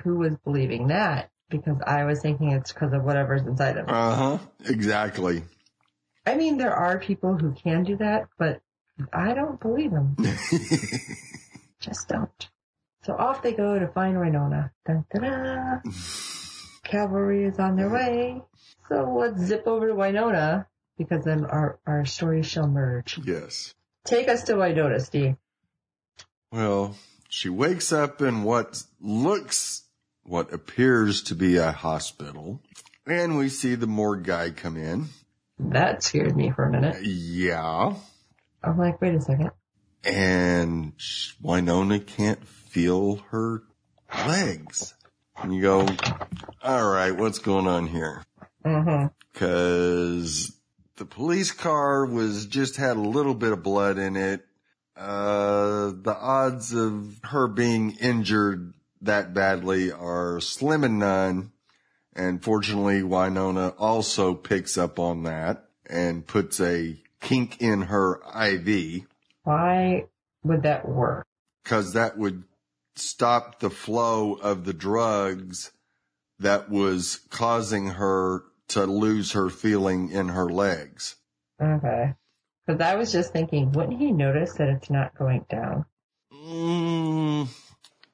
who 0.03 0.19
was 0.19 0.35
believing 0.45 0.87
that? 0.87 1.29
Because 1.49 1.77
I 1.85 2.05
was 2.05 2.21
thinking 2.21 2.51
it's 2.51 2.71
because 2.71 2.93
of 2.93 3.03
whatever's 3.03 3.41
inside 3.41 3.77
of 3.77 3.87
it. 3.87 3.91
Uh 3.91 4.15
huh. 4.15 4.37
Exactly. 4.65 5.43
I 6.25 6.35
mean, 6.35 6.57
there 6.57 6.75
are 6.75 6.99
people 6.99 7.35
who 7.35 7.53
can 7.53 7.83
do 7.83 7.97
that, 7.97 8.27
but 8.37 8.61
I 9.13 9.33
don't 9.33 9.59
believe 9.59 9.91
him. 9.91 10.15
Just 11.79 12.07
don't. 12.07 12.49
So 13.03 13.13
off 13.13 13.41
they 13.41 13.53
go 13.53 13.79
to 13.79 13.87
find. 13.87 14.15
Dun, 14.15 14.71
dun, 14.85 15.05
dun. 15.13 15.81
Cavalry 16.83 17.45
is 17.45 17.59
on 17.59 17.75
their 17.75 17.89
way. 17.89 18.41
So 18.89 19.15
let's 19.19 19.41
zip 19.41 19.67
over 19.67 19.87
to 19.87 19.93
Wynonna 19.93 20.65
because 20.97 21.23
then 21.23 21.45
our, 21.45 21.79
our 21.85 22.05
stories 22.05 22.47
shall 22.47 22.67
merge. 22.67 23.19
yes. 23.23 23.73
Take 24.05 24.27
us 24.27 24.43
to 24.43 24.53
Wynonna, 24.53 24.99
Steve. 25.01 25.35
Well, 26.51 26.95
she 27.29 27.49
wakes 27.49 27.93
up 27.93 28.21
in 28.21 28.43
what 28.43 28.83
looks, 28.99 29.83
what 30.23 30.51
appears 30.51 31.21
to 31.23 31.35
be 31.35 31.57
a 31.57 31.71
hospital, 31.71 32.59
and 33.05 33.37
we 33.37 33.49
see 33.49 33.75
the 33.75 33.87
morgue 33.87 34.23
guy 34.23 34.49
come 34.49 34.75
in. 34.75 35.09
That 35.59 36.03
scared 36.03 36.35
me 36.35 36.51
for 36.51 36.65
a 36.65 36.71
minute. 36.71 37.03
Yeah. 37.03 37.93
I'm 38.63 38.77
like, 38.77 39.01
wait 39.01 39.15
a 39.15 39.21
second. 39.21 39.51
and 40.03 40.93
Wynonna 41.43 42.05
can't 42.05 42.45
feel 42.47 43.17
her 43.31 43.63
legs. 44.27 44.93
And 45.37 45.53
you 45.55 45.61
go, 45.61 45.87
all 46.61 46.89
right, 46.89 47.11
what's 47.15 47.39
going 47.39 47.67
on 47.67 47.87
here? 47.87 48.23
Mm-hmm. 48.65 49.07
Cause 49.33 50.57
the 50.97 51.05
police 51.05 51.51
car 51.51 52.05
was 52.05 52.45
just 52.45 52.75
had 52.75 52.97
a 52.97 53.01
little 53.01 53.33
bit 53.33 53.53
of 53.53 53.63
blood 53.63 53.97
in 53.97 54.17
it. 54.17 54.45
Uh, 54.97 55.93
the 56.01 56.15
odds 56.19 56.73
of 56.73 57.19
her 57.23 57.47
being 57.47 57.91
injured 58.01 58.73
that 59.01 59.33
badly 59.33 59.93
are 59.93 60.41
slim 60.41 60.83
and 60.83 60.99
none. 60.99 61.51
And 62.13 62.43
fortunately, 62.43 63.01
Wynonna 63.01 63.73
also 63.77 64.33
picks 64.33 64.77
up 64.77 64.99
on 64.99 65.23
that 65.23 65.69
and 65.89 66.27
puts 66.27 66.59
a 66.59 67.01
kink 67.21 67.61
in 67.61 67.83
her 67.83 68.21
IV. 68.35 69.05
Why 69.43 70.05
would 70.43 70.63
that 70.63 70.87
work? 70.87 71.25
because 71.69 71.93
that 71.93 72.17
would 72.17 72.43
stop 72.95 73.59
the 73.59 73.69
flow 73.69 74.33
of 74.33 74.65
the 74.65 74.73
drugs 74.73 75.71
that 76.39 76.67
was 76.67 77.19
causing 77.29 77.85
her 77.85 78.43
to 78.69 78.85
lose 78.85 79.33
her 79.33 79.51
feeling 79.51 80.09
in 80.09 80.29
her 80.29 80.49
legs. 80.49 81.15
Okay. 81.61 82.15
Because 82.65 82.81
I 82.81 82.95
was 82.95 83.11
just 83.11 83.33
thinking, 83.33 83.71
wouldn't 83.71 83.99
he 83.99 84.11
notice 84.11 84.53
that 84.53 84.69
it's 84.69 84.89
not 84.89 85.15
going 85.15 85.45
down? 85.47 85.85
Mm, 86.33 87.47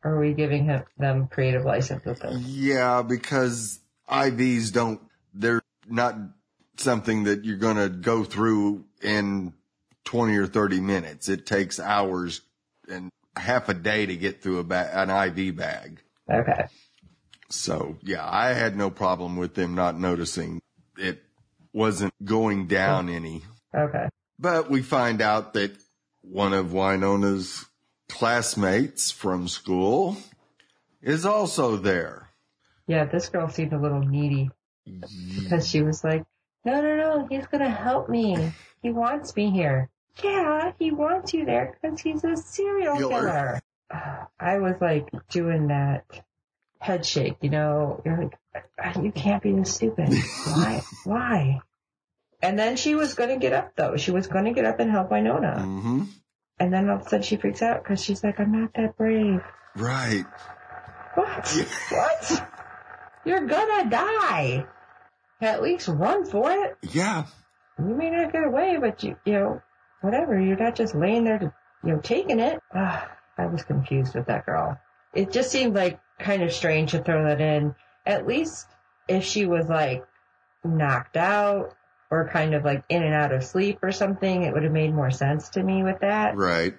are 0.03 0.20
we 0.20 0.34
giving 0.34 0.66
him, 0.66 0.84
them 0.97 1.28
creative 1.28 1.64
license 1.64 2.03
with 2.03 2.20
this? 2.20 2.38
yeah, 2.41 3.03
because 3.03 3.80
IVs 4.10 4.74
don't, 4.74 4.99
they're 5.34 5.62
not 5.88 6.18
something 6.78 7.23
that 7.23 7.45
you're 7.45 7.57
going 7.57 7.78
to 7.78 7.89
go 7.89 8.23
through 8.23 8.86
in 9.01 9.53
20 10.05 10.36
or 10.38 10.47
30 10.47 10.80
minutes. 10.80 11.30
It 11.30 11.45
takes 11.45 11.80
hours 11.80 12.41
and 12.89 13.09
half 13.36 13.69
a 13.69 13.73
day 13.73 14.05
to 14.05 14.15
get 14.15 14.41
through 14.41 14.59
a 14.59 14.63
ba- 14.63 14.91
an 14.93 15.09
IV 15.09 15.55
bag. 15.55 16.01
Okay. 16.32 16.65
So 17.49 17.97
yeah, 18.01 18.28
I 18.28 18.53
had 18.53 18.76
no 18.76 18.89
problem 18.89 19.38
with 19.38 19.53
them 19.53 19.76
not 19.76 19.99
noticing 19.99 20.61
it 20.97 21.21
wasn't 21.73 22.13
going 22.23 22.67
down 22.67 23.09
any. 23.09 23.43
Okay. 23.76 24.07
But 24.39 24.69
we 24.69 24.82
find 24.82 25.21
out 25.21 25.53
that 25.53 25.76
one 26.21 26.53
of 26.53 26.67
Wynonna's 26.67 27.65
classmates 28.09 29.11
from 29.11 29.47
school 29.47 30.17
is 31.01 31.26
also 31.26 31.78
there. 31.78 32.30
Yeah, 32.88 33.05
this 33.05 33.30
girl 33.30 33.49
seemed 33.49 33.73
a 33.73 33.80
little 33.80 34.01
needy 34.01 34.49
because 34.86 35.67
she 35.67 35.82
was 35.82 36.03
like, 36.03 36.23
no, 36.66 36.82
no, 36.82 36.95
no, 36.97 37.28
he's 37.30 37.45
to 37.47 37.70
help 37.70 38.09
me. 38.09 38.51
He 38.82 38.89
wants 38.89 39.36
me 39.36 39.51
here. 39.51 39.89
Yeah, 40.24 40.72
he 40.80 40.91
wants 40.91 41.34
you 41.34 41.45
there 41.45 41.78
because 41.82 41.99
he's 42.01 42.24
a 42.24 42.36
serial 42.36 42.95
Killer. 42.95 43.09
killer. 43.09 43.61
I 44.39 44.59
was 44.59 44.76
like 44.82 45.07
doing 45.30 45.68
that 45.68 46.05
head 46.80 47.05
shake, 47.05 47.38
you 47.41 47.49
know, 47.49 48.01
you're 48.05 48.18
like, 48.18 48.97
you 49.01 49.11
can't 49.11 49.41
be 49.41 49.51
this 49.53 49.74
stupid. 49.74 50.09
Why? 50.09 50.84
Why? 51.03 51.61
And 52.41 52.59
then 52.59 52.76
she 52.76 52.95
was 52.95 53.13
going 53.16 53.30
to 53.30 53.38
get 53.38 53.53
up 53.53 53.76
though. 53.76 53.97
She 53.97 54.11
was 54.11 54.28
going 54.28 54.45
to 54.45 54.51
get 54.51 54.66
up 54.66 54.80
and 54.80 54.91
help 54.91 55.09
Wynonna. 55.09 55.63
hmm 55.63 56.03
And 56.59 56.74
then 56.74 56.89
all 56.89 56.97
of 56.97 57.01
a 57.01 57.09
sudden 57.09 57.24
she 57.24 57.38
freaks 57.38 57.61
out 57.61 57.84
because 57.84 58.03
she's 58.03 58.24
like, 58.24 58.39
I'm 58.39 58.51
not 58.51 58.74
that 58.76 58.97
brave. 58.97 59.41
Right. 59.76 60.26
What? 61.16 61.68
what? 61.89 62.49
You're 63.26 63.45
gonna 63.45 63.89
die. 63.89 64.68
At 65.46 65.62
least 65.62 65.88
run 65.88 66.26
for 66.26 66.52
it. 66.52 66.78
Yeah. 66.82 67.26
You 67.78 67.93
may 67.96 68.10
not 68.10 68.32
get 68.32 68.43
away, 68.43 68.78
but 68.80 69.04
you, 69.04 69.16
you 69.26 69.34
know, 69.34 69.62
whatever. 70.02 70.39
You're 70.39 70.58
not 70.58 70.76
just 70.76 70.96
laying 70.96 71.24
there 71.24 71.38
to, 71.38 71.54
you 71.84 71.93
know, 71.93 72.00
taking 72.00 72.39
it. 72.39 72.60
Ah, 72.74 73.10
I 73.38 73.46
was 73.46 73.64
confused 73.64 74.16
with 74.16 74.26
that 74.28 74.46
girl. 74.46 74.80
It 75.14 75.32
just 75.32 75.52
seemed 75.52 75.76
like 75.76 76.00
kind 76.20 76.41
of 76.41 76.52
strange 76.52 76.91
to 76.91 77.04
throw 77.04 77.26
that 77.26 77.41
in. 77.41 77.76
At 78.06 78.26
least 78.26 78.68
if 79.08 79.24
she 79.24 79.46
was 79.46 79.68
like 79.68 80.04
knocked 80.64 81.18
out 81.18 81.76
or 82.10 82.30
kind 82.30 82.56
of 82.56 82.64
like 82.64 82.84
in 82.89 83.04
and 83.04 83.14
out 83.14 83.32
of 83.32 83.43
sleep 83.43 83.80
or 83.84 83.91
something, 83.91 84.43
it 84.43 84.54
would 84.54 84.64
have 84.64 84.72
made 84.72 84.93
more 84.93 85.12
sense 85.12 85.50
to 85.50 85.64
me 85.64 85.84
with 85.84 86.00
that. 86.02 86.36
Right. 86.36 86.74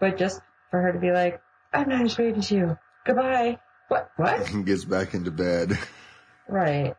But 0.00 0.16
just 0.16 0.40
for 0.70 0.80
her 0.80 0.92
to 0.92 0.98
be 0.98 1.10
like, 1.10 1.42
I'm 1.72 1.88
not 1.88 2.02
as 2.02 2.14
brave 2.14 2.38
as 2.38 2.50
you. 2.50 2.78
Goodbye. 3.04 3.58
What? 3.88 4.10
What? 4.16 4.50
And 4.50 4.64
gets 4.66 4.84
back 4.84 5.14
into 5.14 5.30
bed. 5.30 5.78
Right. 6.48 6.94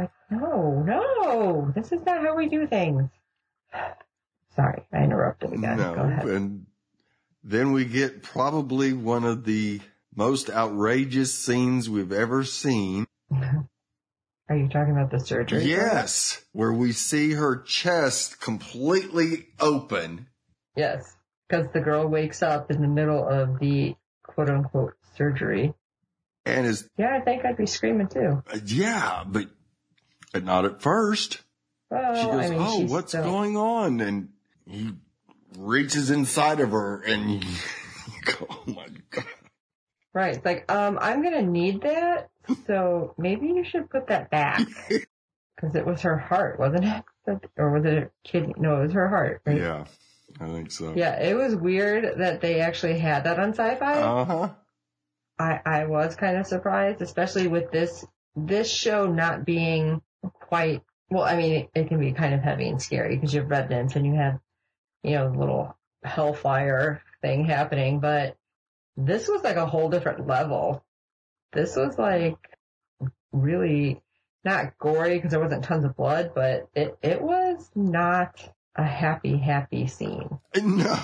Like, 0.00 0.10
no, 0.30 0.82
no, 0.82 1.72
this 1.74 1.92
is 1.92 2.00
not 2.06 2.22
how 2.22 2.34
we 2.34 2.48
do 2.48 2.66
things. 2.66 3.10
Sorry, 4.56 4.82
I 4.92 5.04
interrupted 5.04 5.52
again. 5.52 5.76
no. 5.76 5.94
Go 5.94 6.00
ahead. 6.02 6.24
And 6.26 6.66
then 7.44 7.72
we 7.72 7.84
get 7.84 8.22
probably 8.22 8.94
one 8.94 9.24
of 9.24 9.44
the 9.44 9.80
most 10.14 10.48
outrageous 10.48 11.34
scenes 11.34 11.90
we've 11.90 12.12
ever 12.12 12.44
seen. 12.44 13.06
Are 13.30 14.56
you 14.56 14.68
talking 14.68 14.92
about 14.92 15.10
the 15.10 15.20
surgery? 15.20 15.64
Yes. 15.64 16.42
Where 16.52 16.72
we 16.72 16.92
see 16.92 17.32
her 17.32 17.60
chest 17.60 18.40
completely 18.40 19.48
open. 19.60 20.28
Yes. 20.76 21.14
Because 21.46 21.66
the 21.72 21.80
girl 21.80 22.06
wakes 22.08 22.42
up 22.42 22.70
in 22.70 22.80
the 22.80 22.88
middle 22.88 23.26
of 23.28 23.58
the 23.60 23.94
quote 24.22 24.48
unquote 24.48 24.94
surgery. 25.16 25.74
And 26.46 26.66
is, 26.66 26.88
Yeah, 26.96 27.14
I 27.14 27.20
think 27.20 27.44
I'd 27.44 27.58
be 27.58 27.66
screaming 27.66 28.08
too. 28.08 28.42
Uh, 28.50 28.58
yeah, 28.64 29.24
but, 29.26 29.48
but 30.32 30.44
not 30.44 30.64
at 30.64 30.82
first. 30.82 31.42
Well, 31.90 32.14
She 32.14 32.24
goes, 32.24 32.34
I 32.46 32.50
mean, 32.50 32.58
Oh, 32.60 32.80
what's 32.86 33.12
still- 33.12 33.24
going 33.24 33.56
on? 33.56 34.00
And 34.00 34.28
he 34.66 34.92
reaches 35.58 36.10
inside 36.10 36.60
of 36.60 36.70
her 36.70 37.00
and 37.02 37.44
go, 38.24 38.46
Oh 38.50 38.62
my 38.66 38.86
God. 39.10 39.24
Right. 40.12 40.36
It's 40.36 40.44
like, 40.44 40.70
um, 40.70 40.98
I'm 41.00 41.22
gonna 41.22 41.42
need 41.42 41.82
that, 41.82 42.30
so 42.66 43.14
maybe 43.18 43.46
you 43.46 43.64
should 43.64 43.88
put 43.90 44.08
that 44.08 44.30
back. 44.30 44.66
Because 45.56 45.76
it 45.76 45.84
was 45.84 46.00
her 46.00 46.16
heart, 46.16 46.58
wasn't 46.58 46.86
it? 46.86 47.04
Or 47.58 47.70
was 47.70 47.84
it 47.84 47.92
a 47.98 48.10
kidney? 48.24 48.54
No, 48.56 48.78
it 48.80 48.84
was 48.84 48.92
her 48.94 49.10
heart. 49.10 49.42
Right? 49.44 49.58
Yeah, 49.58 49.84
I 50.40 50.46
think 50.46 50.70
so. 50.70 50.94
Yeah, 50.96 51.20
it 51.22 51.34
was 51.34 51.54
weird 51.54 52.18
that 52.18 52.40
they 52.40 52.60
actually 52.60 52.98
had 52.98 53.24
that 53.24 53.38
on 53.38 53.50
sci-fi. 53.50 54.00
Uh 54.00 54.24
huh. 54.24 54.48
I, 55.38 55.60
I 55.66 55.84
was 55.84 56.16
kind 56.16 56.38
of 56.38 56.46
surprised, 56.46 57.02
especially 57.02 57.46
with 57.46 57.70
this, 57.70 58.06
this 58.34 58.72
show 58.72 59.06
not 59.06 59.44
being 59.44 60.00
quite, 60.50 60.82
well, 61.10 61.22
I 61.22 61.36
mean, 61.36 61.52
it, 61.52 61.70
it 61.74 61.88
can 61.88 62.00
be 62.00 62.12
kind 62.12 62.34
of 62.34 62.40
heavy 62.40 62.68
and 62.68 62.82
scary 62.82 63.14
because 63.14 63.32
you 63.32 63.40
have 63.40 63.50
revenants 63.50 63.94
and 63.94 64.04
you 64.04 64.14
have, 64.14 64.40
you 65.04 65.12
know, 65.12 65.28
little 65.28 65.76
hellfire 66.02 67.02
thing 67.22 67.44
happening, 67.44 68.00
but 68.00 68.36
this 68.96 69.28
was 69.28 69.44
like 69.44 69.56
a 69.56 69.66
whole 69.66 69.88
different 69.88 70.26
level. 70.26 70.84
This 71.52 71.76
was 71.76 71.96
like 71.96 72.36
really 73.30 74.02
not 74.44 74.76
gory 74.76 75.14
because 75.14 75.30
there 75.30 75.40
wasn't 75.40 75.62
tons 75.62 75.84
of 75.84 75.96
blood, 75.96 76.32
but 76.34 76.68
it, 76.74 76.98
it 77.00 77.22
was 77.22 77.70
not 77.76 78.42
a 78.74 78.84
happy, 78.84 79.36
happy 79.38 79.86
scene. 79.86 80.40
No, 80.60 80.98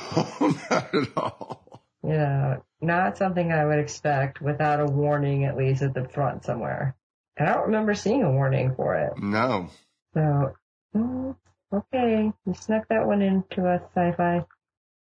not 0.71 0.93
at 0.93 1.17
all. 1.17 1.83
You 2.03 2.15
know, 2.15 2.65
not 2.81 3.17
something 3.17 3.53
I 3.53 3.65
would 3.65 3.79
expect 3.79 4.41
without 4.41 4.81
a 4.81 4.87
warning 4.87 5.45
at 5.45 5.57
least 5.57 5.83
at 5.83 5.95
the 5.95 6.09
front 6.09 6.45
somewhere. 6.45 6.97
And 7.37 7.49
I 7.49 7.55
don't 7.55 7.67
remember 7.67 7.95
seeing 7.95 8.23
a 8.23 8.31
warning 8.31 8.75
for 8.75 8.95
it. 8.97 9.23
No. 9.23 9.69
So, 10.15 10.55
mm, 10.95 11.37
okay, 11.73 12.33
you 12.47 12.55
snuck 12.55 12.89
that 12.89 13.07
one 13.07 13.23
into 13.23 13.67
us, 13.69 13.83
sci-fi. 13.95 14.45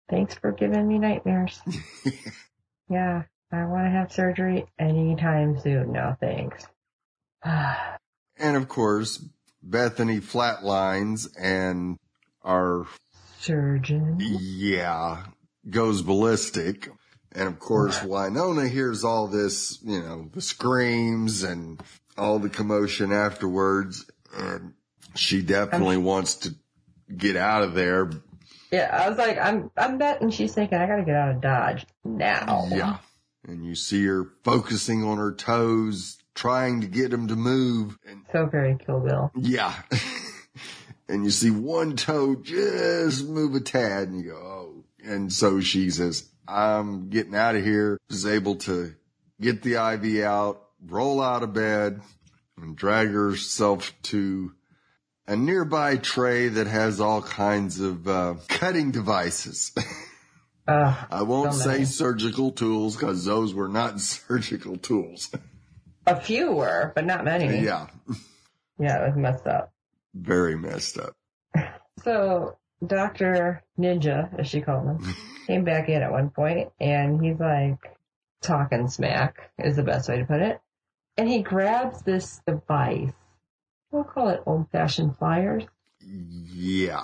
Thanks 0.09 0.35
for 0.35 0.51
giving 0.51 0.87
me 0.87 0.97
nightmares. 0.97 1.61
yeah, 2.89 3.23
I 3.51 3.65
want 3.65 3.85
to 3.85 3.91
have 3.91 4.11
surgery 4.11 4.65
anytime 4.79 5.59
soon. 5.59 5.91
No, 5.91 6.15
thanks. 6.19 6.65
And 8.35 8.57
of 8.57 8.67
course, 8.67 9.23
Bethany 9.61 10.19
flatlines 10.19 11.27
and 11.39 11.99
our, 12.41 12.87
Surgeon. 13.39 14.17
yeah, 14.19 15.23
goes 15.69 16.01
ballistic. 16.01 16.89
And 17.31 17.47
of 17.47 17.59
course, 17.59 17.99
Wynonna 17.99 18.67
hears 18.69 19.03
all 19.03 19.27
this, 19.27 19.79
you 19.83 20.01
know, 20.01 20.29
the 20.33 20.41
screams 20.41 21.43
and 21.43 21.79
all 22.17 22.39
the 22.39 22.49
commotion 22.49 23.11
afterwards. 23.11 24.05
And 24.35 24.73
she 25.15 25.41
definitely 25.41 25.97
wants 25.97 26.35
to 26.35 26.55
get 27.15 27.35
out 27.35 27.63
of 27.63 27.73
there. 27.73 28.11
Yeah, 28.71 28.89
I 28.91 29.07
was 29.07 29.17
like, 29.17 29.37
I'm, 29.37 29.69
I'm 29.77 29.99
betting 29.99 30.31
she's 30.31 30.53
thinking 30.53 30.79
I 30.79 30.87
gotta 30.87 31.03
get 31.03 31.15
out 31.15 31.35
of 31.35 31.41
Dodge 31.41 31.85
now. 32.03 32.67
Yeah. 32.71 32.97
And 33.47 33.65
you 33.65 33.75
see 33.75 34.03
her 34.05 34.29
focusing 34.43 35.03
on 35.03 35.17
her 35.17 35.33
toes, 35.33 36.17
trying 36.33 36.81
to 36.81 36.87
get 36.87 37.11
them 37.11 37.27
to 37.27 37.35
move. 37.35 37.99
And 38.07 38.23
So 38.31 38.45
very 38.47 38.75
Kill 38.83 39.01
Bill. 39.01 39.31
Yeah. 39.35 39.75
and 41.07 41.23
you 41.23 41.29
see 41.29 41.51
one 41.51 41.95
toe 41.95 42.35
just 42.35 43.27
move 43.27 43.53
a 43.53 43.59
tad 43.59 44.07
and 44.07 44.17
you 44.17 44.31
go, 44.31 44.35
oh. 44.37 44.83
And 45.05 45.31
so 45.31 45.59
she 45.59 45.89
says, 45.89 46.29
I'm 46.47 47.09
getting 47.09 47.35
out 47.35 47.55
of 47.55 47.63
here. 47.63 47.99
Is 48.09 48.25
able 48.25 48.55
to 48.57 48.95
get 49.39 49.61
the 49.61 49.73
IV 49.73 50.23
out, 50.23 50.62
roll 50.87 51.21
out 51.21 51.43
of 51.43 51.53
bed 51.53 52.01
and 52.57 52.75
drag 52.75 53.09
herself 53.09 53.93
to 54.03 54.51
a 55.27 55.35
nearby 55.35 55.97
tray 55.97 56.49
that 56.49 56.67
has 56.67 56.99
all 56.99 57.21
kinds 57.21 57.79
of 57.79 58.07
uh, 58.07 58.35
cutting 58.49 58.91
devices. 58.91 59.71
Uh, 60.65 60.95
I 61.11 61.23
won't 61.23 61.53
So 61.53 61.69
say 61.71 61.83
surgical 61.83 62.49
tools 62.49 62.95
because 62.95 63.25
those 63.25 63.53
were 63.53 63.67
not 63.67 63.99
surgical 63.99 64.77
tools. 64.77 65.29
a 66.07 66.17
few 66.21 66.53
were, 66.53 66.93
but 66.95 67.05
not 67.05 67.25
many. 67.25 67.59
yeah. 67.65 67.87
Yeah, 68.79 69.03
it 69.03 69.09
was 69.09 69.17
messed 69.17 69.45
up. 69.45 69.73
Very 70.15 70.55
messed 70.55 70.97
up. 70.97 71.17
So 72.05 72.55
Dr. 72.87 73.61
Ninja, 73.77 74.39
as 74.39 74.47
she 74.47 74.61
called 74.61 74.85
him, 74.87 75.15
came 75.47 75.65
back 75.65 75.89
in 75.89 76.01
at 76.01 76.13
one 76.13 76.29
point 76.29 76.69
and 76.79 77.21
he's 77.21 77.41
like 77.41 77.79
talking 78.41 78.87
smack 78.87 79.51
is 79.59 79.75
the 79.75 79.83
best 79.83 80.07
way 80.07 80.19
to 80.19 80.25
put 80.25 80.41
it. 80.41 80.61
And 81.17 81.29
he 81.29 81.41
grabs 81.41 82.01
this 82.01 82.41
device. 82.47 83.11
We'll 83.91 84.03
call 84.03 84.29
it 84.29 84.41
old 84.45 84.69
fashioned 84.71 85.17
pliers. 85.17 85.63
Yeah. 86.01 87.03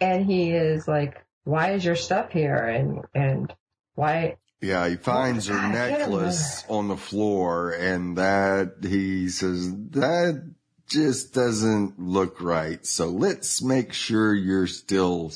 And 0.00 0.24
he 0.26 0.50
is 0.50 0.86
like, 0.86 1.24
why 1.44 1.72
is 1.72 1.84
your 1.84 1.96
stuff 1.96 2.30
here? 2.30 2.56
And, 2.56 3.04
and 3.14 3.54
why, 3.94 4.36
Yeah, 4.60 4.86
he 4.88 4.96
finds 4.96 5.46
her 5.46 5.54
God, 5.54 5.72
necklace 5.72 6.64
on 6.68 6.88
the 6.88 6.96
floor 6.96 7.72
and 7.72 8.18
that 8.18 8.76
he 8.82 9.28
says, 9.30 9.70
that 9.90 10.54
just 10.86 11.32
doesn't 11.32 11.98
look 11.98 12.40
right. 12.42 12.84
So 12.84 13.06
let's 13.06 13.62
make 13.62 13.92
sure 13.92 14.34
you're 14.34 14.66
still 14.66 15.32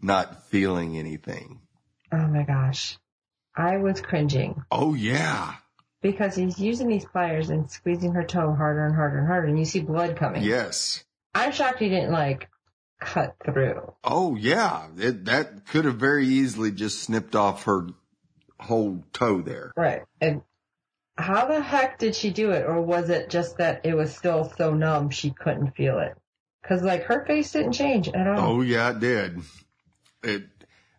not 0.00 0.46
feeling 0.46 0.96
anything. 0.98 1.60
oh 2.12 2.26
my 2.26 2.42
gosh. 2.42 2.96
I 3.56 3.78
was 3.78 4.00
cringing 4.00 4.62
Oh 4.70 4.94
yeah. 4.94 5.54
Because 6.00 6.34
he's 6.34 6.58
using 6.58 6.88
these 6.88 7.04
pliers 7.04 7.50
and 7.50 7.70
squeezing 7.70 8.12
her 8.12 8.24
toe 8.24 8.54
harder 8.54 8.86
and 8.86 8.94
harder 8.94 9.18
and 9.18 9.26
harder 9.26 9.48
and 9.48 9.58
you 9.58 9.64
see 9.64 9.80
blood 9.80 10.16
coming. 10.16 10.42
Yes. 10.42 11.04
I'm 11.34 11.52
shocked 11.52 11.80
he 11.80 11.88
didn't 11.88 12.12
like 12.12 12.48
cut 13.00 13.36
through. 13.44 13.94
Oh 14.04 14.36
yeah. 14.36 14.88
It, 14.96 15.24
that 15.26 15.66
could 15.66 15.84
have 15.84 15.96
very 15.96 16.26
easily 16.26 16.70
just 16.70 17.02
snipped 17.02 17.34
off 17.34 17.64
her 17.64 17.88
whole 18.60 19.04
toe 19.12 19.40
there. 19.40 19.72
Right. 19.76 20.02
And 20.20 20.42
how 21.16 21.46
the 21.46 21.60
heck 21.60 21.98
did 21.98 22.14
she 22.14 22.30
do 22.30 22.52
it? 22.52 22.64
Or 22.66 22.80
was 22.80 23.10
it 23.10 23.28
just 23.30 23.58
that 23.58 23.84
it 23.84 23.94
was 23.94 24.14
still 24.14 24.52
so 24.56 24.74
numb 24.74 25.10
she 25.10 25.30
couldn't 25.30 25.76
feel 25.76 25.98
it? 25.98 26.14
Cause 26.64 26.82
like 26.82 27.04
her 27.04 27.24
face 27.24 27.52
didn't 27.52 27.72
change 27.72 28.08
at 28.08 28.26
all. 28.26 28.58
Oh 28.58 28.60
yeah, 28.60 28.90
it 28.90 29.00
did. 29.00 29.40
It, 30.22 30.44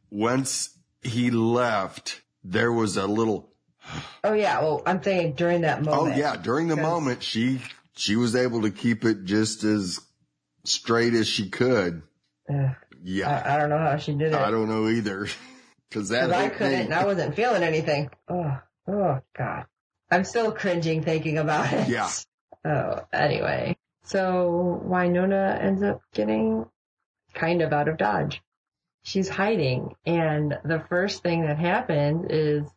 once 0.10 0.78
he 1.02 1.30
left, 1.30 2.22
there 2.44 2.72
was 2.72 2.98
a 2.98 3.06
little 3.06 3.49
Oh, 4.24 4.34
yeah. 4.34 4.62
Well, 4.62 4.82
I'm 4.86 5.02
saying 5.02 5.34
during 5.34 5.62
that 5.62 5.80
oh, 5.80 5.84
moment. 5.84 6.16
Oh 6.16 6.20
yeah, 6.20 6.36
during 6.36 6.68
the 6.68 6.76
moment 6.76 7.24
she 7.24 7.62
she 7.96 8.16
was 8.16 8.36
able 8.36 8.62
to 8.62 8.72
keep 8.72 9.04
it 9.06 9.26
just 9.26 9.64
as 9.64 10.00
straight 10.64 11.14
as 11.14 11.28
she 11.28 11.50
could. 11.50 12.02
Ugh, 12.50 12.76
Yeah, 13.04 13.30
I, 13.30 13.56
I 13.56 13.58
don't 13.58 13.70
know 13.70 13.78
how 13.78 13.98
she 13.98 14.14
did 14.14 14.34
it. 14.34 14.36
I, 14.36 14.52
don't 14.52 14.70
know 14.70 14.88
either. 14.88 15.28
Cause 15.92 16.10
that 16.10 16.30
'Cause 16.30 16.32
I 16.32 16.50
couldn't 16.50 16.72
thing- 16.72 16.86
and 16.86 16.94
I 16.94 17.06
wasn't 17.06 17.36
feeling 17.36 17.64
anything. 17.64 18.10
Oh, 18.28 18.60
oh 18.88 19.22
God. 19.36 19.66
I'm 20.12 20.24
still 20.24 20.52
cringing 20.52 21.04
thinking 21.04 21.38
about 21.38 21.72
it. 21.74 21.88
Yeah. 21.90 22.10
Oh, 22.66 23.00
anyway. 23.14 23.78
So 24.04 24.84
Wynonna 24.86 25.64
ends 25.64 25.82
up 25.82 26.02
getting 26.14 26.66
kind 27.34 27.62
of 27.62 27.72
out 27.72 27.88
of 27.88 27.96
Dodge. 27.96 28.42
She's 29.04 29.30
hiding 29.30 29.96
and 30.06 30.58
the 30.66 30.84
first 30.90 31.24
thing 31.24 31.44
that 31.44 31.58
happens 31.58 32.26
is 32.30 32.70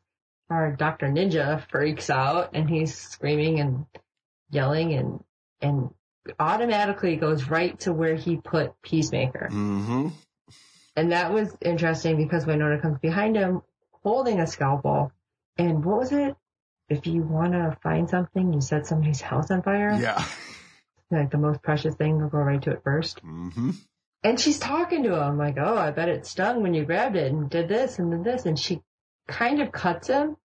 our 0.53 0.73
Dr. 0.73 1.09
Ninja 1.09 1.69
freaks 1.71 2.11
out 2.11 2.51
and 2.55 2.69
he's 2.69 2.95
screaming 2.95 3.61
and 3.61 3.87
yelling 4.51 4.93
and, 4.93 5.25
and 5.61 5.91
automatically 6.39 7.17
goes 7.17 7.49
right 7.49 7.79
to 7.81 7.93
where 7.93 8.15
he 8.15 8.37
put 8.37 8.81
Peacemaker. 8.83 9.49
Mm-hmm. 9.51 10.09
And 10.95 11.13
that 11.13 11.33
was 11.33 11.57
interesting 11.61 12.17
because 12.17 12.45
Wynonna 12.45 12.81
comes 12.83 12.99
behind 12.99 13.37
him 13.37 13.63
holding 14.03 14.41
a 14.41 14.47
scalpel. 14.47 15.13
And 15.57 15.85
what 15.85 15.99
was 15.99 16.13
it? 16.13 16.37
If 16.89 17.07
you 17.07 17.23
want 17.23 17.53
to 17.53 17.77
find 17.83 18.09
something, 18.09 18.53
you 18.53 18.61
set 18.61 18.87
somebody's 18.87 19.21
house 19.21 19.51
on 19.51 19.63
fire. 19.63 19.99
Yeah. 20.01 20.25
Like 21.11 21.31
the 21.31 21.37
most 21.37 21.63
precious 21.63 21.95
thing, 21.95 22.17
you'll 22.17 22.31
go 22.31 22.39
right 22.39 22.63
to 22.63 22.71
it 22.71 22.81
first. 22.83 23.23
Mm-hmm. 23.23 23.73
And 24.25 24.41
she's 24.41 24.59
talking 24.59 25.03
to 25.03 25.23
him 25.23 25.37
like, 25.37 25.57
oh, 25.59 25.77
I 25.77 25.91
bet 25.91 26.09
it 26.09 26.25
stung 26.25 26.63
when 26.63 26.73
you 26.73 26.87
grabbed 26.87 27.17
it 27.17 27.31
and 27.31 27.51
did 27.51 27.69
this 27.69 27.99
and 27.99 28.11
did 28.11 28.25
this. 28.25 28.47
And 28.47 28.59
she 28.59 28.81
kind 29.29 29.61
of 29.61 29.73
cuts 29.73 30.09
him. 30.09 30.39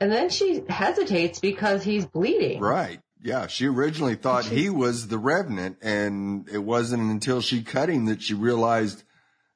And 0.00 0.10
then 0.10 0.28
she 0.28 0.62
hesitates 0.68 1.38
because 1.38 1.82
he's 1.84 2.06
bleeding. 2.06 2.60
Right. 2.60 3.00
Yeah. 3.22 3.46
She 3.46 3.66
originally 3.66 4.16
thought 4.16 4.44
he 4.44 4.68
was 4.70 5.08
the 5.08 5.18
revenant 5.18 5.78
and 5.82 6.48
it 6.48 6.58
wasn't 6.58 7.10
until 7.10 7.40
she 7.40 7.62
cut 7.62 7.88
him 7.88 8.06
that 8.06 8.22
she 8.22 8.34
realized, 8.34 9.02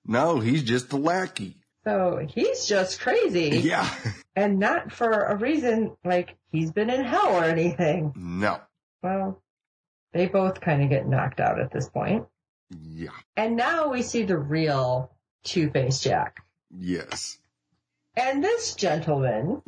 no, 0.06 0.40
he's 0.40 0.62
just 0.62 0.92
a 0.92 0.96
lackey. 0.96 1.56
So 1.84 2.26
he's 2.28 2.66
just 2.66 3.00
crazy. 3.00 3.60
Yeah. 3.60 3.88
And 4.36 4.60
not 4.60 4.92
for 4.92 5.10
a 5.10 5.34
reason 5.36 5.96
like 6.04 6.36
he's 6.52 6.70
been 6.70 6.90
in 6.90 7.02
hell 7.04 7.40
or 7.40 7.42
anything. 7.42 8.12
No. 8.14 8.60
Well, 9.02 9.42
they 10.12 10.26
both 10.26 10.60
kind 10.60 10.80
of 10.80 10.90
get 10.90 11.08
knocked 11.08 11.40
out 11.40 11.60
at 11.60 11.72
this 11.72 11.88
point. 11.88 12.24
Yeah. 12.70 13.10
And 13.36 13.56
now 13.56 13.88
we 13.90 14.02
see 14.02 14.22
the 14.22 14.38
real 14.38 15.10
Two-Face 15.42 15.98
Jack. 15.98 16.36
Yes. 16.70 17.38
And 18.16 18.42
this 18.42 18.74
gentleman 18.74 19.62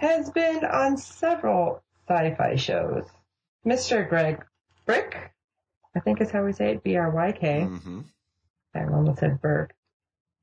has 0.00 0.30
been 0.30 0.64
on 0.64 0.96
several 0.96 1.82
sci-fi 2.08 2.56
shows. 2.56 3.04
Mr. 3.66 4.08
Greg 4.08 4.44
Bryk, 4.86 5.30
I 5.94 6.00
think 6.00 6.20
is 6.20 6.30
how 6.30 6.44
we 6.44 6.52
say 6.52 6.72
it, 6.72 6.82
B-R-Y-K. 6.82 7.66
Mm-hmm. 7.68 8.00
I 8.74 8.84
almost 8.84 9.20
said 9.20 9.40
Burke. 9.40 9.74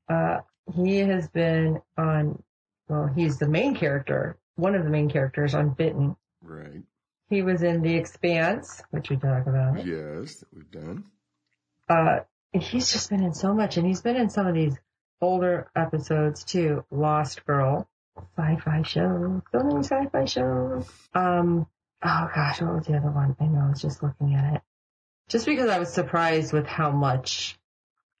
Uh, 0.08 0.40
he 0.74 0.98
has 0.98 1.28
been 1.28 1.80
on, 1.96 2.42
well, 2.88 3.06
he's 3.14 3.38
the 3.38 3.48
main 3.48 3.74
character, 3.76 4.38
one 4.56 4.74
of 4.74 4.84
the 4.84 4.90
main 4.90 5.10
characters 5.10 5.54
on 5.54 5.70
Bitten. 5.70 6.16
Right. 6.42 6.82
He 7.28 7.42
was 7.42 7.62
in 7.62 7.82
The 7.82 7.94
Expanse, 7.94 8.82
which 8.90 9.10
we 9.10 9.16
talk 9.16 9.46
about. 9.46 9.86
Yes, 9.86 10.36
that 10.36 10.48
we've 10.52 10.70
done. 10.70 11.04
Uh, 11.88 12.20
he's 12.52 12.92
just 12.92 13.10
been 13.10 13.22
in 13.22 13.34
so 13.34 13.54
much, 13.54 13.76
and 13.76 13.86
he's 13.86 14.00
been 14.00 14.16
in 14.16 14.30
some 14.30 14.46
of 14.46 14.54
these 14.54 14.76
older 15.22 15.68
episodes 15.74 16.44
too. 16.44 16.84
Lost 16.90 17.46
Girl, 17.46 17.88
sci-fi 18.36 18.82
shows, 18.82 19.40
so 19.52 19.62
many 19.62 19.80
sci-fi 19.84 20.24
shows. 20.26 20.86
Um, 21.14 21.66
oh 22.02 22.30
gosh, 22.34 22.60
what 22.60 22.74
was 22.74 22.86
the 22.86 22.96
other 22.96 23.10
one? 23.10 23.36
I 23.40 23.44
know, 23.46 23.66
I 23.66 23.70
was 23.70 23.80
just 23.80 24.02
looking 24.02 24.34
at 24.34 24.54
it. 24.56 24.60
Just 25.28 25.46
because 25.46 25.70
I 25.70 25.78
was 25.78 25.92
surprised 25.92 26.52
with 26.52 26.66
how 26.66 26.90
much 26.90 27.58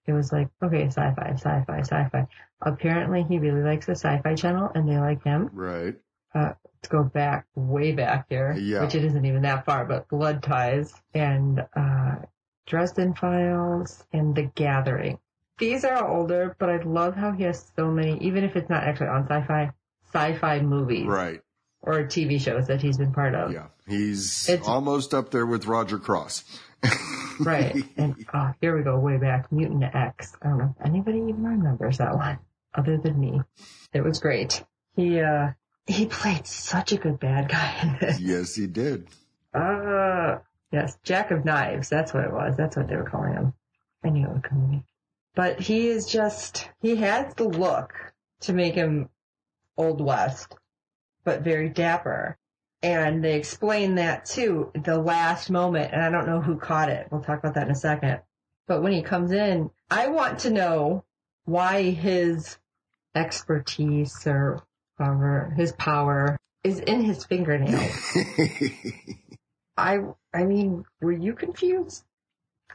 it 0.06 0.12
was 0.12 0.32
like, 0.32 0.48
okay, 0.62 0.86
sci-fi, 0.86 1.32
sci-fi, 1.34 1.80
sci-fi. 1.80 2.26
Apparently 2.60 3.24
he 3.24 3.38
really 3.38 3.62
likes 3.62 3.86
the 3.86 3.92
sci-fi 3.92 4.34
channel 4.34 4.70
and 4.74 4.88
they 4.88 4.98
like 4.98 5.22
him. 5.24 5.50
Right. 5.52 5.94
Uh, 6.34 6.52
let's 6.64 6.88
go 6.88 7.02
back, 7.04 7.46
way 7.54 7.92
back 7.92 8.26
here, 8.30 8.52
Yeah. 8.58 8.82
which 8.82 8.94
it 8.94 9.04
isn't 9.04 9.24
even 9.26 9.42
that 9.42 9.64
far, 9.64 9.84
but 9.84 10.08
Blood 10.08 10.42
Ties 10.42 10.94
and, 11.12 11.66
uh, 11.76 12.16
Dresden 12.66 13.14
Files 13.14 14.04
and 14.12 14.34
The 14.34 14.44
Gathering. 14.44 15.18
These 15.58 15.84
are 15.84 16.06
older, 16.08 16.56
but 16.58 16.70
I 16.70 16.76
love 16.82 17.14
how 17.14 17.32
he 17.32 17.44
has 17.44 17.70
so 17.76 17.90
many, 17.90 18.18
even 18.22 18.42
if 18.44 18.56
it's 18.56 18.68
not 18.70 18.84
actually 18.84 19.08
on 19.08 19.24
sci-fi, 19.28 19.72
sci-fi 20.12 20.60
movies 20.60 21.06
Right. 21.06 21.40
or 21.82 22.04
TV 22.04 22.40
shows 22.40 22.66
that 22.68 22.80
he's 22.82 22.98
been 22.98 23.12
part 23.12 23.34
of. 23.34 23.52
Yeah. 23.52 23.66
He's 23.86 24.48
It's- 24.48 24.66
almost 24.66 25.14
up 25.14 25.30
there 25.30 25.46
with 25.46 25.66
Roger 25.66 25.98
Cross. 25.98 26.44
Right. 27.40 27.74
And 27.96 28.14
oh, 28.34 28.52
here 28.60 28.76
we 28.76 28.84
go, 28.84 28.98
way 29.00 29.16
back. 29.16 29.50
Mutant 29.50 29.82
X. 29.82 30.36
I 30.42 30.48
don't 30.48 30.58
know 30.58 30.74
if 30.78 30.86
anybody 30.86 31.18
even 31.18 31.42
remembers 31.42 31.98
that 31.98 32.14
one, 32.14 32.38
other 32.74 32.98
than 32.98 33.18
me. 33.18 33.40
It 33.92 34.02
was 34.04 34.20
great. 34.20 34.62
He 34.94 35.18
uh 35.18 35.52
he 35.86 36.06
played 36.06 36.46
such 36.46 36.92
a 36.92 36.98
good 36.98 37.18
bad 37.18 37.48
guy 37.48 37.78
in 37.82 37.96
this. 38.00 38.20
yes, 38.20 38.54
he 38.54 38.66
did. 38.66 39.08
Uh 39.54 40.38
yes, 40.70 40.98
Jack 41.02 41.30
of 41.30 41.44
Knives, 41.44 41.88
that's 41.88 42.12
what 42.12 42.24
it 42.24 42.32
was. 42.32 42.54
That's 42.56 42.76
what 42.76 42.86
they 42.86 42.96
were 42.96 43.08
calling 43.08 43.32
him. 43.32 43.54
I 44.04 44.10
knew 44.10 44.26
it 44.26 44.32
would 44.32 44.42
come 44.44 44.60
to 44.60 44.66
me. 44.68 44.84
But 45.34 45.60
he 45.60 45.88
is 45.88 46.06
just 46.06 46.68
he 46.80 46.96
has 46.96 47.34
the 47.34 47.48
look 47.48 47.94
to 48.40 48.52
make 48.52 48.74
him 48.74 49.08
Old 49.76 50.00
West, 50.00 50.56
but 51.24 51.42
very 51.42 51.68
dapper. 51.68 52.36
And 52.82 53.24
they 53.24 53.36
explain 53.36 53.94
that 53.94 54.24
too, 54.24 54.72
the 54.74 54.98
last 54.98 55.50
moment, 55.50 55.92
and 55.92 56.02
I 56.02 56.10
don't 56.10 56.26
know 56.26 56.40
who 56.40 56.56
caught 56.56 56.88
it. 56.88 57.06
We'll 57.10 57.22
talk 57.22 57.38
about 57.38 57.54
that 57.54 57.66
in 57.66 57.72
a 57.72 57.76
second. 57.76 58.20
But 58.66 58.82
when 58.82 58.92
he 58.92 59.02
comes 59.02 59.30
in, 59.30 59.70
I 59.90 60.08
want 60.08 60.40
to 60.40 60.50
know 60.50 61.04
why 61.44 61.90
his 61.90 62.58
expertise 63.14 64.26
or 64.26 64.62
however, 64.98 65.54
his 65.56 65.72
power 65.72 66.38
is 66.64 66.78
in 66.80 67.02
his 67.02 67.24
fingernails. 67.24 68.16
I, 69.76 70.00
I 70.34 70.44
mean, 70.44 70.84
were 71.00 71.12
you 71.12 71.34
confused? 71.34 72.04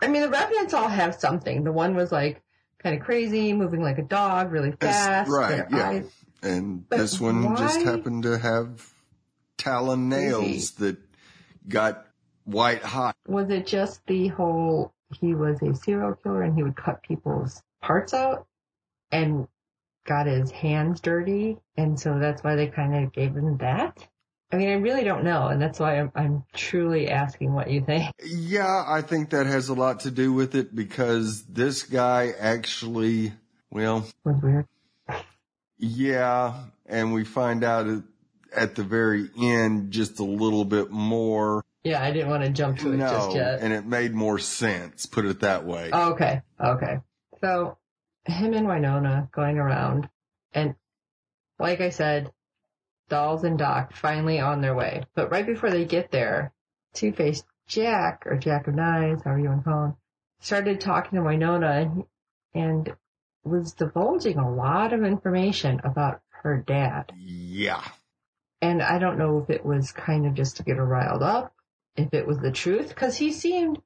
I 0.02 0.08
mean, 0.08 0.22
the 0.22 0.30
Revenants 0.30 0.74
all 0.74 0.90
have 0.90 1.16
something. 1.16 1.64
The 1.64 1.72
one 1.72 1.96
was 1.96 2.12
like 2.12 2.42
kind 2.82 2.96
of 2.96 3.04
crazy, 3.04 3.54
moving 3.54 3.82
like 3.82 3.98
a 3.98 4.04
dog, 4.04 4.52
really 4.52 4.72
fast. 4.72 5.30
right, 5.30 5.66
yeah. 5.72 5.90
eyes- 5.90 6.12
and 6.44 6.88
But 6.88 7.00
this 7.00 7.20
one 7.20 7.56
just 7.58 7.82
happened 7.82 8.24
to 8.24 8.38
have 8.38 8.94
talon 9.58 10.08
nails 10.10 10.72
that 10.76 10.98
got 11.68 12.06
white 12.46 12.84
hot. 12.84 13.16
Was 13.28 13.50
it 13.50 13.66
just 13.66 14.06
the 14.06 14.28
whole 14.30 14.94
he 15.20 15.34
was 15.34 15.62
a 15.62 15.74
serial 15.74 16.14
killer 16.14 16.44
and 16.44 16.56
he 16.56 16.64
would 16.64 16.76
cut 16.76 17.02
people's 17.02 17.62
parts 17.82 18.14
out 18.14 18.46
and 19.12 19.48
got 20.06 20.28
his 20.28 20.52
hands 20.52 21.02
dirty 21.02 21.58
and 21.76 22.00
so 22.00 22.20
that's 22.20 22.44
why 22.44 22.56
they 22.56 22.68
kind 22.68 22.96
of 22.96 23.12
gave 23.12 23.36
him 23.36 23.58
that? 23.58 24.08
I 24.52 24.56
mean, 24.56 24.70
I 24.70 24.74
really 24.74 25.04
don't 25.04 25.24
know 25.24 25.48
and 25.48 25.62
that's 25.62 25.80
why 25.80 26.00
I'm, 26.00 26.12
I'm 26.16 26.44
truly 26.54 27.10
asking 27.10 27.54
what 27.54 27.70
you 27.70 27.82
think. 27.82 28.12
Yeah, 28.24 28.84
I 28.88 29.02
think 29.02 29.32
that 29.32 29.46
has 29.46 29.70
a 29.70 29.74
lot 29.74 30.02
to 30.02 30.12
do 30.12 30.32
with 30.32 30.56
it 30.56 30.74
because 30.74 31.44
this 31.46 31.84
guy 31.84 32.34
actually, 32.40 33.34
well, 33.70 34.08
was 34.24 34.42
weird. 34.42 34.66
yeah, 35.78 36.54
and 36.86 37.14
we 37.14 37.24
find 37.24 37.64
out 37.64 37.88
at- 38.56 38.76
the 38.76 38.84
very 38.84 39.30
end 39.40 39.92
just 39.92 40.20
a 40.20 40.24
little 40.24 40.66
bit 40.66 40.90
more. 40.90 41.64
Yeah, 41.84 42.02
I 42.02 42.12
didn't 42.12 42.30
want 42.30 42.44
to 42.44 42.50
jump 42.50 42.80
to 42.80 42.94
it 42.94 42.98
no, 42.98 43.08
just 43.08 43.36
yet. 43.36 43.60
and 43.62 43.72
it 43.74 43.86
made 43.86 44.14
more 44.14 44.40
sense, 44.40 45.06
put 45.06 45.26
it 45.26 45.42
that 45.42 45.66
way. 45.66 45.90
Oh, 45.94 46.12
okay, 46.14 46.42
okay. 46.60 47.00
So 47.42 47.78
him 48.26 48.54
and 48.54 48.68
Wynonna 48.68 49.32
going 49.32 49.58
around 49.58 50.10
and 50.54 50.76
like 51.60 51.82
I 51.82 51.90
said, 51.90 52.32
Dolls 53.10 53.44
and 53.44 53.58
Doc 53.58 53.94
finally 53.96 54.40
on 54.40 54.62
their 54.62 54.76
way. 54.76 55.06
But 55.16 55.32
right 55.32 55.46
before 55.46 55.70
they 55.70 55.86
get 55.86 56.12
there, 56.12 56.54
Two-Face 56.94 57.44
Jack, 57.68 58.24
or 58.26 58.38
Jack 58.38 58.68
of 58.68 58.76
Knives, 58.76 59.24
however 59.24 59.40
you 59.40 59.50
want 59.50 59.64
to 59.64 59.70
call 59.70 59.86
him, 59.86 59.96
started 60.40 60.80
talking 60.80 61.18
to 61.18 61.26
Wynonna 61.26 61.82
and, 61.82 62.04
and 62.54 62.96
was 63.44 63.74
divulging 63.74 64.38
a 64.38 64.52
lot 64.54 64.94
of 64.94 65.04
information 65.04 65.82
about 65.84 66.22
her 66.44 66.64
dad. 66.66 67.12
yeah. 67.18 67.84
And 68.62 68.82
I 68.82 68.98
don't 68.98 69.20
know 69.20 69.40
if 69.40 69.52
it 69.52 69.64
was 69.64 69.92
kind 69.92 70.26
of 70.26 70.34
just 70.34 70.58
to 70.58 70.64
get 70.64 70.78
her 70.78 70.86
riled 70.86 71.22
up, 71.22 71.54
if 71.96 72.12
it 72.14 72.26
was 72.26 72.40
the 72.40 72.52
truth, 72.52 72.90
because 72.90 73.16
he 73.16 73.32
seemed 73.32 73.80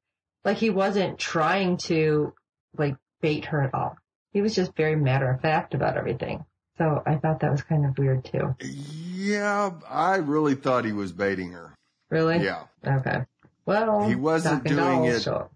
like 0.46 0.58
he 0.58 0.70
wasn't 0.70 1.20
trying 1.20 1.78
to 1.78 2.34
like 2.78 2.96
bait 3.20 3.46
her 3.46 3.62
at 3.62 3.74
all. 3.74 3.98
He 4.32 4.42
was 4.42 4.56
just 4.56 4.76
very 4.76 4.96
matter 4.96 5.30
of 5.30 5.42
fact 5.42 5.74
about 5.74 5.98
everything. 5.98 6.46
So 6.82 7.04
I 7.06 7.16
thought 7.18 7.42
that 7.42 7.52
was 7.52 7.62
kind 7.62 7.86
of 7.86 7.96
weird 7.96 8.26
too. 8.26 8.56
Yeah, 8.60 9.70
I 9.88 10.16
really 10.16 10.56
thought 10.56 10.84
he 10.84 10.94
was 10.94 11.12
baiting 11.12 11.52
her. 11.52 11.76
Really? 12.10 12.44
Yeah. 12.44 12.64
Okay. 12.84 13.26
Well, 13.68 14.08
He 14.10 14.16
wasn't 14.16 14.64
doing 14.64 15.06
it- 15.06 15.22
show 15.22 15.36
up. 15.36 15.52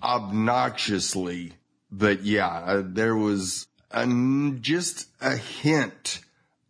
obnoxiously, 0.00 1.54
but 1.90 2.22
yeah, 2.22 2.46
uh, 2.46 2.82
there 2.84 3.16
was 3.16 3.66
an, 3.90 4.62
just 4.62 5.08
a 5.20 5.36
hint 5.36 6.20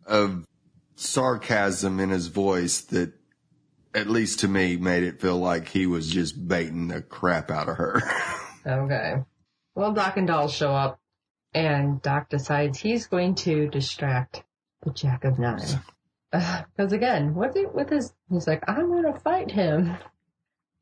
of 0.07 0.47
sarcasm 0.95 1.99
in 1.99 2.09
his 2.09 2.25
voice 2.25 2.81
that, 2.81 3.13
at 3.93 4.07
least 4.09 4.39
to 4.39 4.47
me, 4.47 4.77
made 4.77 5.03
it 5.03 5.21
feel 5.21 5.37
like 5.37 5.67
he 5.67 5.85
was 5.85 6.09
just 6.09 6.47
baiting 6.47 6.87
the 6.87 7.03
crap 7.03 7.51
out 7.51 7.69
of 7.69 7.77
her. 7.77 8.01
Okay. 8.65 9.23
Well, 9.73 9.91
Doc 9.93 10.17
and 10.17 10.27
Doll 10.27 10.47
show 10.47 10.71
up, 10.71 10.99
and 11.53 12.01
Doc 12.01 12.29
decides 12.29 12.79
he's 12.79 13.07
going 13.07 13.35
to 13.35 13.67
distract 13.67 14.43
the 14.83 14.91
Jack 14.91 15.23
of 15.25 15.37
Nine. 15.39 15.81
Because 16.31 16.93
again, 16.93 17.35
what's 17.35 17.55
it 17.57 17.73
with 17.75 17.89
his? 17.89 18.13
He's 18.29 18.47
like, 18.47 18.63
I'm 18.69 18.87
going 18.89 19.11
to 19.11 19.19
fight 19.19 19.51
him. 19.51 19.97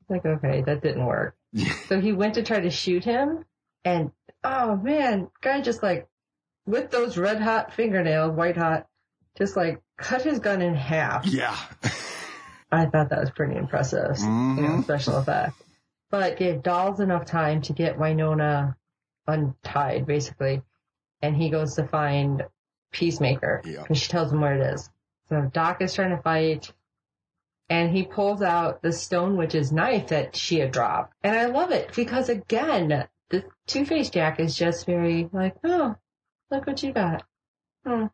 Like, 0.07 0.25
okay, 0.25 0.61
that 0.61 0.81
didn't 0.81 1.05
work. 1.05 1.35
So 1.87 1.99
he 1.99 2.13
went 2.13 2.35
to 2.35 2.43
try 2.43 2.59
to 2.59 2.69
shoot 2.69 3.03
him, 3.03 3.43
and 3.83 4.11
oh 4.43 4.75
man, 4.75 5.29
guy 5.41 5.61
just 5.61 5.81
like 5.81 6.07
with 6.67 6.91
those 6.91 7.17
red 7.17 7.41
hot 7.41 7.73
fingernails, 7.73 8.35
white 8.35 8.55
hot, 8.57 8.87
just 9.37 9.57
like 9.57 9.81
cut 9.97 10.21
his 10.21 10.37
gun 10.39 10.61
in 10.61 10.75
half. 10.75 11.25
yeah. 11.25 11.57
I 12.71 12.85
thought 12.85 13.09
that 13.09 13.19
was 13.21 13.31
pretty 13.31 13.55
impressive, 13.55 14.17
you 14.19 14.25
know, 14.27 14.69
Mhm. 14.77 14.83
special 14.83 15.17
effect. 15.17 15.55
But 16.11 16.37
gave 16.37 16.61
Dolls 16.61 16.99
enough 16.99 17.25
time 17.25 17.63
to 17.63 17.73
get 17.73 17.97
Wynonna 17.97 18.75
untied, 19.29 20.05
basically, 20.05 20.61
and 21.21 21.35
he 21.35 21.49
goes 21.49 21.75
to 21.75 21.87
find 21.87 22.43
Peacemaker 22.91 23.61
Yeah. 23.65 23.81
because 23.83 23.97
she 23.99 24.09
tells 24.09 24.31
him 24.31 24.41
where 24.41 24.55
it 24.55 24.73
is. 24.73 24.89
So 25.29 25.49
Doc 25.53 25.81
is 25.81 25.93
trying 25.93 26.15
to 26.15 26.21
fight, 26.21 26.73
and 27.69 27.91
he 27.95 28.03
pulls 28.03 28.41
out 28.41 28.81
the 28.81 28.91
Stone 28.91 29.37
Witch's 29.37 29.71
knife 29.71 30.07
that 30.07 30.35
she 30.35 30.59
had 30.59 30.71
dropped, 30.71 31.13
and 31.23 31.37
I 31.37 31.45
love 31.45 31.71
it 31.71 31.93
because 31.95 32.29
again, 32.29 33.07
the 33.29 33.43
Two 33.67 33.85
Face 33.85 34.09
Jack 34.09 34.39
is 34.39 34.55
just 34.55 34.85
very 34.87 35.29
like, 35.31 35.55
oh, 35.63 35.95
look 36.49 36.65
what 36.65 36.81
you 36.81 36.91
got. 36.91 37.23
Hmm. 37.85 38.05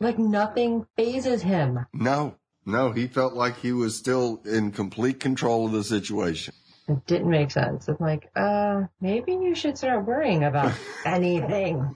Like 0.00 0.18
nothing 0.18 0.86
phases 0.96 1.40
him. 1.42 1.86
No, 1.94 2.34
no, 2.66 2.90
he 2.90 3.06
felt 3.06 3.34
like 3.34 3.58
he 3.58 3.72
was 3.72 3.96
still 3.96 4.42
in 4.44 4.72
complete 4.72 5.20
control 5.20 5.66
of 5.66 5.72
the 5.72 5.84
situation. 5.84 6.52
It 6.88 7.04
didn't 7.06 7.30
make 7.30 7.50
sense. 7.50 7.88
I'm 7.88 7.96
like, 7.98 8.30
uh, 8.36 8.82
maybe 9.00 9.32
you 9.32 9.54
should 9.56 9.76
start 9.76 10.04
worrying 10.06 10.44
about 10.44 10.72
anything. 11.04 11.94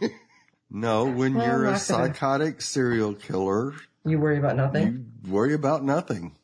No, 0.71 1.05
when 1.05 1.35
Well, 1.35 1.47
you're 1.47 1.61
a 1.61 1.63
not 1.63 1.65
gonna- 1.67 1.79
psychotic 1.79 2.61
serial 2.61 3.15
killer, 3.15 3.75
You 4.05 4.19
worry 4.19 4.39
about 4.39 4.57
nothing? 4.57 5.13
you 5.25 5.33
worry 5.33 5.55
about 5.55 5.85
nothing. 5.85 6.37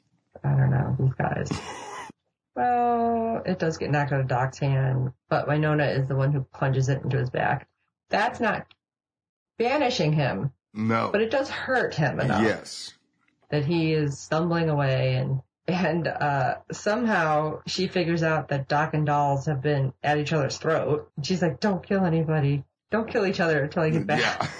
I 0.44 0.50
don't 0.50 0.70
know, 0.70 0.96
these 0.98 1.14
guys. 1.14 1.50
Well, 2.54 3.42
it 3.44 3.58
does 3.58 3.76
get 3.78 3.90
knocked 3.90 4.12
out 4.12 4.20
of 4.20 4.28
Doc's 4.28 4.58
hand, 4.58 5.12
but 5.28 5.46
Wynonna 5.48 5.98
is 5.98 6.08
the 6.08 6.16
one 6.16 6.32
who 6.32 6.42
plunges 6.54 6.88
it 6.88 7.02
into 7.02 7.18
his 7.18 7.30
back. 7.30 7.68
That's 8.08 8.40
not 8.40 8.66
banishing 9.58 10.12
him, 10.12 10.52
No. 10.72 11.10
but 11.12 11.20
it 11.20 11.30
does 11.30 11.50
hurt 11.50 11.94
him 11.94 12.20
enough 12.20 12.42
yes. 12.42 12.94
that 13.50 13.64
he 13.64 13.92
is 13.92 14.18
stumbling 14.18 14.68
away 14.70 15.16
and 15.16 15.40
and 15.68 16.06
uh 16.06 16.56
somehow 16.72 17.60
she 17.66 17.88
figures 17.88 18.22
out 18.22 18.48
that 18.48 18.68
Doc 18.68 18.94
and 18.94 19.04
Dolls 19.06 19.46
have 19.46 19.60
been 19.62 19.92
at 20.02 20.18
each 20.18 20.32
other's 20.32 20.58
throat. 20.58 21.10
And 21.16 21.26
she's 21.26 21.42
like, 21.42 21.60
Don't 21.60 21.86
kill 21.86 22.04
anybody. 22.04 22.64
Don't 22.90 23.10
kill 23.10 23.26
each 23.26 23.40
other 23.40 23.64
until 23.64 23.82
I 23.82 23.90
get 23.90 24.06
back. 24.06 24.20
Yeah. 24.20 24.48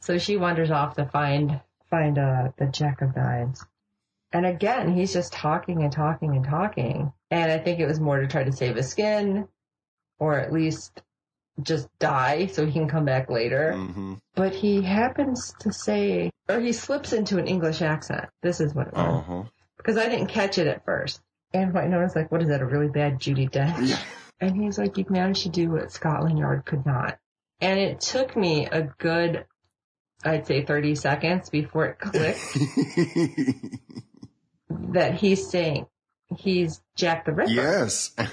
So 0.00 0.18
she 0.18 0.36
wanders 0.36 0.70
off 0.70 0.94
to 0.96 1.04
find 1.06 1.60
find 1.90 2.16
uh 2.16 2.50
the 2.58 2.66
Jack 2.66 3.02
of 3.02 3.16
Knives. 3.16 3.66
And 4.32 4.46
again, 4.46 4.94
he's 4.94 5.12
just 5.12 5.32
talking 5.32 5.82
and 5.82 5.90
talking 5.90 6.36
and 6.36 6.44
talking. 6.44 7.12
And 7.32 7.50
I 7.50 7.58
think 7.58 7.80
it 7.80 7.86
was 7.86 7.98
more 7.98 8.20
to 8.20 8.28
try 8.28 8.44
to 8.44 8.52
save 8.52 8.76
his 8.76 8.88
skin, 8.88 9.48
or 10.20 10.38
at 10.38 10.52
least 10.52 11.02
just 11.60 11.88
die 11.98 12.46
so 12.46 12.66
he 12.66 12.72
can 12.72 12.86
come 12.86 13.04
back 13.04 13.30
later. 13.30 13.72
hmm 13.72 14.14
But 14.36 14.54
he 14.54 14.82
happens 14.82 15.54
to 15.60 15.72
say, 15.72 16.30
or 16.48 16.60
he 16.60 16.72
slips 16.72 17.12
into 17.12 17.38
an 17.38 17.48
English 17.48 17.82
accent. 17.82 18.26
This 18.42 18.60
is 18.60 18.74
what 18.74 18.88
it 18.88 18.94
was. 18.94 19.24
Uh-huh. 19.24 19.42
Because 19.86 20.02
I 20.02 20.08
didn't 20.08 20.26
catch 20.26 20.58
it 20.58 20.66
at 20.66 20.84
first. 20.84 21.20
And 21.54 21.72
Wynonna's 21.72 22.16
like, 22.16 22.32
what 22.32 22.42
is 22.42 22.48
that, 22.48 22.60
a 22.60 22.66
really 22.66 22.88
bad 22.88 23.20
Judi 23.20 23.48
Dench? 23.48 23.88
Yeah. 23.88 24.00
And 24.40 24.60
he's 24.60 24.78
like, 24.78 24.98
you've 24.98 25.10
managed 25.10 25.44
to 25.44 25.48
do 25.48 25.70
what 25.70 25.92
Scotland 25.92 26.40
Yard 26.40 26.64
could 26.64 26.84
not. 26.84 27.20
And 27.60 27.78
it 27.78 28.00
took 28.00 28.36
me 28.36 28.66
a 28.66 28.92
good, 28.98 29.44
I'd 30.24 30.44
say 30.44 30.64
30 30.64 30.96
seconds 30.96 31.50
before 31.50 31.86
it 31.86 32.00
clicked 32.00 32.40
that 34.92 35.14
he's 35.14 35.48
saying 35.48 35.86
he's 36.36 36.82
Jack 36.96 37.24
the 37.24 37.32
Ripper. 37.32 37.50
yes. 37.50 38.14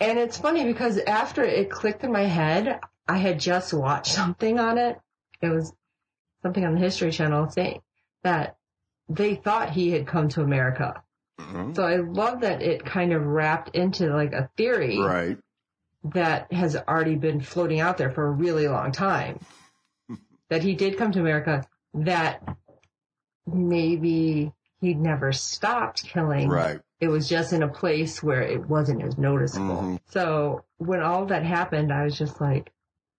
And 0.00 0.18
it's 0.18 0.36
funny 0.36 0.64
because 0.64 0.98
after 0.98 1.44
it 1.44 1.70
clicked 1.70 2.02
in 2.02 2.10
my 2.12 2.24
head, 2.24 2.80
I 3.08 3.16
had 3.16 3.38
just 3.38 3.72
watched 3.72 4.12
something 4.12 4.58
on 4.58 4.76
it. 4.76 4.98
It 5.40 5.50
was 5.50 5.72
something 6.42 6.64
on 6.64 6.74
the 6.74 6.80
History 6.80 7.12
Channel 7.12 7.48
saying 7.50 7.80
that 8.24 8.56
they 9.08 9.34
thought 9.34 9.70
he 9.70 9.90
had 9.90 10.06
come 10.06 10.28
to 10.30 10.42
America. 10.42 11.02
Mhm. 11.40 11.74
So 11.76 11.84
I 11.84 11.96
love 11.96 12.40
that 12.40 12.62
it 12.62 12.84
kind 12.84 13.12
of 13.12 13.24
wrapped 13.26 13.74
into 13.74 14.14
like 14.14 14.32
a 14.32 14.48
theory 14.56 14.98
Right. 15.00 15.38
that 16.04 16.52
has 16.52 16.76
already 16.76 17.16
been 17.16 17.40
floating 17.40 17.80
out 17.80 17.98
there 17.98 18.10
for 18.10 18.26
a 18.26 18.30
really 18.30 18.68
long 18.68 18.92
time. 18.92 19.40
that 20.50 20.62
he 20.62 20.74
did 20.74 20.96
come 20.96 21.12
to 21.12 21.20
America, 21.20 21.66
that 21.94 22.42
maybe 23.46 24.52
he'd 24.80 25.00
never 25.00 25.32
stopped 25.32 26.04
killing. 26.04 26.48
Right. 26.48 26.80
It 27.00 27.08
was 27.08 27.28
just 27.28 27.52
in 27.52 27.62
a 27.62 27.68
place 27.68 28.22
where 28.22 28.42
it 28.42 28.66
wasn't 28.68 29.02
as 29.02 29.18
noticeable. 29.18 29.76
Mhm. 29.82 30.00
So 30.06 30.64
when 30.78 31.02
all 31.02 31.26
that 31.26 31.42
happened, 31.44 31.92
I 31.92 32.04
was 32.04 32.16
just 32.16 32.40
like, 32.40 32.70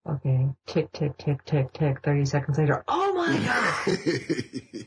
okay, 0.08 0.48
tick, 0.66 0.90
tick, 0.92 1.16
tick, 1.18 1.44
tick, 1.44 1.72
tick, 1.72 2.02
30 2.02 2.24
seconds 2.24 2.58
later, 2.58 2.82
oh 2.88 3.12
my 3.14 3.38
God. 3.44 4.86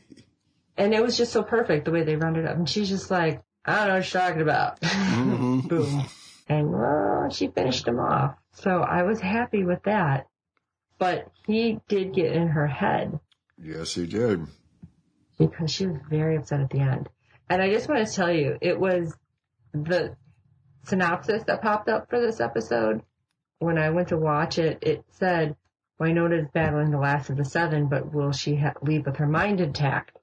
and 0.80 0.94
it 0.94 1.02
was 1.02 1.16
just 1.16 1.32
so 1.32 1.42
perfect 1.42 1.84
the 1.84 1.90
way 1.90 2.02
they 2.04 2.16
rounded 2.16 2.46
up. 2.46 2.56
And 2.56 2.68
she's 2.68 2.88
just 2.88 3.10
like, 3.10 3.42
I 3.64 3.76
don't 3.76 3.88
know 3.88 3.94
what 3.96 4.12
you're 4.14 4.22
talking 4.22 4.42
about. 4.42 4.80
Mhm. 4.80 5.68
Boom. 5.68 6.04
And 6.48 6.72
well, 6.72 7.28
she 7.30 7.48
finished 7.48 7.86
him 7.86 7.98
off. 8.00 8.34
So 8.52 8.80
I 8.80 9.02
was 9.02 9.20
happy 9.20 9.62
with 9.64 9.82
that. 9.84 10.26
But 10.98 11.28
he 11.46 11.80
did 11.88 12.14
get 12.14 12.32
in 12.32 12.48
her 12.48 12.66
head 12.66 13.18
yes, 13.62 13.94
he 13.94 14.06
did. 14.06 14.46
because 15.38 15.70
she 15.70 15.86
was 15.86 15.98
very 16.08 16.36
upset 16.36 16.60
at 16.60 16.70
the 16.70 16.80
end. 16.80 17.08
And 17.48 17.60
I 17.62 17.70
just 17.70 17.88
want 17.88 18.06
to 18.06 18.12
tell 18.14 18.30
you, 18.32 18.56
it 18.60 18.78
was 18.80 19.14
the 19.72 20.16
synopsis 20.84 21.42
that 21.44 21.62
popped 21.62 21.88
up 21.88 22.08
for 22.10 22.20
this 22.20 22.40
episode. 22.40 23.02
When 23.58 23.76
I 23.78 23.90
went 23.90 24.08
to 24.08 24.16
watch 24.16 24.58
it, 24.58 24.78
it 24.82 25.04
said, 25.10 25.56
Wynonna 26.00 26.40
is 26.42 26.48
battling 26.54 26.90
the 26.90 26.98
last 26.98 27.28
of 27.28 27.36
the 27.36 27.44
seven, 27.44 27.86
but 27.88 28.12
will 28.14 28.32
she 28.32 28.56
ha- 28.56 28.72
leave 28.82 29.04
with 29.06 29.16
her 29.18 29.26
mind 29.26 29.60
intact? 29.60 30.16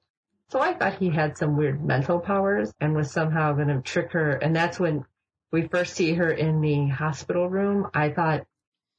So 0.50 0.60
I 0.60 0.72
thought 0.72 0.98
he 0.98 1.10
had 1.10 1.36
some 1.36 1.56
weird 1.56 1.84
mental 1.84 2.20
powers 2.20 2.72
and 2.80 2.94
was 2.94 3.10
somehow 3.10 3.52
going 3.52 3.68
to 3.68 3.82
trick 3.82 4.12
her. 4.12 4.32
And 4.32 4.56
that's 4.56 4.80
when 4.80 5.04
we 5.52 5.68
first 5.68 5.94
see 5.94 6.14
her 6.14 6.30
in 6.30 6.62
the 6.62 6.88
hospital 6.88 7.48
room. 7.48 7.88
I 7.92 8.10
thought, 8.10 8.46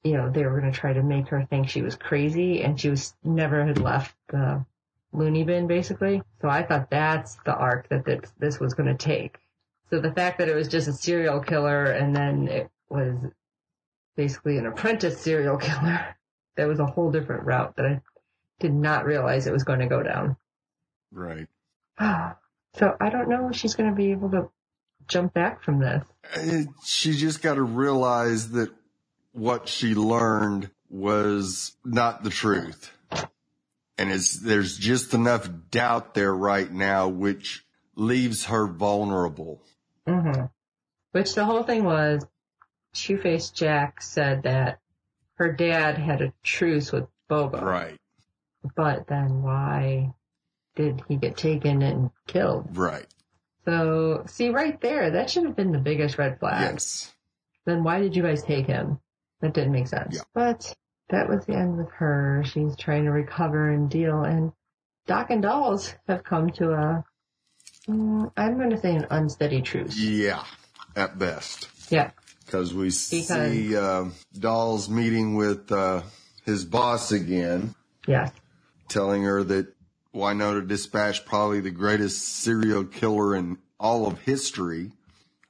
you 0.04 0.14
know, 0.14 0.30
they 0.30 0.46
were 0.46 0.60
going 0.60 0.72
to 0.72 0.80
try 0.80 0.94
to 0.94 1.02
make 1.02 1.30
her 1.30 1.46
think 1.50 1.68
she 1.68 1.82
was 1.82 1.96
crazy 1.96 2.62
and 2.62 2.80
she 2.80 2.90
was 2.90 3.16
never 3.24 3.66
had 3.66 3.80
left 3.80 4.16
the 4.28 4.64
loony 5.12 5.44
bin 5.44 5.66
basically. 5.66 6.22
So 6.42 6.50
I 6.50 6.62
thought 6.62 6.92
that's 6.92 7.36
the 7.46 7.56
arc 7.56 7.90
that 7.90 8.06
this, 8.06 8.32
this 8.38 8.60
was 8.60 8.76
going 8.76 8.90
to 8.90 9.06
take. 9.06 9.40
So 9.90 10.00
the 10.00 10.14
fact 10.14 10.38
that 10.38 10.50
it 10.50 10.56
was 10.56 10.68
just 10.68 10.88
a 10.88 10.94
serial 10.94 11.40
killer 11.40 11.86
and 11.86 12.16
then 12.16 12.48
it 12.48 12.70
was 12.90 13.16
basically 14.16 14.60
an 14.60 14.68
apprentice 14.68 15.20
serial 15.20 15.58
killer, 15.58 16.16
that 16.58 16.68
was 16.68 16.80
a 16.80 16.86
whole 16.86 17.10
different 17.12 17.46
route 17.46 17.76
that 17.78 17.88
I 17.88 18.02
did 18.60 18.74
not 18.74 19.06
realize 19.06 19.48
it 19.48 19.54
was 19.54 19.64
going 19.64 19.80
to 19.80 19.88
go 19.88 20.04
down. 20.04 20.36
Right. 21.12 21.48
So 22.76 22.96
I 23.02 23.10
don't 23.10 23.30
know 23.30 23.50
if 23.50 23.56
she's 23.56 23.74
going 23.74 23.90
to 23.90 23.96
be 23.96 24.12
able 24.12 24.30
to 24.30 24.52
jump 25.08 25.34
back 25.34 25.64
from 25.64 25.80
this. 25.80 26.06
Uh, 26.36 26.72
She 26.86 27.14
just 27.14 27.42
got 27.42 27.56
to 27.56 27.64
realize 27.64 28.52
that 28.52 28.70
what 29.34 29.68
she 29.68 29.96
learned 29.96 30.70
was 30.90 31.76
not 31.84 32.24
the 32.24 32.30
truth. 32.30 32.92
And 33.98 34.12
it's, 34.12 34.36
there's 34.40 34.78
just 34.78 35.14
enough 35.16 35.50
doubt 35.72 36.14
there 36.14 36.34
right 36.34 36.72
now, 36.72 37.08
which 37.10 37.66
leaves 37.96 38.46
her 38.46 38.68
vulnerable. 38.68 39.62
hmm 40.08 40.44
Which 41.12 41.34
the 41.34 41.44
whole 41.44 41.64
thing 41.64 41.84
was, 41.84 42.26
Two-Face 42.94 43.50
Jack 43.50 44.02
said 44.02 44.44
that 44.44 44.80
her 45.36 45.52
dad 45.52 45.98
had 45.98 46.22
a 46.22 46.34
truce 46.44 46.92
with 46.92 47.08
Bobo. 47.28 47.60
Right. 47.60 47.98
But 48.76 49.08
then 49.08 49.42
why 49.42 50.14
did 50.80 51.02
he 51.10 51.18
get 51.18 51.36
taken 51.36 51.82
and 51.82 52.10
killed? 52.26 52.78
Right. 52.78 53.06
So, 53.66 54.24
see 54.28 54.50
right 54.50 54.80
there, 54.80 55.12
that 55.12 55.30
should 55.30 55.44
have 55.44 55.56
been 55.58 55.74
the 55.74 55.78
biggest 55.78 56.18
red 56.18 56.40
flag. 56.40 56.72
Yes. 56.74 57.14
Then 57.66 57.84
why 57.84 58.00
did 58.00 58.16
you 58.16 58.24
guys 58.24 58.42
take 58.42 58.66
him? 58.66 59.00
That 59.42 59.54
didn't 59.54 59.74
make 59.74 59.88
sense. 59.88 60.16
Yeah. 60.16 60.22
But 60.34 60.74
that 61.10 61.28
was 61.28 61.46
the 61.46 61.56
end 61.56 61.78
with 61.78 61.90
her. 61.98 62.44
She's 62.46 62.78
trying 62.78 63.04
to 63.06 63.12
recover 63.12 63.70
and 63.70 63.90
deal. 63.90 64.24
And 64.24 64.54
Doc 65.06 65.30
and 65.32 65.42
Dolls 65.42 65.94
have 66.08 66.24
come 66.24 66.50
to 66.52 66.72
a, 66.72 67.04
mm, 67.90 68.32
I'm 68.38 68.58
going 68.58 68.70
to 68.70 68.80
say 68.80 68.96
an 68.96 69.06
unsteady 69.10 69.62
truce. 69.62 69.98
Yeah. 69.98 70.44
At 70.96 71.20
best. 71.20 71.68
Yeah. 71.92 72.12
Cause 72.48 72.74
we 72.74 72.86
Because- 72.86 72.96
see, 73.52 73.76
uh, 73.76 74.06
Doll's 74.40 74.90
meeting 74.90 75.36
with, 75.36 75.72
uh, 75.72 76.02
his 76.46 76.64
boss 76.66 77.12
again, 77.12 77.76
Yes. 78.08 78.32
telling 78.88 79.24
her 79.24 79.44
that 79.44 79.68
Wynonna 80.14 80.68
Dispatch 80.68 81.26
probably 81.26 81.60
the 81.60 81.72
greatest 81.72 82.28
serial 82.28 82.84
killer 82.84 83.36
in 83.36 83.58
all 83.80 84.08
of 84.08 84.20
history, 84.22 84.92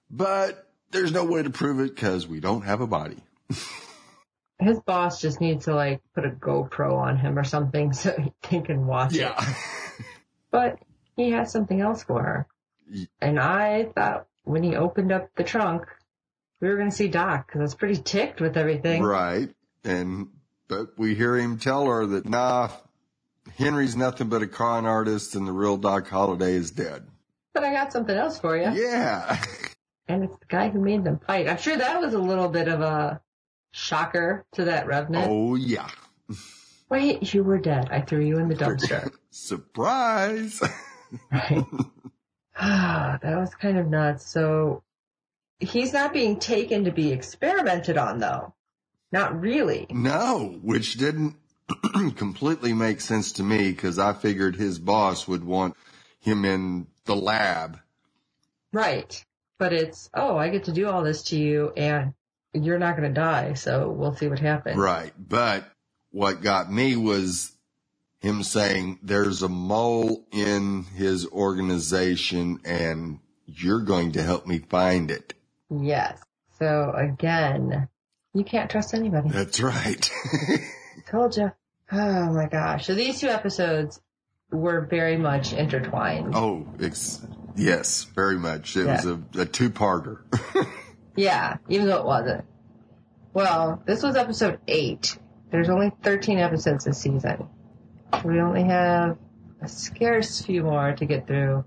but 0.09 0.67
there's 0.91 1.11
no 1.11 1.25
way 1.25 1.43
to 1.43 1.49
prove 1.49 1.79
it 1.79 1.95
because 1.95 2.27
we 2.27 2.39
don't 2.39 2.63
have 2.63 2.81
a 2.81 2.87
body. 2.87 3.17
His 4.59 4.79
boss 4.81 5.21
just 5.21 5.39
needs 5.39 5.65
to 5.65 5.75
like 5.75 6.01
put 6.13 6.25
a 6.25 6.29
GoPro 6.29 6.97
on 6.97 7.17
him 7.17 7.39
or 7.39 7.45
something 7.45 7.93
so 7.93 8.13
he 8.49 8.61
can 8.61 8.85
watch 8.85 9.13
it. 9.13 9.21
Yeah. 9.21 9.53
But 10.51 10.79
he 11.15 11.29
has 11.29 11.51
something 11.51 11.79
else 11.79 12.01
for 12.01 12.23
her. 12.23 12.47
And 13.21 13.39
I 13.39 13.83
thought 13.95 14.25
when 14.45 14.63
he 14.63 14.75
opened 14.75 15.11
up 15.11 15.29
the 15.35 15.43
trunk, 15.43 15.83
we 16.59 16.67
were 16.67 16.75
going 16.75 16.89
to 16.89 16.95
see 16.95 17.07
Doc 17.07 17.45
because 17.45 17.59
I 17.59 17.61
was 17.61 17.75
pretty 17.75 18.01
ticked 18.01 18.41
with 18.41 18.57
everything. 18.57 19.03
right. 19.03 19.49
And, 19.83 20.29
but 20.67 20.97
we 20.97 21.13
hear 21.13 21.37
him 21.37 21.59
tell 21.59 21.85
her 21.85 22.07
that, 22.07 22.25
nah, 22.27 22.69
Henry's 23.59 23.95
nothing 23.97 24.29
but 24.29 24.41
a 24.41 24.47
con 24.47 24.85
artist 24.85 25.35
and 25.35 25.45
the 25.45 25.51
real 25.51 25.75
Doc 25.75 26.07
Holliday 26.07 26.53
is 26.53 26.71
dead. 26.71 27.05
But 27.53 27.65
I 27.65 27.73
got 27.73 27.91
something 27.91 28.15
else 28.15 28.39
for 28.39 28.55
you. 28.55 28.71
Yeah. 28.71 29.43
And 30.07 30.23
it's 30.23 30.37
the 30.37 30.45
guy 30.47 30.69
who 30.69 30.79
made 30.79 31.03
them 31.03 31.19
fight. 31.27 31.47
I'm 31.47 31.57
sure 31.57 31.77
that 31.77 31.99
was 31.99 32.13
a 32.13 32.19
little 32.19 32.47
bit 32.47 32.69
of 32.69 32.79
a 32.79 33.21
shocker 33.71 34.45
to 34.53 34.63
that 34.65 34.87
revenant. 34.87 35.27
Oh, 35.29 35.55
yeah. 35.55 35.89
Wait, 36.89 37.33
you 37.33 37.43
were 37.43 37.57
dead. 37.57 37.89
I 37.91 37.99
threw 38.01 38.21
you 38.21 38.39
in 38.39 38.47
the 38.47 38.55
dumpster. 38.55 39.11
Surprise. 39.29 40.63
right. 41.31 41.65
Ah, 42.57 43.19
that 43.21 43.37
was 43.37 43.53
kind 43.55 43.77
of 43.77 43.87
nuts. 43.87 44.25
So 44.25 44.83
he's 45.59 45.91
not 45.93 46.13
being 46.13 46.39
taken 46.39 46.85
to 46.85 46.91
be 46.91 47.11
experimented 47.11 47.97
on 47.97 48.19
though. 48.19 48.53
Not 49.11 49.39
really. 49.39 49.85
No, 49.89 50.59
which 50.61 50.95
didn't 50.95 51.35
completely 52.15 52.73
makes 52.73 53.05
sense 53.05 53.33
to 53.33 53.43
me 53.43 53.71
because 53.71 53.99
I 53.99 54.13
figured 54.13 54.55
his 54.55 54.79
boss 54.79 55.27
would 55.27 55.43
want 55.43 55.75
him 56.19 56.45
in 56.45 56.87
the 57.05 57.15
lab. 57.15 57.79
Right. 58.71 59.23
But 59.57 59.73
it's, 59.73 60.09
oh, 60.13 60.37
I 60.37 60.49
get 60.49 60.65
to 60.65 60.71
do 60.71 60.89
all 60.89 61.03
this 61.03 61.23
to 61.25 61.37
you 61.37 61.71
and 61.75 62.13
you're 62.53 62.79
not 62.79 62.97
going 62.97 63.13
to 63.13 63.13
die. 63.13 63.53
So 63.53 63.89
we'll 63.89 64.15
see 64.15 64.27
what 64.27 64.39
happens. 64.39 64.77
Right. 64.77 65.13
But 65.17 65.69
what 66.11 66.41
got 66.41 66.71
me 66.71 66.95
was 66.95 67.51
him 68.19 68.43
saying 68.43 68.99
there's 69.01 69.43
a 69.43 69.49
mole 69.49 70.25
in 70.31 70.83
his 70.95 71.27
organization 71.27 72.59
and 72.65 73.19
you're 73.45 73.81
going 73.81 74.13
to 74.13 74.23
help 74.23 74.45
me 74.45 74.59
find 74.59 75.11
it. 75.11 75.33
Yes. 75.69 76.21
So 76.57 76.93
again, 76.95 77.87
you 78.33 78.43
can't 78.43 78.69
trust 78.69 78.93
anybody. 78.93 79.29
That's 79.29 79.59
right. 79.59 80.09
Told 81.07 81.35
you. 81.37 81.51
Oh 81.91 82.31
my 82.33 82.47
gosh. 82.47 82.85
So 82.87 82.95
these 82.95 83.19
two 83.19 83.27
episodes 83.27 83.99
were 84.51 84.81
very 84.81 85.17
much 85.17 85.53
intertwined. 85.53 86.35
oh, 86.35 86.67
it's, 86.79 87.25
yes, 87.55 88.03
very 88.15 88.37
much. 88.37 88.75
It 88.77 88.85
was 88.85 89.05
a, 89.05 89.21
a 89.37 89.45
two 89.45 89.69
parter. 89.69 90.19
Yeah, 91.15 91.57
even 91.67 91.87
though 91.87 91.97
it 91.97 92.05
wasn't. 92.05 92.45
Well, 93.33 93.83
this 93.85 94.01
was 94.01 94.15
episode 94.15 94.59
eight. 94.69 95.17
There's 95.51 95.69
only 95.69 95.91
13 96.01 96.37
episodes 96.39 96.85
this 96.85 96.97
season. 96.97 97.49
We 98.23 98.39
only 98.39 98.63
have 98.63 99.17
a 99.61 99.67
scarce 99.67 100.41
few 100.41 100.63
more 100.63 100.93
to 100.93 101.05
get 101.05 101.27
through. 101.27 101.65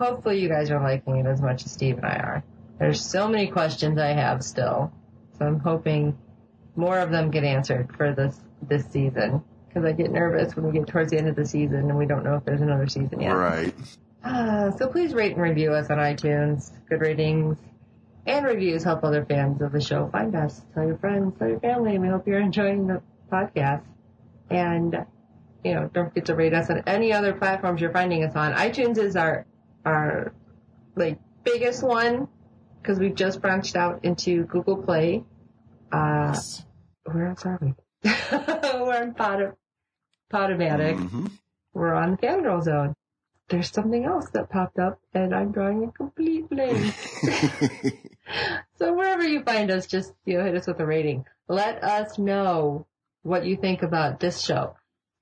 Hopefully 0.00 0.40
you 0.40 0.48
guys 0.48 0.72
are 0.72 0.82
liking 0.82 1.18
it 1.18 1.26
as 1.26 1.40
much 1.40 1.64
as 1.64 1.70
Steve 1.70 1.98
and 1.98 2.06
I 2.06 2.16
are. 2.16 2.44
There's 2.80 3.00
so 3.00 3.28
many 3.28 3.46
questions 3.46 3.96
I 3.96 4.08
have 4.08 4.42
still. 4.42 4.92
So 5.38 5.46
I'm 5.46 5.60
hoping 5.60 6.18
more 6.74 6.98
of 6.98 7.12
them 7.12 7.30
get 7.30 7.44
answered 7.44 7.94
for 7.96 8.12
this, 8.12 8.40
this 8.60 8.86
season. 8.86 9.44
Cause 9.72 9.84
I 9.84 9.92
get 9.92 10.10
nervous 10.10 10.56
when 10.56 10.66
we 10.66 10.72
get 10.72 10.88
towards 10.88 11.12
the 11.12 11.18
end 11.18 11.28
of 11.28 11.36
the 11.36 11.46
season 11.46 11.76
and 11.90 11.96
we 11.96 12.04
don't 12.06 12.24
know 12.24 12.34
if 12.34 12.44
there's 12.44 12.60
another 12.60 12.88
season 12.88 13.20
yet. 13.20 13.30
right. 13.32 13.72
Uh, 14.24 14.70
so 14.76 14.88
please 14.88 15.14
rate 15.14 15.32
and 15.32 15.40
review 15.42 15.72
us 15.72 15.88
on 15.90 15.98
iTunes. 15.98 16.72
Good 16.88 17.00
ratings 17.00 17.56
and 18.26 18.44
reviews 18.44 18.82
help 18.84 19.04
other 19.04 19.24
fans 19.24 19.62
of 19.62 19.72
the 19.72 19.80
show 19.80 20.08
find 20.10 20.34
us. 20.34 20.60
Tell 20.74 20.84
your 20.86 20.98
friends, 20.98 21.34
tell 21.38 21.48
your 21.48 21.60
family. 21.60 21.98
We 21.98 22.08
hope 22.08 22.26
you're 22.26 22.40
enjoying 22.40 22.86
the 22.88 23.00
podcast. 23.32 23.82
And, 24.50 25.06
you 25.64 25.74
know, 25.74 25.88
don't 25.94 26.08
forget 26.08 26.26
to 26.26 26.34
rate 26.34 26.52
us 26.52 26.68
on 26.68 26.82
any 26.86 27.12
other 27.12 27.32
platforms 27.32 27.80
you're 27.80 27.92
finding 27.92 28.24
us 28.24 28.34
on. 28.34 28.52
iTunes 28.54 28.98
is 28.98 29.14
our, 29.16 29.46
our, 29.86 30.32
like, 30.96 31.18
biggest 31.44 31.82
one 31.82 32.26
because 32.82 32.98
we've 32.98 33.14
just 33.14 33.40
branched 33.40 33.76
out 33.76 34.04
into 34.04 34.44
Google 34.44 34.76
Play. 34.82 35.24
Uh, 35.92 36.32
Yes. 36.34 36.64
where 37.04 37.28
else 37.28 37.46
are 37.46 37.58
we? 37.62 37.74
We're 38.04 39.02
on 39.02 39.14
Pod, 39.14 39.54
Podomatic. 40.32 40.96
Mhm. 40.98 41.30
We're 41.74 41.94
on 41.94 42.12
the 42.12 42.16
Fangirl 42.16 42.62
Zone. 42.62 42.94
There's 43.48 43.70
something 43.70 44.04
else 44.04 44.30
that 44.30 44.48
popped 44.48 44.78
up, 44.78 45.00
and 45.12 45.34
I'm 45.34 45.50
drawing 45.52 45.84
a 45.84 45.90
complete 45.92 46.48
blank. 46.48 46.94
so 48.76 48.92
wherever 48.94 49.24
you 49.26 49.42
find 49.42 49.70
us, 49.70 49.86
just 49.86 50.12
you 50.24 50.38
know, 50.38 50.44
hit 50.44 50.54
us 50.56 50.66
with 50.66 50.80
a 50.80 50.86
rating. 50.86 51.24
Let 51.48 51.82
us 51.82 52.16
know 52.18 52.86
what 53.22 53.44
you 53.44 53.56
think 53.56 53.82
about 53.82 54.20
this 54.20 54.40
show, 54.40 54.76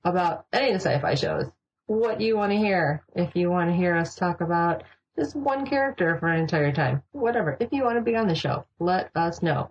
about 0.05 0.47
any 0.53 0.72
of 0.72 0.83
the 0.83 0.89
sci-fi 0.89 1.14
shows. 1.14 1.47
What 1.87 2.20
you 2.20 2.37
want 2.37 2.53
to 2.53 2.59
hear. 2.59 3.03
If 3.14 3.35
you 3.35 3.51
want 3.51 3.70
to 3.70 3.76
hear 3.76 3.97
us 3.97 4.14
talk 4.14 4.43
about 4.43 4.85
just 5.18 5.35
one 5.35 5.66
character 5.66 6.18
for 6.18 6.29
an 6.29 6.39
entire 6.41 6.70
time, 6.72 7.03
whatever. 7.12 7.57
If 7.59 7.72
you 7.72 7.83
want 7.83 7.97
to 7.97 8.03
be 8.03 8.14
on 8.14 8.29
the 8.29 8.35
show, 8.35 8.66
let 8.79 9.11
us 9.16 9.43
know. 9.43 9.70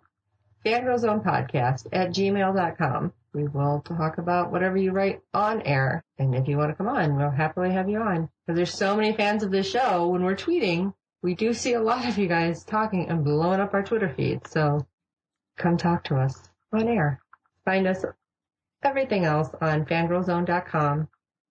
Fangirl 0.67 0.99
Zone 0.99 1.21
Podcast 1.21 1.87
at 1.93 2.09
gmail.com. 2.09 3.13
We 3.33 3.47
will 3.47 3.79
talk 3.79 4.17
about 4.17 4.51
whatever 4.51 4.75
you 4.75 4.91
write 4.91 5.21
on 5.33 5.61
air. 5.61 6.03
And 6.17 6.35
if 6.35 6.49
you 6.49 6.57
want 6.57 6.71
to 6.71 6.75
come 6.75 6.89
on, 6.89 7.15
we'll 7.15 7.29
happily 7.29 7.71
have 7.71 7.87
you 7.87 8.01
on. 8.01 8.29
Because 8.45 8.57
there's 8.57 8.73
so 8.73 8.93
many 8.93 9.13
fans 9.13 9.43
of 9.43 9.51
this 9.51 9.69
show 9.69 10.09
when 10.09 10.23
we're 10.23 10.35
tweeting. 10.35 10.93
We 11.23 11.35
do 11.35 11.53
see 11.53 11.71
a 11.71 11.81
lot 11.81 12.05
of 12.05 12.17
you 12.17 12.27
guys 12.27 12.65
talking 12.65 13.07
and 13.07 13.23
blowing 13.23 13.61
up 13.61 13.73
our 13.73 13.81
Twitter 13.81 14.13
feed. 14.13 14.45
So 14.45 14.85
come 15.57 15.77
talk 15.77 16.03
to 16.05 16.17
us 16.17 16.49
on 16.73 16.89
air. 16.89 17.21
Find 17.63 17.87
us 17.87 18.03
everything 18.83 19.23
else 19.23 19.49
on 19.61 19.85
fangirlzone.com. 19.85 21.07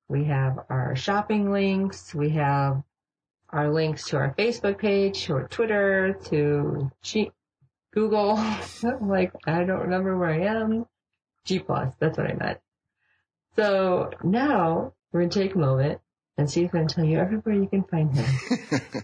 We 0.09 0.25
have 0.25 0.59
our 0.69 0.95
shopping 0.95 1.51
links. 1.51 2.15
We 2.15 2.31
have 2.31 2.83
our 3.49 3.73
links 3.73 4.09
to 4.09 4.19
our 4.19 4.35
Facebook 4.35 4.77
page, 4.77 5.25
to 5.25 5.37
our 5.37 5.49
Twitter, 5.49 6.19
to 6.27 6.91
G- 7.01 7.33
Google. 7.97 8.35
like, 9.01 9.33
I 9.47 9.65
don't 9.65 9.81
remember 9.81 10.17
where 10.17 10.31
I 10.31 10.41
am. 10.61 10.87
G 11.45 11.59
plus, 11.61 11.95
that's 11.99 12.19
what 12.19 12.31
I 12.31 12.35
meant. 12.35 12.59
So 13.57 14.11
now 14.23 14.93
we're 15.11 15.21
going 15.21 15.31
to 15.31 15.41
take 15.41 15.55
a 15.55 15.59
moment 15.59 16.01
and 16.37 16.51
Steve's 16.51 16.73
going 16.73 16.87
to 16.87 16.95
tell 16.95 17.05
you 17.05 17.19
everywhere 17.19 17.55
you 17.55 17.67
can 17.67 17.85
find 17.85 18.15
him. 18.15 18.27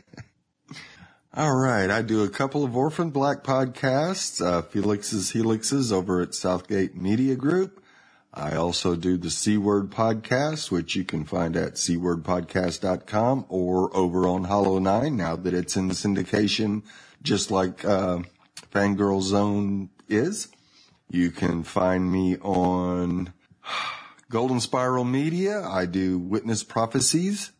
All 1.35 1.57
right. 1.57 1.89
I 1.91 2.03
do 2.03 2.23
a 2.23 2.29
couple 2.29 2.63
of 2.63 2.77
Orphan 2.77 3.09
Black 3.09 3.43
podcasts, 3.43 4.45
uh, 4.45 4.61
Felix's 4.61 5.33
Helixes 5.33 5.91
over 5.91 6.21
at 6.21 6.35
Southgate 6.35 6.95
Media 6.95 7.35
Group. 7.35 7.83
I 8.35 8.57
also 8.57 8.97
do 8.97 9.17
the 9.17 9.31
C 9.31 9.57
Word 9.57 9.91
podcast, 9.91 10.71
which 10.71 10.95
you 10.95 11.05
can 11.05 11.25
find 11.25 11.57
at 11.57 11.75
cwordpodcast.com 11.75 13.47
or 13.49 13.97
over 13.97 14.29
on 14.29 14.45
Hollow 14.45 14.79
Nine 14.79 15.17
now 15.17 15.37
that 15.37 15.55
it's 15.55 15.77
in 15.77 15.89
syndication, 15.91 16.83
just 17.23 17.51
like, 17.51 17.85
uh, 17.85 18.21
Fangirl 18.73 19.21
Zone 19.21 19.91
is. 20.09 20.49
You 21.11 21.31
can 21.31 21.63
find 21.63 22.11
me 22.11 22.39
on 22.39 23.35
Golden 24.31 24.61
Spiral 24.61 25.05
Media. 25.05 25.63
I 25.63 25.85
do 25.85 26.19
Witness 26.19 26.65
Prophecies, 26.65 27.53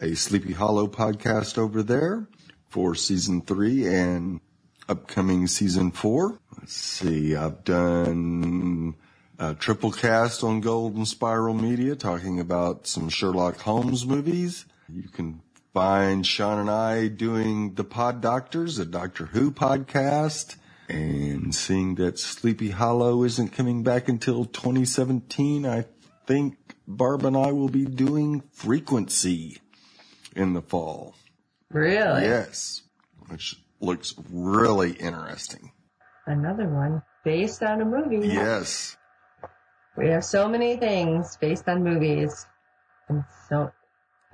a 0.00 0.14
Sleepy 0.14 0.54
Hollow 0.54 0.86
podcast 0.86 1.58
over 1.58 1.82
there 1.82 2.28
for 2.70 2.94
season 2.94 3.42
three 3.42 3.86
and 3.86 4.40
upcoming 4.88 5.46
season 5.46 5.90
four. 5.90 6.38
Let's 6.58 6.72
see, 6.72 7.36
I've 7.36 7.62
done 7.64 8.94
a 9.38 9.54
triple 9.54 9.92
cast 9.92 10.42
on 10.42 10.62
Golden 10.62 11.04
Spiral 11.04 11.54
Media 11.54 11.94
talking 11.96 12.40
about 12.40 12.86
some 12.86 13.10
Sherlock 13.10 13.58
Holmes 13.58 14.06
movies. 14.06 14.64
You 14.88 15.08
can 15.10 15.42
find 15.74 16.24
Sean 16.24 16.60
and 16.60 16.70
I 16.70 17.08
doing 17.08 17.74
the 17.74 17.84
Pod 17.84 18.20
Doctors, 18.20 18.78
a 18.78 18.86
Doctor 18.86 19.26
Who 19.26 19.50
podcast. 19.50 20.56
And 20.88 21.54
seeing 21.54 21.96
that 21.96 22.18
Sleepy 22.18 22.70
Hollow 22.70 23.24
isn't 23.24 23.48
coming 23.52 23.82
back 23.82 24.08
until 24.08 24.44
2017, 24.44 25.66
I 25.66 25.86
think 26.26 26.56
Barb 26.86 27.24
and 27.24 27.36
I 27.36 27.52
will 27.52 27.70
be 27.70 27.86
doing 27.86 28.42
Frequency 28.52 29.58
in 30.36 30.52
the 30.52 30.62
fall. 30.62 31.16
really? 31.70 32.22
Yes, 32.22 32.82
which 33.28 33.56
looks 33.80 34.14
really 34.30 34.92
interesting. 34.92 35.72
Another 36.26 36.68
one 36.68 37.02
based 37.24 37.62
on 37.62 37.80
a 37.80 37.84
movie. 37.84 38.28
Yes. 38.28 38.96
We 39.96 40.08
have 40.08 40.24
so 40.24 40.48
many 40.48 40.76
things 40.76 41.36
based 41.40 41.68
on 41.68 41.82
movies. 41.82 42.46
And 43.08 43.24
so 43.48 43.72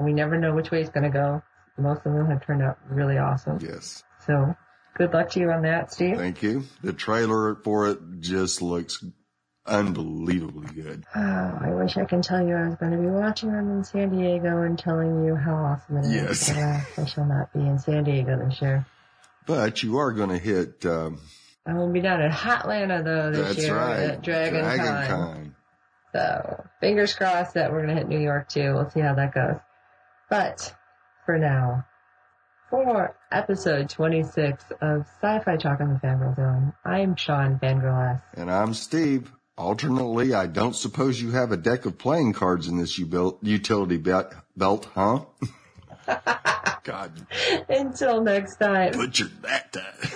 we 0.01 0.12
never 0.12 0.38
know 0.38 0.55
which 0.55 0.70
way 0.70 0.80
it's 0.80 0.90
going 0.90 1.05
to 1.05 1.11
go. 1.11 1.42
Most 1.78 2.05
of 2.05 2.12
them 2.12 2.26
have 2.26 2.44
turned 2.44 2.62
out 2.62 2.78
really 2.88 3.18
awesome. 3.18 3.59
Yes. 3.61 4.03
So 4.26 4.55
good 4.96 5.12
luck 5.12 5.30
to 5.30 5.40
you 5.40 5.51
on 5.51 5.62
that, 5.62 5.92
Steve. 5.92 6.16
Thank 6.16 6.42
you. 6.42 6.64
The 6.82 6.92
trailer 6.92 7.57
for 7.57 7.88
it 7.88 7.98
just 8.20 8.61
looks 8.61 9.03
unbelievably 9.66 10.74
good. 10.74 11.05
Oh, 11.14 11.59
I 11.62 11.70
wish 11.74 11.96
I 11.96 12.05
can 12.05 12.22
tell 12.22 12.46
you 12.46 12.55
I 12.55 12.66
was 12.68 12.76
going 12.76 12.92
to 12.92 12.98
be 12.98 13.07
watching 13.07 13.53
them 13.53 13.70
in 13.70 13.84
San 13.84 14.16
Diego 14.16 14.62
and 14.62 14.78
telling 14.78 15.24
you 15.24 15.36
how 15.36 15.55
awesome 15.55 15.98
it 15.98 16.07
is. 16.07 16.14
Yes. 16.14 16.48
But, 16.48 16.59
uh, 16.59 17.03
I 17.03 17.07
shall 17.07 17.26
not 17.26 17.53
be 17.53 17.61
in 17.61 17.78
San 17.78 18.05
Diego 18.05 18.38
this 18.48 18.61
year. 18.61 18.86
But 19.46 19.82
you 19.82 19.98
are 19.98 20.12
going 20.12 20.30
to 20.30 20.38
hit, 20.38 20.84
um, 20.86 21.20
going 21.66 21.88
to 21.88 21.92
be 21.92 22.01
down 22.01 22.22
in 22.22 22.30
Hotlanta 22.30 23.05
though 23.05 23.30
this 23.30 23.57
that's 23.57 23.66
year 23.66 23.76
right. 23.76 24.01
at 24.11 24.22
Dragon, 24.22 24.62
Con. 24.78 25.07
Con. 25.07 25.57
So 26.12 26.64
fingers 26.80 27.14
crossed 27.14 27.55
that 27.55 27.70
we're 27.70 27.84
going 27.84 27.94
to 27.96 28.01
hit 28.03 28.09
New 28.09 28.20
York 28.20 28.48
too. 28.48 28.72
We'll 28.74 28.90
see 28.90 29.01
how 29.01 29.14
that 29.14 29.34
goes. 29.34 29.57
But 30.31 30.74
for 31.26 31.39
now, 31.39 31.85
for 32.70 33.16
episode 33.33 33.91
26 33.91 34.64
of 34.81 35.05
Sci-Fi 35.20 35.57
Talk 35.57 35.81
on 35.81 35.95
the 35.95 35.99
Fangirl 36.07 36.37
Zone, 36.37 36.72
I'm 36.85 37.16
Sean 37.16 37.59
Fangirl 37.59 38.14
S. 38.14 38.22
And 38.35 38.49
I'm 38.51 38.72
Steve. 38.72 39.33
Alternately, 39.59 40.33
I 40.33 40.47
don't 40.47 40.74
suppose 40.76 41.20
you 41.20 41.33
have 41.33 41.51
a 41.53 41.57
deck 41.57 41.85
of 41.85 41.99
playing 41.99 42.33
cards 42.33 42.68
in 42.68 42.78
this 42.78 42.97
you 42.99 43.05
built 43.07 43.43
utility 43.43 43.99
belt, 43.99 44.33
belt 44.57 44.89
huh? 44.95 45.24
God, 46.85 47.12
Until 47.68 48.22
next 48.22 48.57
time. 48.57 48.93
butchered 48.93 49.43
that 49.43 49.72
time. 49.72 50.11